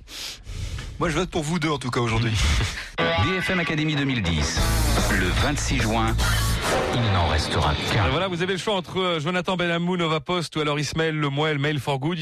Moi, 0.99 1.09
je 1.09 1.15
vote 1.15 1.29
pour 1.29 1.43
vous 1.43 1.59
deux, 1.59 1.69
en 1.69 1.77
tout 1.77 1.91
cas, 1.91 2.01
aujourd'hui. 2.01 2.33
BFM 2.97 3.59
Academy 3.59 3.95
2010, 3.95 4.59
le 5.11 5.27
26 5.43 5.79
juin, 5.79 6.15
il 6.93 7.01
n'en 7.13 7.27
restera 7.27 7.73
qu'un. 7.93 8.09
Voilà, 8.09 8.27
vous 8.27 8.41
avez 8.41 8.53
le 8.53 8.59
choix 8.59 8.75
entre 8.75 8.99
euh, 8.99 9.19
Jonathan 9.19 9.55
Benamou, 9.55 9.97
Nova 9.97 10.19
Post 10.19 10.55
ou 10.55 10.59
alors 10.61 10.79
Ismaël 10.79 11.15
Lemoel, 11.15 11.57
Mail 11.57 11.79
for 11.79 11.99
Good. 11.99 12.17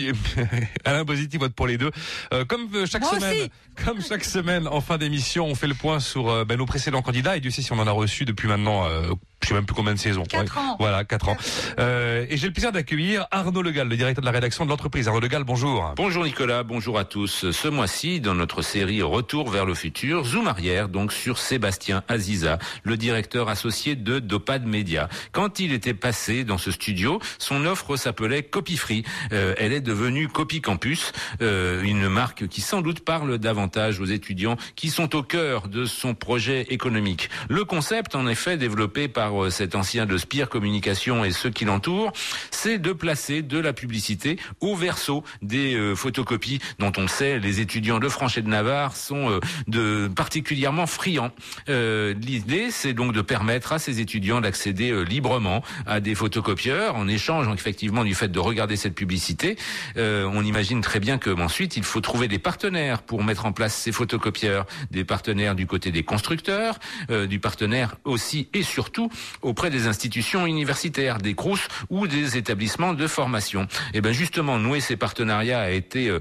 Alain 0.85 1.03
Boziti 1.03 1.37
vote 1.37 1.53
pour 1.53 1.67
les 1.67 1.77
deux. 1.77 1.91
Euh, 2.33 2.45
comme 2.45 2.67
euh, 2.75 2.85
chaque 2.85 3.01
Moi 3.01 3.15
semaine, 3.15 3.37
aussi. 3.37 3.51
Comme 3.83 4.01
chaque 4.01 4.23
semaine, 4.23 4.67
en 4.67 4.81
fin 4.81 4.97
d'émission, 4.97 5.45
on 5.45 5.55
fait 5.55 5.67
le 5.67 5.73
point 5.73 5.99
sur 5.99 6.29
euh, 6.29 6.45
ben, 6.45 6.57
nos 6.57 6.65
précédents 6.65 7.01
candidats. 7.01 7.37
Et 7.37 7.39
Dieu 7.39 7.51
sait 7.51 7.61
si 7.61 7.71
on 7.71 7.79
en 7.79 7.87
a 7.87 7.91
reçu 7.91 8.25
depuis 8.25 8.47
maintenant, 8.47 8.85
euh, 8.85 9.13
je 9.41 9.49
sais 9.49 9.53
même 9.53 9.65
plus 9.65 9.75
combien 9.75 9.93
de 9.93 9.99
saisons. 9.99 10.23
Quatre 10.23 10.57
ans. 10.57 10.75
Voilà, 10.79 11.03
quatre 11.03 11.29
ans. 11.29 11.37
Euh, 11.79 12.25
et 12.29 12.37
j'ai 12.37 12.47
le 12.47 12.53
plaisir 12.53 12.71
d'accueillir 12.71 13.27
Arnaud 13.31 13.61
Legal, 13.61 13.87
le 13.87 13.95
directeur 13.95 14.21
de 14.21 14.25
la 14.25 14.31
rédaction 14.31 14.65
de 14.65 14.69
l'entreprise. 14.69 15.07
Arnaud 15.07 15.19
Legal, 15.19 15.43
bonjour. 15.43 15.93
Bonjour 15.95 16.23
Nicolas, 16.23 16.63
bonjour 16.63 16.97
à 16.97 17.05
tous. 17.05 17.51
Ce 17.51 17.67
mois-ci, 17.67 18.19
dans 18.19 18.33
notre 18.33 18.61
série 18.61 19.01
Retour 19.01 19.49
vers 19.49 19.65
le 19.65 19.73
futur, 19.73 20.25
zoom 20.25 20.47
arrière 20.47 20.89
donc 20.89 21.13
sur 21.13 21.37
Sébastien 21.37 22.03
Aziza, 22.07 22.59
le 22.83 22.97
directeur 22.97 23.49
associé 23.49 23.95
de 23.95 24.19
Dopad 24.19 24.65
Media. 24.65 25.07
Quand 25.31 25.59
il 25.59 25.71
était 25.71 25.93
passé 25.93 26.43
dans 26.43 26.57
ce 26.57 26.71
studio, 26.71 27.19
son 27.37 27.65
offre 27.65 27.95
s'appelait 27.95 28.43
Copyfree. 28.43 29.03
Euh, 29.31 29.53
elle 29.57 29.71
est 29.71 29.81
devenue 29.81 30.27
Copy 30.27 30.61
Campus, 30.61 31.11
euh, 31.41 31.81
une 31.83 32.09
marque 32.09 32.47
qui 32.47 32.61
sans 32.61 32.81
doute 32.81 33.01
parle 33.01 33.37
davantage 33.37 33.66
aux 33.99 34.05
étudiants 34.05 34.57
qui 34.75 34.89
sont 34.89 35.15
au 35.15 35.23
cœur 35.23 35.67
de 35.67 35.85
son 35.85 36.13
projet 36.13 36.65
économique. 36.69 37.29
Le 37.49 37.63
concept, 37.63 38.15
en 38.15 38.27
effet, 38.27 38.57
développé 38.57 39.07
par 39.07 39.43
euh, 39.43 39.49
cet 39.49 39.75
ancien 39.75 40.05
de 40.05 40.17
Spire 40.17 40.49
Communication 40.49 41.25
et 41.25 41.31
ceux 41.31 41.49
qui 41.49 41.65
l'entourent, 41.65 42.11
c'est 42.49 42.79
de 42.79 42.91
placer 42.93 43.41
de 43.41 43.59
la 43.59 43.73
publicité 43.73 44.37
au 44.61 44.75
verso 44.75 45.23
des 45.41 45.75
euh, 45.75 45.95
photocopies 45.95 46.59
dont 46.79 46.91
on 46.97 47.07
sait, 47.07 47.39
les 47.39 47.59
étudiants 47.59 47.99
de 47.99 48.09
France 48.09 48.37
et 48.37 48.41
de 48.41 48.49
Navarre 48.49 48.95
sont 48.95 49.29
euh, 49.29 49.39
de 49.67 50.09
particulièrement 50.15 50.87
friands. 50.87 51.31
Euh, 51.69 52.13
L'idée, 52.13 52.71
c'est 52.71 52.93
donc 52.93 53.13
de 53.13 53.21
permettre 53.21 53.73
à 53.73 53.79
ces 53.79 53.99
étudiants 53.99 54.41
d'accéder 54.41 54.91
euh, 54.91 55.03
librement 55.03 55.63
à 55.85 55.99
des 55.99 56.15
photocopieurs 56.15 56.95
en 56.95 57.07
échange 57.07 57.47
effectivement 57.53 58.03
du 58.03 58.15
fait 58.15 58.29
de 58.29 58.39
regarder 58.39 58.75
cette 58.75 58.95
publicité. 58.95 59.57
Euh, 59.97 60.29
on 60.31 60.43
imagine 60.43 60.81
très 60.81 60.99
bien 60.99 61.17
que 61.17 61.29
ensuite 61.29 61.75
il 61.75 61.83
faut 61.83 62.01
trouver 62.01 62.27
des 62.27 62.39
partenaires 62.39 63.01
pour 63.01 63.23
mettre 63.23 63.45
en 63.45 63.51
place 63.51 63.56
ces 63.67 63.91
photocopieurs, 63.91 64.65
des 64.91 65.03
partenaires 65.03 65.55
du 65.55 65.65
côté 65.65 65.91
des 65.91 66.03
constructeurs, 66.03 66.79
euh, 67.09 67.27
du 67.27 67.39
partenaire 67.39 67.95
aussi 68.03 68.49
et 68.53 68.63
surtout 68.63 69.09
auprès 69.41 69.69
des 69.69 69.87
institutions 69.87 70.45
universitaires, 70.45 71.17
des 71.17 71.33
CRUS 71.33 71.67
ou 71.89 72.07
des 72.07 72.37
établissements 72.37 72.93
de 72.93 73.07
formation. 73.07 73.67
Et 73.93 74.01
ben 74.01 74.13
justement, 74.13 74.59
nouer 74.59 74.79
ces 74.79 74.95
partenariats 74.95 75.61
a 75.61 75.69
été 75.71 76.09
euh, 76.09 76.19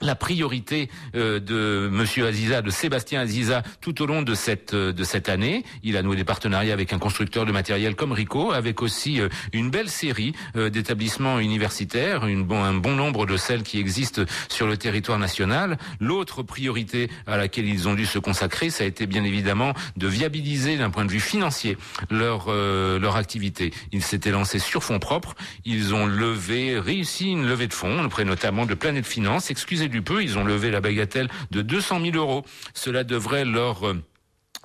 la 0.00 0.14
priorité 0.14 0.88
euh, 1.14 1.40
de 1.40 1.88
Monsieur 1.90 2.26
Aziza, 2.26 2.62
de 2.62 2.70
Sébastien 2.70 3.20
Aziza, 3.20 3.62
tout 3.80 4.00
au 4.02 4.06
long 4.06 4.22
de 4.22 4.34
cette 4.34 4.74
euh, 4.74 4.92
de 4.92 5.04
cette 5.04 5.28
année. 5.28 5.64
Il 5.82 5.96
a 5.96 6.02
noué 6.02 6.16
des 6.16 6.24
partenariats 6.24 6.72
avec 6.72 6.92
un 6.92 6.98
constructeur 6.98 7.46
de 7.46 7.52
matériel 7.52 7.96
comme 7.96 8.12
Rico, 8.12 8.52
avec 8.52 8.80
aussi 8.82 9.20
euh, 9.20 9.28
une 9.52 9.70
belle 9.70 9.88
série 9.88 10.34
d'établissements 10.54 11.38
universitaires, 11.38 12.26
une 12.26 12.44
bon, 12.44 12.62
un 12.62 12.74
bon 12.74 12.94
nombre 12.94 13.26
de 13.26 13.36
celles 13.36 13.62
qui 13.62 13.78
existent 13.78 14.22
sur 14.48 14.66
le 14.66 14.76
territoire 14.76 15.18
national. 15.18 15.78
L'autre 16.00 16.42
priorité 16.42 17.10
à 17.26 17.36
laquelle 17.36 17.66
ils 17.66 17.88
ont 17.88 17.94
dû 17.94 18.06
se 18.06 18.18
consacrer, 18.18 18.70
ça 18.70 18.84
a 18.84 18.86
été 18.86 19.06
bien 19.06 19.24
évidemment 19.24 19.74
de 19.96 20.06
viabiliser 20.06 20.76
d'un 20.76 20.90
point 20.90 21.04
de 21.04 21.10
vue 21.10 21.20
financier 21.20 21.76
leur 22.10 22.48
leur 22.48 23.16
activité. 23.16 23.72
Ils 23.92 24.02
s'étaient 24.02 24.30
lancés 24.30 24.58
sur 24.58 24.82
fonds 24.82 24.98
propres. 24.98 25.34
Ils 25.64 25.94
ont 25.94 26.06
levé, 26.06 26.78
réussi 26.78 27.30
une 27.30 27.46
levée 27.46 27.66
de 27.66 27.74
fonds, 27.74 28.04
auprès 28.04 28.24
notamment 28.24 28.66
de 28.66 28.74
Planète 28.74 29.06
Finance. 29.06 29.50
Excusez 29.50 29.87
du 29.88 30.02
peu, 30.02 30.22
ils 30.22 30.38
ont 30.38 30.44
levé 30.44 30.70
la 30.70 30.80
bagatelle 30.80 31.28
de 31.50 31.62
200 31.62 32.00
000 32.00 32.16
euros. 32.16 32.44
Cela 32.74 33.04
devrait 33.04 33.44
leur 33.44 33.86
euh, 33.86 34.02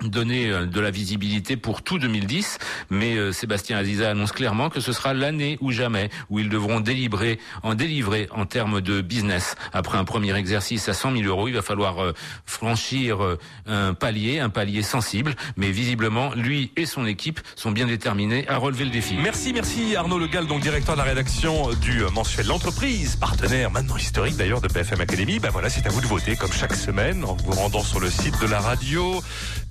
donner 0.02 0.50
euh, 0.50 0.66
de 0.66 0.80
la 0.80 0.90
visibilité 0.90 1.56
pour 1.56 1.82
tout 1.82 1.98
2010, 1.98 2.58
mais 2.90 3.16
euh, 3.16 3.32
Sébastien 3.32 3.78
Aziza 3.78 4.10
annonce 4.10 4.32
clairement 4.32 4.70
que 4.70 4.80
ce 4.80 4.92
sera 4.92 5.14
l'année 5.14 5.58
ou 5.60 5.70
jamais 5.70 6.10
où 6.30 6.38
ils 6.38 6.48
devront 6.48 6.80
délivrer, 6.80 7.38
en 7.62 7.74
délivrer 7.74 8.28
en 8.32 8.46
termes 8.46 8.80
de 8.80 9.00
business. 9.00 9.54
Après 9.72 9.98
un 9.98 10.04
premier 10.04 10.34
exercice 10.36 10.88
à 10.88 10.94
100 10.94 11.16
000 11.16 11.24
euros, 11.24 11.48
il 11.48 11.54
va 11.54 11.62
falloir 11.62 12.02
euh, 12.02 12.12
franchir 12.44 13.36
un 13.66 13.94
palier, 13.94 14.40
un 14.40 14.48
palier 14.48 14.82
sensible, 14.82 15.34
mais 15.56 15.70
visiblement, 15.70 16.34
lui 16.34 16.72
et 16.76 16.86
son 16.86 17.06
équipe 17.06 17.40
sont 17.56 17.70
bien 17.70 17.86
déterminés 17.86 18.46
à 18.48 18.56
relever 18.56 18.84
le 18.84 18.90
défi. 18.90 19.16
Merci, 19.22 19.52
merci 19.52 19.96
Arnaud 19.96 20.18
Legal, 20.18 20.46
donc 20.46 20.60
directeur 20.60 20.94
de 20.94 21.00
la 21.00 21.04
rédaction 21.04 21.70
du 21.74 22.02
mensuel 22.14 22.46
L'entreprise, 22.46 23.16
partenaire 23.16 23.70
maintenant 23.70 23.96
historique 23.96 24.36
d'ailleurs 24.36 24.60
de 24.60 24.68
BFM 24.68 25.00
Academy. 25.00 25.38
Ben 25.38 25.50
voilà, 25.50 25.70
c'est 25.70 25.86
à 25.86 25.90
vous 25.90 26.00
de 26.00 26.06
voter 26.06 26.36
comme 26.36 26.52
chaque 26.52 26.74
semaine 26.74 27.24
en 27.24 27.34
vous 27.34 27.52
rendant 27.52 27.82
sur 27.82 28.00
le 28.00 28.10
site 28.10 28.40
de 28.40 28.46
la 28.46 28.60
radio 28.60 29.22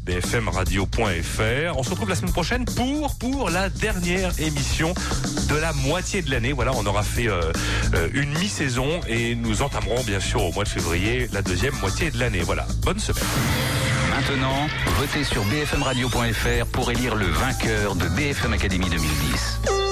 bfmradio.fr. 0.03 1.77
On 1.77 1.83
se 1.83 1.89
retrouve 1.89 2.09
la 2.09 2.15
semaine 2.15 2.33
prochaine 2.33 2.65
pour 2.65 3.15
pour 3.15 3.49
la 3.49 3.69
dernière 3.69 4.31
émission 4.39 4.93
de 5.49 5.55
la 5.55 5.73
moitié 5.73 6.21
de 6.21 6.31
l'année. 6.31 6.51
Voilà, 6.53 6.71
on 6.75 6.85
aura 6.85 7.03
fait 7.03 7.27
euh, 7.27 7.51
euh, 7.95 8.09
une 8.13 8.31
mi-saison 8.37 8.99
et 9.07 9.35
nous 9.35 9.61
entamerons 9.61 10.03
bien 10.03 10.19
sûr 10.19 10.43
au 10.43 10.51
mois 10.51 10.63
de 10.63 10.69
février 10.69 11.29
la 11.31 11.41
deuxième 11.41 11.75
moitié 11.79 12.11
de 12.11 12.19
l'année. 12.19 12.41
Voilà, 12.41 12.65
bonne 12.81 12.99
semaine. 12.99 13.23
Maintenant, 14.09 14.67
votez 14.99 15.23
sur 15.23 15.43
bfmradio.fr 15.45 16.65
pour 16.71 16.91
élire 16.91 17.15
le 17.15 17.25
vainqueur 17.25 17.95
de 17.95 18.07
BFM 18.09 18.53
Academy 18.53 18.89
2010. 18.89 19.82